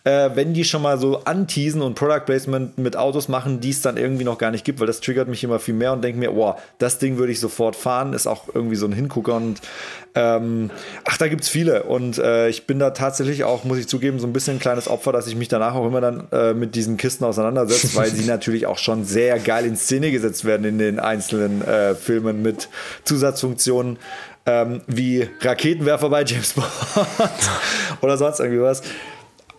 äh, 0.05 0.31
wenn 0.35 0.53
die 0.53 0.65
schon 0.65 0.83
mal 0.83 0.99
so 0.99 1.25
anteasen 1.25 1.81
und 1.81 1.95
Product 1.95 2.27
Placement 2.27 2.77
mit 2.77 2.97
Autos 2.97 3.29
machen, 3.29 3.61
die 3.61 3.71
es 3.71 3.81
dann 3.81 3.97
irgendwie 3.97 4.25
noch 4.25 4.37
gar 4.37 4.51
nicht 4.51 4.65
gibt, 4.65 4.79
weil 4.79 4.87
das 4.87 5.01
triggert 5.01 5.29
mich 5.29 5.43
immer 5.43 5.59
viel 5.59 5.75
mehr 5.75 5.95
und 5.95 6.05
denke 6.05 6.19
mir, 6.19 6.37
wow, 6.37 6.61
das 6.79 6.99
Ding 6.99 7.17
würde 7.17 7.33
ich 7.33 7.41
sofort 7.41 7.75
fahren, 7.75 8.13
ist 8.13 8.27
auch 8.27 8.55
irgendwie 8.55 8.77
so 8.77 8.87
ein 8.87 8.93
Hingucker 8.93 9.37
und 9.37 9.61
ähm, 10.15 10.71
ach, 11.05 11.17
da 11.17 11.29
gibt 11.29 11.43
es 11.43 11.49
viele 11.49 11.85
und 11.85 12.19
äh, 12.19 12.49
ich 12.49 12.67
bin 12.67 12.79
da 12.79 12.91
tatsächlich 12.91 13.45
auch, 13.45 13.65
muss 13.65 13.79
ich 13.79 13.89
zugeben, 13.89 14.19
so 14.19 14.27
ein 14.27 14.35
bisschen 14.35 14.57
ein 14.57 14.61
kleines 14.61 14.89
Opfer, 14.89 15.11
dass 15.11 15.27
ich 15.27 15.37
mich 15.37 15.49
danach 15.49 15.75
auch 15.75 15.87
immer 15.87 16.03
dann 16.03 16.29
äh, 16.33 16.53
mit 16.53 16.75
diesen 16.75 16.99
Kisten 16.99 17.25
auseinandersetze, 17.25 17.97
weil 17.97 18.11
sie 18.11 18.25
natürlich 18.27 18.67
auch 18.67 18.79
schon 18.79 19.05
sehr 19.05 19.39
geil 19.39 19.65
in 19.65 19.77
Szene 19.77 20.11
gesetzt 20.11 20.45
werden 20.45 20.67
in 20.67 20.79
den 20.79 21.01
einzelnen 21.01 21.63
äh, 21.63 21.95
Filmen 21.95 22.43
mit 22.43 22.69
Zusatzfunktionen. 23.05 23.99
Ähm, 24.47 24.83
wie 24.87 25.27
Raketenwerfer 25.41 26.11
bei 26.11 26.23
James 26.23 26.53
Bond 26.53 26.67
oder 28.03 28.19
sonst 28.19 28.41
irgendwie 28.41 28.61
was. 28.61 28.83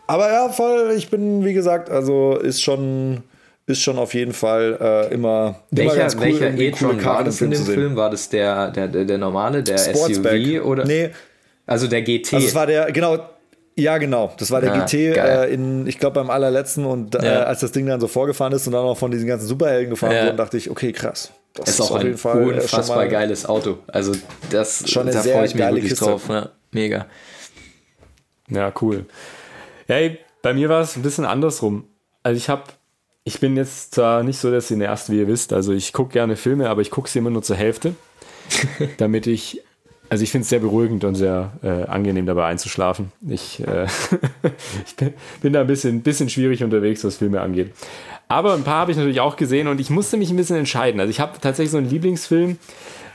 Aber 0.08 0.32
ja, 0.32 0.50
voll, 0.50 0.94
ich 0.96 1.10
bin, 1.10 1.44
wie 1.44 1.54
gesagt, 1.54 1.90
also 1.90 2.36
ist 2.38 2.62
schon, 2.62 3.24
ist 3.66 3.82
schon 3.82 3.98
auf 3.98 4.14
jeden 4.14 4.34
Fall 4.34 4.78
äh, 4.80 5.14
immer, 5.14 5.62
welcher, 5.72 5.92
immer 5.92 6.02
ganz 6.02 6.16
cool. 6.16 6.22
Welcher 6.22 6.58
E-Tron 6.58 7.04
war 7.04 7.24
das 7.24 7.42
in 7.42 7.52
dem 7.52 7.66
Film? 7.66 7.96
War 7.96 8.10
das 8.10 8.30
der, 8.30 8.72
der, 8.72 8.88
der, 8.88 9.06
der 9.06 9.18
normale, 9.18 9.64
der 9.64 9.78
Sportsback. 9.78 10.46
SUV? 10.46 10.66
Oder? 10.66 10.86
Nee. 10.86 11.10
Also 11.66 11.88
der 11.88 12.04
GT. 12.04 12.34
Also 12.34 12.48
es 12.48 12.56
war 12.56 12.68
der, 12.68 12.92
genau, 12.92 13.18
ja, 13.78 13.98
genau. 13.98 14.32
Das 14.38 14.52
war 14.52 14.62
der 14.62 14.74
ah, 14.74 14.86
GT 14.86 14.94
äh, 14.94 15.46
in, 15.48 15.86
ich 15.86 16.00
glaube, 16.00 16.16
beim 16.16 16.30
allerletzten 16.30 16.86
und 16.86 17.16
äh, 17.16 17.26
ja. 17.26 17.44
als 17.44 17.60
das 17.60 17.72
Ding 17.72 17.86
dann 17.86 18.00
so 18.00 18.08
vorgefahren 18.08 18.54
ist 18.54 18.66
und 18.68 18.74
dann 18.74 18.84
auch 18.84 18.98
von 18.98 19.12
diesen 19.12 19.28
ganzen 19.28 19.48
Superhelden 19.48 19.90
gefahren 19.90 20.16
ja. 20.16 20.26
wurden, 20.26 20.38
dachte 20.38 20.58
ich, 20.58 20.70
okay, 20.70 20.94
krass. 20.94 21.32
Das 21.56 21.70
ist, 21.70 21.80
ist 21.80 21.82
auch 21.82 21.96
ein 21.96 22.18
Fall, 22.18 22.42
äh, 22.42 22.54
unfassbar 22.54 23.08
geiles 23.08 23.46
Auto. 23.46 23.80
Also 23.88 24.14
das 24.50 24.90
schon 24.90 25.04
eine 25.04 25.12
da 25.12 25.22
freue 25.22 25.46
ich 25.46 25.56
mich 25.56 25.64
wirklich 25.64 25.90
Kiste. 25.90 26.06
drauf. 26.06 26.24
Ja, 26.30 26.50
mega. 26.72 27.06
Ja, 28.50 28.72
cool. 28.82 29.06
Ja, 29.88 29.98
bei 30.42 30.54
mir 30.54 30.70
war 30.70 30.82
es 30.82 30.96
ein 30.96 31.04
bisschen 31.04 31.26
andersrum. 31.26 31.86
Also 32.24 32.38
ich 32.38 32.50
habe, 32.50 32.64
ich 33.24 33.40
bin 33.40 33.56
jetzt 33.56 33.94
zwar 33.94 34.24
nicht 34.24 34.40
so 34.40 34.50
der 34.50 34.62
Cineast, 34.62 35.12
wie 35.12 35.20
ihr 35.20 35.28
wisst, 35.28 35.54
also 35.54 35.74
ich 35.74 35.94
gucke 35.94 36.14
gerne 36.14 36.36
Filme, 36.36 36.70
aber 36.70 36.82
ich 36.82 36.92
gucke 36.92 37.10
sie 37.10 37.20
immer 37.20 37.30
nur 37.30 37.44
zur 37.44 37.56
Hälfte, 37.56 37.96
damit 38.98 39.28
ich, 39.28 39.62
also 40.10 40.24
ich 40.24 40.32
finde 40.32 40.44
es 40.44 40.50
sehr 40.50 40.60
beruhigend 40.60 41.04
und 41.04 41.16
sehr 41.16 41.52
äh, 41.64 41.84
angenehm 41.84 42.26
dabei 42.26 42.46
einzuschlafen. 42.46 43.12
Ich, 43.28 43.60
äh, 43.68 43.86
ich 44.86 44.96
bin, 44.96 45.14
bin, 45.42 45.54
da 45.54 45.62
ein 45.62 45.68
bisschen, 45.68 46.02
bisschen 46.02 46.30
schwierig 46.30 46.64
unterwegs, 46.64 47.04
was 47.04 47.18
Filme 47.18 47.42
angeht. 47.42 47.72
Aber 48.28 48.56
ein 48.56 48.64
paar 48.64 48.82
habe 48.82 48.92
ich 48.92 48.98
natürlich 48.98 49.20
auch 49.20 49.36
gesehen 49.36 49.68
und 49.68 49.80
ich 49.80 49.92
musste 49.92 50.18
mich 50.18 50.32
ein 50.32 50.38
bisschen 50.38 50.58
entscheiden. 50.58 51.00
Also 51.00 51.12
ich 51.12 51.20
habe 51.20 51.40
tatsächlich 51.40 51.72
so 51.72 51.78
einen 51.78 51.90
Lieblingsfilm 51.90 52.58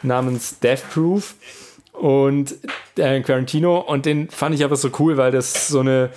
namens 0.04 0.60
Death 0.60 0.88
Proof 0.92 1.34
und 1.92 2.54
äh, 2.96 3.20
Quarantino 3.22 3.80
und 3.80 4.06
den 4.06 4.30
fand 4.30 4.54
ich 4.54 4.64
aber 4.64 4.76
so 4.76 4.90
cool, 5.00 5.16
weil 5.16 5.32
das 5.32 5.66
so 5.66 5.80
eine 5.80 6.10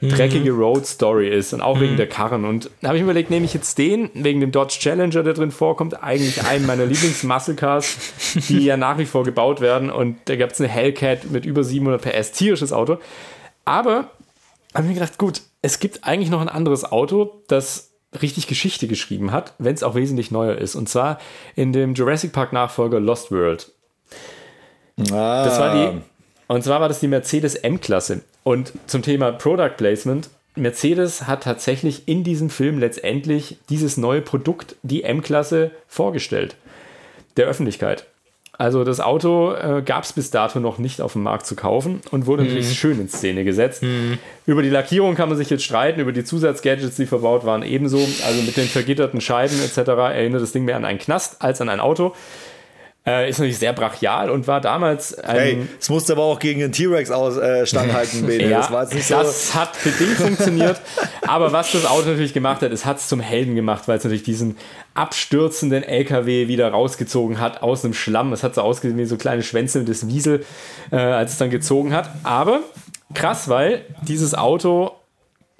dreckige 0.00 0.52
mhm. 0.52 0.60
Road 0.60 0.86
Story 0.86 1.28
ist 1.28 1.52
und 1.52 1.60
auch 1.60 1.76
mhm. 1.76 1.80
wegen 1.80 1.96
der 1.96 2.08
Karren. 2.08 2.44
Und 2.44 2.70
da 2.80 2.88
habe 2.88 2.98
ich 2.98 3.02
mir 3.02 3.10
überlegt, 3.10 3.30
nehme 3.30 3.44
ich 3.44 3.54
jetzt 3.54 3.78
den, 3.78 4.10
wegen 4.14 4.40
dem 4.40 4.52
Dodge 4.52 4.78
Challenger, 4.78 5.22
der 5.22 5.34
drin 5.34 5.50
vorkommt, 5.50 6.02
eigentlich 6.02 6.44
einen 6.44 6.66
meiner 6.66 6.86
Lieblings-Muscle 6.86 7.54
Cars, 7.54 7.96
die 8.48 8.64
ja 8.64 8.76
nach 8.76 8.98
wie 8.98 9.06
vor 9.06 9.24
gebaut 9.24 9.60
werden. 9.60 9.90
Und 9.90 10.16
da 10.26 10.36
gab 10.36 10.50
es 10.50 10.60
eine 10.60 10.68
Hellcat 10.68 11.30
mit 11.30 11.44
über 11.44 11.64
700 11.64 12.02
PS, 12.02 12.32
tierisches 12.32 12.72
Auto. 12.72 12.98
Aber 13.64 14.10
habe 14.74 14.84
ich 14.84 14.88
mir 14.88 14.94
gedacht, 14.94 15.18
gut, 15.18 15.42
es 15.62 15.80
gibt 15.80 16.04
eigentlich 16.04 16.30
noch 16.30 16.40
ein 16.40 16.48
anderes 16.48 16.84
Auto, 16.84 17.42
das 17.48 17.90
richtig 18.22 18.46
Geschichte 18.46 18.86
geschrieben 18.86 19.32
hat, 19.32 19.54
wenn 19.58 19.74
es 19.74 19.82
auch 19.82 19.94
wesentlich 19.94 20.30
neuer 20.30 20.56
ist. 20.56 20.76
Und 20.76 20.88
zwar 20.88 21.18
in 21.56 21.72
dem 21.72 21.94
Jurassic 21.94 22.32
Park 22.32 22.52
Nachfolger 22.52 23.00
Lost 23.00 23.32
World. 23.32 23.72
Ah. 25.10 25.44
Das 25.44 25.58
war 25.58 25.74
die 25.74 26.00
und 26.48 26.64
zwar 26.64 26.80
war 26.80 26.88
das 26.88 27.00
die 27.00 27.08
Mercedes 27.08 27.54
M-Klasse. 27.54 28.22
Und 28.42 28.72
zum 28.86 29.02
Thema 29.02 29.32
Product 29.32 29.76
Placement, 29.76 30.30
Mercedes 30.56 31.26
hat 31.26 31.44
tatsächlich 31.44 32.08
in 32.08 32.24
diesem 32.24 32.50
Film 32.50 32.78
letztendlich 32.78 33.58
dieses 33.68 33.96
neue 33.96 34.20
Produkt, 34.22 34.76
die 34.82 35.04
M-Klasse, 35.04 35.70
vorgestellt. 35.86 36.56
Der 37.36 37.46
Öffentlichkeit. 37.46 38.06
Also 38.60 38.82
das 38.82 38.98
Auto 38.98 39.52
äh, 39.52 39.82
gab 39.86 40.02
es 40.02 40.12
bis 40.12 40.32
dato 40.32 40.58
noch 40.58 40.78
nicht 40.78 41.00
auf 41.00 41.12
dem 41.12 41.22
Markt 41.22 41.46
zu 41.46 41.54
kaufen 41.54 42.00
und 42.10 42.26
wurde 42.26 42.42
Mhm. 42.42 42.48
natürlich 42.48 42.76
schön 42.76 43.00
in 43.00 43.08
Szene 43.08 43.44
gesetzt. 43.44 43.84
Über 44.46 44.62
die 44.62 44.68
Lackierung 44.68 45.14
kann 45.14 45.28
man 45.28 45.38
sich 45.38 45.48
jetzt 45.48 45.62
streiten, 45.62 46.00
über 46.00 46.10
die 46.10 46.24
Zusatzgadgets, 46.24 46.96
die 46.96 47.06
verbaut 47.06 47.44
waren, 47.46 47.62
ebenso. 47.62 47.98
Also 48.26 48.42
mit 48.42 48.56
den 48.56 48.66
vergitterten 48.66 49.20
Scheiben 49.20 49.54
etc. 49.62 49.78
erinnert 49.90 50.42
das 50.42 50.50
Ding 50.50 50.64
mehr 50.64 50.74
an 50.76 50.84
einen 50.84 50.98
Knast 50.98 51.40
als 51.40 51.60
an 51.60 51.68
ein 51.68 51.78
Auto. 51.78 52.16
Äh, 53.08 53.30
ist 53.30 53.38
natürlich 53.38 53.58
sehr 53.58 53.72
brachial 53.72 54.30
und 54.30 54.46
war 54.46 54.60
damals 54.60 55.18
ein... 55.18 55.36
Hey, 55.36 55.68
es 55.80 55.88
musste 55.88 56.12
aber 56.12 56.24
auch 56.24 56.38
gegen 56.38 56.60
den 56.60 56.72
T-Rex 56.72 57.08
äh, 57.10 57.66
standhalten, 57.66 58.26
Bene. 58.26 58.48
Ja, 58.48 58.58
das 58.58 58.70
war 58.70 58.82
jetzt 58.82 58.94
nicht 58.94 59.06
so. 59.06 59.14
das 59.14 59.54
hat 59.54 59.82
bedingt 59.82 60.16
funktioniert. 60.16 60.80
Aber 61.26 61.52
was 61.52 61.72
das 61.72 61.86
Auto 61.86 62.10
natürlich 62.10 62.34
gemacht 62.34 62.60
hat, 62.60 62.70
es 62.70 62.84
hat 62.84 62.98
es 62.98 63.08
zum 63.08 63.20
Helden 63.20 63.54
gemacht, 63.54 63.88
weil 63.88 63.96
es 63.96 64.04
natürlich 64.04 64.24
diesen 64.24 64.56
abstürzenden 64.94 65.82
LKW 65.82 66.48
wieder 66.48 66.68
rausgezogen 66.70 67.40
hat 67.40 67.62
aus 67.62 67.82
dem 67.82 67.94
Schlamm. 67.94 68.32
Es 68.32 68.42
hat 68.42 68.54
so 68.54 68.62
ausgesehen 68.62 68.98
wie 68.98 69.06
so 69.06 69.16
kleine 69.16 69.42
schwänzelndes 69.42 70.08
Wiesel, 70.08 70.44
äh, 70.90 70.96
als 70.96 71.32
es 71.32 71.38
dann 71.38 71.50
gezogen 71.50 71.94
hat. 71.94 72.10
Aber 72.24 72.60
krass, 73.14 73.48
weil 73.48 73.84
dieses 74.02 74.34
Auto 74.34 74.92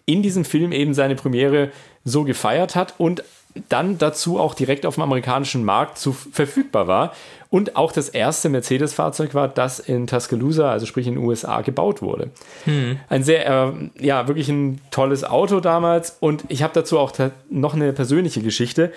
in 0.04 0.22
diesem 0.22 0.44
Film 0.44 0.72
eben 0.72 0.94
seine 0.94 1.14
Premiere 1.14 1.70
so 2.04 2.24
gefeiert 2.24 2.74
hat 2.74 2.94
und 2.98 3.22
dann 3.68 3.98
dazu 3.98 4.38
auch 4.38 4.54
direkt 4.54 4.86
auf 4.86 4.94
dem 4.94 5.02
amerikanischen 5.02 5.64
Markt 5.64 5.98
zu, 5.98 6.12
verfügbar 6.12 6.86
war 6.86 7.12
und 7.50 7.76
auch 7.76 7.92
das 7.92 8.08
erste 8.08 8.48
Mercedes-Fahrzeug 8.48 9.34
war, 9.34 9.48
das 9.48 9.80
in 9.80 10.06
Tuscaloosa, 10.06 10.70
also 10.70 10.86
sprich 10.86 11.06
in 11.06 11.14
den 11.14 11.24
USA, 11.24 11.62
gebaut 11.62 12.02
wurde. 12.02 12.30
Ein 13.08 13.24
sehr, 13.24 13.46
äh, 13.46 13.72
ja, 14.04 14.28
wirklich 14.28 14.48
ein 14.48 14.80
tolles 14.90 15.24
Auto 15.24 15.60
damals 15.60 16.16
und 16.20 16.44
ich 16.48 16.62
habe 16.62 16.74
dazu 16.74 16.98
auch 16.98 17.12
noch 17.50 17.74
eine 17.74 17.92
persönliche 17.92 18.42
Geschichte, 18.42 18.92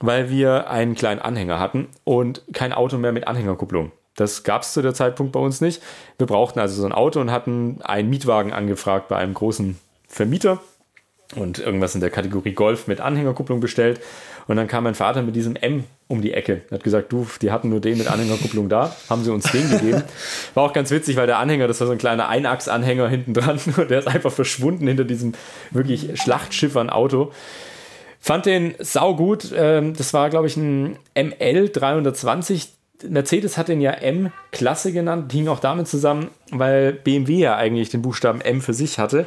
weil 0.00 0.30
wir 0.30 0.70
einen 0.70 0.94
kleinen 0.94 1.20
Anhänger 1.20 1.58
hatten 1.58 1.88
und 2.04 2.42
kein 2.52 2.72
Auto 2.72 2.98
mehr 2.98 3.12
mit 3.12 3.26
Anhängerkupplung. 3.26 3.92
Das 4.16 4.42
gab 4.42 4.62
es 4.62 4.72
zu 4.72 4.82
der 4.82 4.94
Zeitpunkt 4.94 5.32
bei 5.32 5.40
uns 5.40 5.60
nicht. 5.60 5.82
Wir 6.18 6.26
brauchten 6.26 6.60
also 6.60 6.80
so 6.80 6.86
ein 6.86 6.92
Auto 6.92 7.20
und 7.20 7.30
hatten 7.30 7.80
einen 7.82 8.10
Mietwagen 8.10 8.52
angefragt 8.52 9.08
bei 9.08 9.16
einem 9.16 9.34
großen 9.34 9.78
Vermieter 10.06 10.60
und 11.36 11.58
irgendwas 11.58 11.94
in 11.94 12.00
der 12.00 12.10
Kategorie 12.10 12.52
Golf 12.52 12.86
mit 12.86 13.00
Anhängerkupplung 13.00 13.60
bestellt. 13.60 14.00
Und 14.48 14.56
dann 14.56 14.66
kam 14.66 14.84
mein 14.84 14.94
Vater 14.94 15.22
mit 15.22 15.36
diesem 15.36 15.56
M 15.56 15.84
um 16.08 16.20
die 16.20 16.32
Ecke. 16.32 16.62
Er 16.70 16.76
hat 16.76 16.84
gesagt, 16.84 17.12
du, 17.12 17.26
die 17.40 17.52
hatten 17.52 17.68
nur 17.68 17.80
den 17.80 17.98
mit 17.98 18.08
Anhängerkupplung 18.08 18.68
da, 18.68 18.94
haben 19.08 19.22
sie 19.22 19.32
uns 19.32 19.50
den 19.50 19.70
gegeben. 19.70 20.02
War 20.54 20.64
auch 20.64 20.72
ganz 20.72 20.90
witzig, 20.90 21.16
weil 21.16 21.26
der 21.26 21.38
Anhänger, 21.38 21.68
das 21.68 21.80
war 21.80 21.86
so 21.86 21.92
ein 21.92 21.98
kleiner 21.98 22.28
Einachsanhänger 22.28 23.08
hinten 23.08 23.34
dran 23.34 23.60
und 23.76 23.90
der 23.90 24.00
ist 24.00 24.08
einfach 24.08 24.32
verschwunden 24.32 24.86
hinter 24.88 25.04
diesem 25.04 25.34
wirklich 25.70 26.20
Schlachtschiff 26.20 26.76
an 26.76 26.90
Auto. 26.90 27.32
Fand 28.18 28.46
den 28.46 28.74
saugut. 28.78 29.52
Ähm, 29.54 29.94
Das 29.94 30.12
war, 30.12 30.30
glaube 30.30 30.46
ich, 30.46 30.56
ein 30.56 30.96
ML 31.14 31.68
320. 31.68 32.68
Mercedes 33.08 33.58
hat 33.58 33.68
den 33.68 33.80
ja 33.80 33.92
M-Klasse 33.92 34.92
genannt, 34.92 35.32
hing 35.32 35.48
auch 35.48 35.58
damit 35.58 35.88
zusammen, 35.88 36.28
weil 36.50 36.92
BMW 36.92 37.38
ja 37.38 37.56
eigentlich 37.56 37.90
den 37.90 38.02
Buchstaben 38.02 38.40
M 38.40 38.60
für 38.60 38.74
sich 38.74 38.98
hatte. 38.98 39.26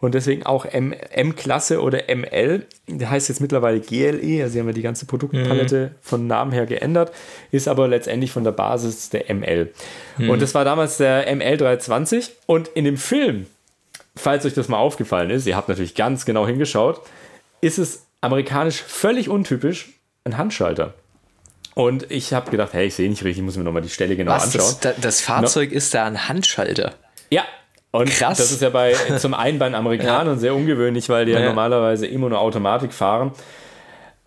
Und 0.00 0.14
deswegen 0.14 0.44
auch 0.44 0.66
M- 0.66 0.92
M-Klasse 0.92 1.80
oder 1.80 2.02
ML. 2.14 2.66
Der 2.86 3.08
heißt 3.10 3.28
jetzt 3.30 3.40
mittlerweile 3.40 3.80
GLE, 3.80 4.42
also 4.42 4.52
sie 4.52 4.60
haben 4.60 4.66
ja 4.66 4.72
die 4.74 4.82
ganze 4.82 5.06
Produktpalette 5.06 5.92
von 6.02 6.26
Namen 6.26 6.52
her 6.52 6.66
geändert, 6.66 7.12
ist 7.50 7.66
aber 7.66 7.88
letztendlich 7.88 8.30
von 8.30 8.44
der 8.44 8.52
Basis 8.52 9.08
der 9.10 9.32
ML. 9.34 9.72
Und 10.18 10.42
das 10.42 10.54
war 10.54 10.64
damals 10.64 10.98
der 10.98 11.34
ML 11.34 11.56
320. 11.56 12.30
Und 12.46 12.68
in 12.68 12.84
dem 12.84 12.98
Film, 12.98 13.46
falls 14.14 14.44
euch 14.44 14.54
das 14.54 14.68
mal 14.68 14.76
aufgefallen 14.78 15.30
ist, 15.30 15.46
ihr 15.46 15.56
habt 15.56 15.68
natürlich 15.68 15.94
ganz 15.94 16.24
genau 16.26 16.46
hingeschaut, 16.46 17.00
ist 17.62 17.78
es 17.78 18.04
amerikanisch 18.20 18.82
völlig 18.82 19.28
untypisch 19.30 19.90
ein 20.24 20.36
Handschalter. 20.36 20.92
Und 21.74 22.10
ich 22.10 22.32
habe 22.32 22.50
gedacht, 22.50 22.72
hey, 22.72 22.86
ich 22.86 22.94
sehe 22.94 23.08
nicht 23.08 23.22
richtig, 23.24 23.38
ich 23.38 23.44
muss 23.44 23.56
mir 23.56 23.64
nochmal 23.64 23.82
die 23.82 23.88
Stelle 23.90 24.16
genau 24.16 24.32
Was? 24.32 24.44
anschauen. 24.44 24.60
Das, 24.60 24.80
da- 24.80 24.94
das 25.00 25.20
Fahrzeug 25.20 25.72
ist 25.72 25.92
da 25.94 26.04
ein 26.06 26.28
Handschalter. 26.28 26.94
Ja. 27.30 27.44
Und 27.92 28.10
Krass. 28.10 28.38
das 28.38 28.52
ist 28.52 28.60
ja 28.62 28.70
bei 28.70 28.92
zum 29.18 29.32
einen 29.34 29.58
bei 29.58 29.66
den 29.66 29.74
Amerikanern 29.74 30.38
sehr 30.40 30.54
ungewöhnlich, 30.54 31.08
weil 31.08 31.26
die 31.26 31.32
ja, 31.32 31.40
Ja. 31.40 31.46
normalerweise 31.46 32.06
immer 32.06 32.28
nur 32.28 32.40
Automatik 32.40 32.92
fahren, 32.92 33.32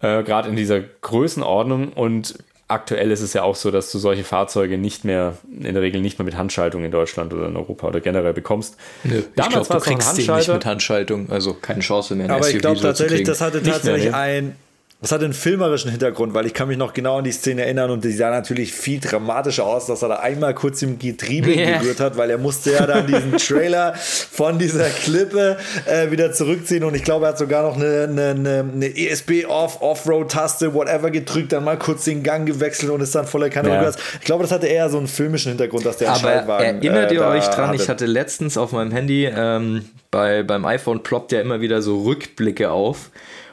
äh, 0.01 0.23
gerade 0.23 0.49
in 0.49 0.55
dieser 0.55 0.79
Größenordnung. 0.79 1.93
Und 1.93 2.35
aktuell 2.67 3.11
ist 3.11 3.21
es 3.21 3.33
ja 3.33 3.43
auch 3.43 3.55
so, 3.55 3.69
dass 3.71 3.91
du 3.91 3.99
solche 3.99 4.23
Fahrzeuge 4.23 4.77
nicht 4.77 5.03
mehr, 5.03 5.37
in 5.51 5.73
der 5.73 5.81
Regel 5.81 6.01
nicht 6.01 6.17
mehr 6.19 6.25
mit 6.25 6.37
Handschaltung 6.37 6.83
in 6.83 6.91
Deutschland 6.91 7.33
oder 7.33 7.47
in 7.47 7.57
Europa 7.57 7.87
oder 7.87 7.99
generell 7.99 8.33
bekommst. 8.33 8.77
ich 9.03 9.11
Damals 9.35 9.53
glaube, 9.53 9.69
war 9.69 9.77
du 9.79 9.83
kriegst 9.83 10.17
den 10.17 10.35
nicht 10.35 10.47
mit 10.47 10.65
Handschaltung. 10.65 11.29
Also 11.29 11.53
keine 11.53 11.81
Chance 11.81 12.15
mehr. 12.15 12.29
Aber 12.29 12.47
ich 12.47 12.53
SUV 12.53 12.61
glaube 12.61 12.75
so 12.77 12.81
zu 12.81 12.87
tatsächlich, 12.87 13.23
das 13.23 13.41
hatte 13.41 13.61
tatsächlich 13.61 14.11
ne? 14.11 14.17
ein. 14.17 14.55
Das 15.01 15.13
hat 15.13 15.23
einen 15.23 15.31
filmerischen 15.31 15.91
Hintergrund, 15.91 16.33
weil 16.33 16.45
ich 16.45 16.53
kann 16.53 16.67
mich 16.67 16.77
noch 16.77 16.91
genau 16.91 17.19
an 17.19 17.23
die 17.23 17.31
Szene 17.31 17.63
erinnern 17.63 17.89
und 17.89 18.03
die 18.03 18.11
sah 18.11 18.31
natürlich 18.31 18.73
viel 18.73 18.99
dramatischer 18.99 19.65
aus, 19.65 19.85
dass 19.85 20.01
er 20.01 20.09
da 20.09 20.15
einmal 20.15 20.53
kurz 20.53 20.81
im 20.81 20.99
Getriebe 20.99 21.53
Ja. 21.53 21.77
berührt 21.77 22.01
hat, 22.01 22.17
weil 22.17 22.29
er 22.29 22.37
musste 22.37 22.73
ja 22.73 22.85
dann 22.85 23.07
diesen 23.07 23.31
Trailer 23.37 23.93
von 23.95 24.59
dieser 24.59 24.89
Klippe 24.89 25.55
äh, 25.85 26.11
wieder 26.11 26.33
zurückziehen 26.33 26.83
und 26.83 26.95
ich 26.95 27.03
glaube, 27.05 27.27
er 27.27 27.29
hat 27.29 27.37
sogar 27.37 27.63
noch 27.63 27.77
eine, 27.77 28.07
eine, 28.09 28.29
eine, 28.31 28.69
eine 28.73 28.97
ESP 28.97 29.45
Off, 29.47 29.81
Offroad-Taste, 29.81 30.73
whatever 30.73 31.11
gedrückt, 31.11 31.53
dann 31.53 31.63
mal 31.63 31.79
kurz 31.79 32.03
den 32.03 32.21
Gang 32.21 32.45
gewechselt 32.45 32.91
und 32.91 32.99
ist 32.99 33.15
dann 33.15 33.25
voller 33.25 33.49
Kanne 33.49 33.69
Ja. 33.69 33.89
Ich 34.19 34.25
glaube, 34.25 34.43
das 34.43 34.51
hatte 34.51 34.67
eher 34.67 34.89
so 34.89 34.97
einen 34.97 35.07
filmischen 35.07 35.51
Hintergrund, 35.51 35.85
dass 35.85 35.95
der 35.95 36.09
Aber 36.09 36.19
Schaltwagen, 36.19 36.81
erinnert 36.83 37.11
äh, 37.11 37.15
ihr 37.15 37.25
euch 37.25 37.45
dran, 37.45 37.69
hatte. 37.69 37.81
ich 37.81 37.87
hatte 37.87 38.05
letztens 38.05 38.57
auf 38.57 38.73
meinem 38.73 38.91
Handy, 38.91 39.25
ähm, 39.33 39.85
bei, 40.11 40.43
beim 40.43 40.65
iPhone 40.65 41.03
ploppt 41.03 41.31
ja 41.31 41.39
immer 41.39 41.61
wieder 41.61 41.81
so 41.81 42.01
Rückblicke 42.01 42.69
auf. 42.69 43.11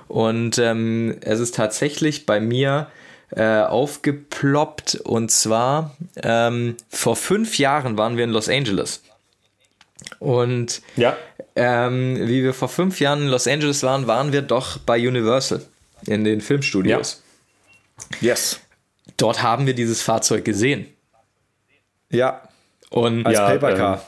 Und 0.09 0.59
ähm, 0.59 1.17
es 1.21 1.41
ist 1.41 1.55
tatsächlich 1.55 2.27
bei 2.27 2.41
mir 2.41 2.89
äh, 3.31 3.61
aufgeploppt. 3.61 4.97
Und 5.05 5.31
zwar 5.31 5.97
ähm, 6.23 6.77
vor 6.89 7.17
fünf 7.17 7.59
Jahren 7.59 7.99
waren 7.99 8.17
wir 8.17 8.25
in 8.25 8.31
Los 8.31 8.49
Angeles. 8.49 9.03
Und 10.21 10.83
Ja. 10.97 11.17
ähm, 11.57 12.17
wie 12.29 12.43
wir 12.45 12.55
vor 12.55 12.69
fünf 12.69 13.01
Jahren 13.01 13.23
in 13.23 13.29
Los 13.29 13.47
Angeles 13.49 13.83
waren, 13.83 14.07
waren 14.07 14.33
wir 14.33 14.43
doch 14.43 14.79
bei 14.79 14.97
Universal 15.07 15.63
in 16.07 16.25
den 16.25 16.41
Filmstudios. 16.41 17.23
Yes. 18.21 18.61
Dort 19.17 19.43
haben 19.43 19.67
wir 19.67 19.75
dieses 19.75 20.03
Fahrzeug 20.03 20.45
gesehen. 20.45 20.87
Ja, 22.11 22.43
Und 22.91 23.27
als 23.27 23.35
Ja, 23.35 23.47
Papercar. 23.49 23.95
ähm, 23.97 24.01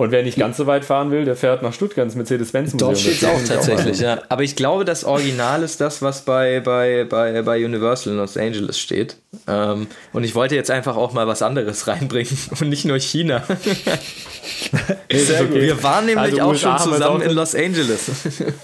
Und 0.00 0.12
wer 0.12 0.22
nicht 0.22 0.38
ganz 0.38 0.56
so 0.56 0.66
weit 0.66 0.86
fahren 0.86 1.10
will, 1.10 1.26
der 1.26 1.36
fährt 1.36 1.60
nach 1.62 1.74
Stuttgart 1.74 2.06
ins 2.06 2.14
Mercedes-Benz-Museum. 2.14 2.88
Dort 2.88 2.98
steht 2.98 3.20
es 3.22 3.24
auch 3.28 3.44
tatsächlich, 3.46 4.00
ja. 4.00 4.22
Aber 4.30 4.42
ich 4.42 4.56
glaube, 4.56 4.86
das 4.86 5.04
Original 5.04 5.62
ist 5.62 5.78
das, 5.82 6.00
was 6.00 6.22
bei, 6.22 6.60
bei, 6.60 7.04
bei, 7.04 7.42
bei 7.42 7.62
Universal 7.62 8.14
in 8.14 8.18
Los 8.18 8.38
Angeles 8.38 8.78
steht. 8.78 9.16
Ähm, 9.46 9.88
und 10.14 10.24
ich 10.24 10.34
wollte 10.34 10.54
jetzt 10.54 10.70
einfach 10.70 10.96
auch 10.96 11.12
mal 11.12 11.26
was 11.26 11.42
anderes 11.42 11.86
reinbringen 11.86 12.34
und 12.58 12.70
nicht 12.70 12.86
nur 12.86 12.98
China. 12.98 13.44
Gut. 15.10 15.54
Wir 15.54 15.82
waren 15.82 16.06
nämlich 16.06 16.32
Also 16.32 16.40
auch 16.44 16.48
USA 16.48 16.78
schon 16.78 16.92
zusammen 16.94 17.20
auch- 17.20 17.26
in 17.26 17.32
Los 17.32 17.54
Angeles. 17.54 18.10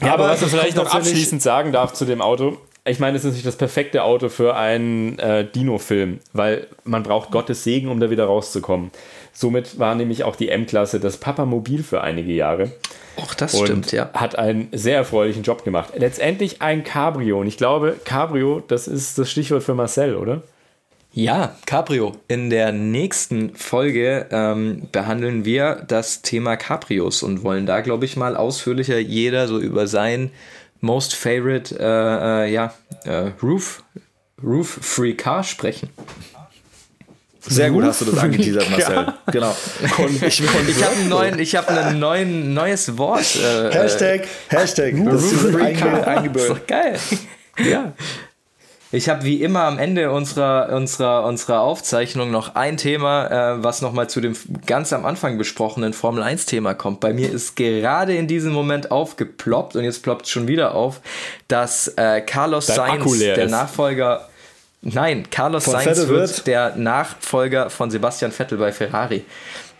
Ja, 0.00 0.14
aber 0.14 0.30
was 0.30 0.40
man 0.40 0.50
vielleicht 0.50 0.76
noch 0.76 0.92
abschließend 0.92 1.42
sagen 1.42 1.70
darf 1.70 1.92
zu 1.92 2.04
dem 2.04 2.22
Auto, 2.22 2.56
ich 2.84 2.98
meine, 2.98 3.16
es 3.16 3.24
ist 3.24 3.34
nicht 3.34 3.46
das 3.46 3.54
perfekte 3.56 4.02
Auto 4.02 4.28
für 4.28 4.56
einen 4.56 5.18
äh, 5.20 5.44
Dino-Film, 5.44 6.18
weil 6.32 6.66
man 6.84 7.04
braucht 7.04 7.30
Gottes 7.30 7.62
Segen, 7.62 7.88
um 7.88 8.00
da 8.00 8.10
wieder 8.10 8.24
rauszukommen. 8.24 8.90
Somit 9.32 9.78
war 9.78 9.94
nämlich 9.94 10.24
auch 10.24 10.36
die 10.36 10.48
M-Klasse 10.48 11.00
das 11.00 11.16
Papamobil 11.16 11.82
für 11.82 12.02
einige 12.02 12.32
Jahre 12.32 12.72
Och, 13.16 13.34
das 13.34 13.54
und 13.54 13.66
stimmt, 13.66 13.92
ja. 13.92 14.10
hat 14.14 14.38
einen 14.38 14.68
sehr 14.72 14.96
erfreulichen 14.96 15.42
Job 15.42 15.64
gemacht. 15.64 15.92
Letztendlich 15.96 16.62
ein 16.62 16.82
Cabrio 16.82 17.40
und 17.40 17.46
ich 17.46 17.56
glaube, 17.56 17.96
Cabrio, 18.04 18.62
das 18.66 18.88
ist 18.88 19.18
das 19.18 19.30
Stichwort 19.30 19.62
für 19.62 19.74
Marcel, 19.74 20.16
oder? 20.16 20.42
Ja, 21.14 21.54
Cabrio. 21.66 22.12
In 22.28 22.48
der 22.48 22.72
nächsten 22.72 23.54
Folge 23.54 24.26
ähm, 24.30 24.88
behandeln 24.92 25.44
wir 25.44 25.84
das 25.86 26.22
Thema 26.22 26.56
Cabrios 26.56 27.22
und 27.22 27.44
wollen 27.44 27.66
da, 27.66 27.82
glaube 27.82 28.06
ich, 28.06 28.16
mal 28.16 28.34
ausführlicher 28.34 28.98
jeder 28.98 29.46
so 29.46 29.58
über 29.58 29.86
sein 29.86 30.30
most 30.80 31.14
favorite 31.14 31.78
äh, 31.78 32.46
äh, 32.46 32.52
ja, 32.52 32.72
äh, 33.04 33.30
Roof, 33.42 33.84
Roof 34.42 34.78
Free 34.80 35.12
Car 35.12 35.44
sprechen. 35.44 35.90
Sehr 37.46 37.70
gut 37.70 37.84
hast 37.84 38.00
du 38.00 38.04
das 38.06 38.18
angeteasert, 38.22 38.70
Marcel. 38.70 39.12
Genau. 39.32 39.54
Ich, 40.26 40.40
ich 40.40 40.84
habe 40.84 40.96
einen 40.96 41.08
neuen, 41.08 41.38
ich 41.38 41.56
habe 41.56 41.68
ein 41.70 41.98
neuen, 41.98 42.54
neues 42.54 42.96
Wort. 42.98 43.36
Äh, 43.36 43.72
Hashtag, 43.72 44.26
Hashtag. 44.48 44.94
Das 45.04 45.24
ist 45.24 45.54
einge, 45.56 46.06
eingebürgert. 46.06 46.50
doch 46.50 46.66
geil. 46.66 46.98
Ja. 47.58 47.92
Ich 48.94 49.08
habe 49.08 49.24
wie 49.24 49.42
immer 49.42 49.62
am 49.62 49.78
Ende 49.78 50.10
unserer, 50.10 50.68
unserer, 50.76 51.24
unserer 51.24 51.62
Aufzeichnung 51.62 52.30
noch 52.30 52.56
ein 52.56 52.76
Thema, 52.76 53.54
äh, 53.54 53.64
was 53.64 53.80
nochmal 53.80 54.10
zu 54.10 54.20
dem 54.20 54.36
ganz 54.66 54.92
am 54.92 55.06
Anfang 55.06 55.38
besprochenen 55.38 55.94
Formel 55.94 56.22
1-Thema 56.22 56.74
kommt. 56.74 57.00
Bei 57.00 57.14
mir 57.14 57.32
ist 57.32 57.56
gerade 57.56 58.14
in 58.14 58.26
diesem 58.26 58.52
Moment 58.52 58.90
aufgeploppt 58.90 59.76
und 59.76 59.84
jetzt 59.84 60.02
ploppt 60.02 60.26
es 60.26 60.30
schon 60.30 60.46
wieder 60.46 60.74
auf, 60.74 61.00
dass 61.48 61.88
äh, 61.96 62.20
Carlos 62.20 62.66
Dein 62.66 62.76
Sainz, 62.76 63.18
der 63.18 63.38
ist. 63.38 63.50
Nachfolger, 63.50 64.28
nein, 64.82 65.28
Carlos 65.30 65.64
Von 65.64 65.72
Sainz 65.74 65.86
Vettel 65.86 66.08
wird 66.08 66.28
wird? 66.36 66.46
der 66.46 66.76
Nachfolger 66.76 67.70
von 67.70 67.90
Sebastian 67.90 68.32
Vettel 68.32 68.58
bei 68.58 68.72
Ferrari. 68.72 69.24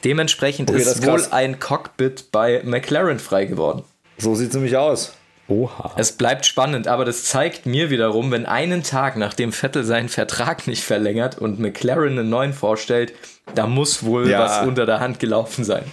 Dementsprechend 0.05 0.71
Okay, 0.71 0.81
ist 0.81 0.87
ist 0.87 1.07
wohl 1.07 1.25
ein 1.31 1.61
Cockpit 1.61 2.33
bei 2.33 2.63
McLaren 2.65 3.19
frei 3.19 3.45
geworden. 3.45 3.85
So 4.19 4.35
sieht 4.35 4.49
es 4.49 4.55
nämlich 4.55 4.77
aus. 4.77 5.13
Oha. 5.49 5.93
Es 5.97 6.13
bleibt 6.13 6.47
spannend, 6.47 6.89
aber 6.89 7.05
das 7.05 7.25
zeigt 7.25 7.67
mir 7.67 7.91
wiederum, 7.91 8.31
wenn 8.31 8.47
einen 8.47 8.83
Tag 8.83 9.17
nachdem 9.17 9.53
Vettel 9.53 9.85
seinen 9.85 10.09
Vertrag 10.09 10.67
nicht 10.67 10.83
verlängert 10.85 11.39
und 11.39 11.59
McLaren 11.59 12.19
einen 12.19 12.31
neuen 12.31 12.53
vorstellt, 12.53 13.13
da 13.55 13.67
muss 13.67 14.05
wohl 14.05 14.29
Ja. 14.31 14.39
was 14.41 14.67
unter 14.67 14.87
der 14.87 15.01
Hand 15.01 15.19
gelaufen 15.19 15.65
sein. 15.65 15.85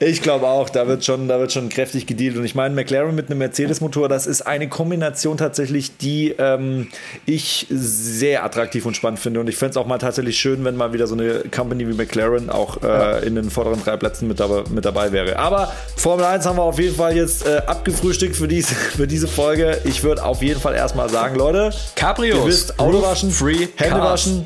Ich 0.00 0.22
glaube 0.22 0.46
auch, 0.46 0.70
da 0.70 0.86
wird 0.86 1.04
schon, 1.04 1.26
da 1.26 1.40
wird 1.40 1.52
schon 1.52 1.68
kräftig 1.68 2.06
gedealt. 2.06 2.36
Und 2.36 2.44
ich 2.44 2.54
meine, 2.54 2.72
McLaren 2.74 3.14
mit 3.14 3.30
einem 3.30 3.38
Mercedes-Motor, 3.38 4.08
das 4.08 4.28
ist 4.28 4.42
eine 4.42 4.68
Kombination 4.68 5.36
tatsächlich, 5.36 5.96
die 5.96 6.36
ähm, 6.38 6.86
ich 7.26 7.66
sehr 7.68 8.44
attraktiv 8.44 8.86
und 8.86 8.94
spannend 8.94 9.18
finde. 9.18 9.40
Und 9.40 9.48
ich 9.48 9.56
fände 9.56 9.70
es 9.72 9.76
auch 9.76 9.86
mal 9.86 9.98
tatsächlich 9.98 10.38
schön, 10.38 10.64
wenn 10.64 10.76
mal 10.76 10.92
wieder 10.92 11.08
so 11.08 11.14
eine 11.14 11.42
Company 11.54 11.88
wie 11.88 11.94
McLaren 11.94 12.48
auch 12.48 12.80
äh, 12.82 13.26
in 13.26 13.34
den 13.34 13.50
vorderen 13.50 13.82
drei 13.82 13.96
Plätzen 13.96 14.28
mit, 14.28 14.38
dabei- 14.38 14.62
mit 14.70 14.84
dabei 14.84 15.10
wäre. 15.10 15.36
Aber 15.36 15.72
Formel 15.96 16.24
1 16.24 16.46
haben 16.46 16.58
wir 16.58 16.62
auf 16.62 16.78
jeden 16.78 16.94
Fall 16.94 17.16
jetzt 17.16 17.44
äh, 17.44 17.62
abgefrühstückt 17.66 18.36
für 18.36 18.46
diese, 18.46 18.74
für 18.96 19.08
diese 19.08 19.26
Folge. 19.26 19.80
Ich 19.84 20.04
würde 20.04 20.24
auf 20.24 20.42
jeden 20.42 20.60
Fall 20.60 20.76
erstmal 20.76 21.08
sagen, 21.08 21.34
Leute, 21.34 21.70
Cabrios, 21.96 22.38
ihr 22.38 22.46
wisst, 22.46 22.78
Auto 22.78 23.02
waschen, 23.02 23.32
Free 23.32 23.66
Hände 23.74 23.98
waschen, 24.00 24.44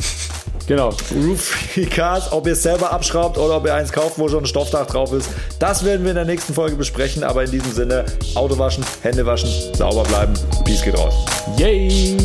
Genau. 0.66 0.90
Roof-Free 1.14 1.86
Cars, 1.86 2.32
ob 2.32 2.46
ihr 2.46 2.52
es 2.52 2.62
selber 2.62 2.92
abschraubt 2.92 3.38
oder 3.38 3.56
ob 3.56 3.66
ihr 3.66 3.74
eins 3.74 3.92
kauft, 3.92 4.18
wo 4.18 4.28
schon 4.28 4.44
ein 4.44 4.46
Stoffdach 4.46 4.86
drauf 4.86 5.12
ist. 5.12 5.28
Das 5.58 5.84
werden 5.84 6.02
wir 6.02 6.10
in 6.10 6.16
der 6.16 6.24
nächsten 6.24 6.54
Folge 6.54 6.76
besprechen. 6.76 7.24
Aber 7.24 7.44
in 7.44 7.50
diesem 7.50 7.72
Sinne, 7.72 8.04
Auto 8.34 8.58
waschen, 8.58 8.84
Hände 9.02 9.24
waschen, 9.26 9.50
sauber 9.74 10.02
bleiben. 10.04 10.34
Peace 10.64 10.82
geht 10.82 10.96
raus. 10.96 11.14
Yay! 11.58 12.16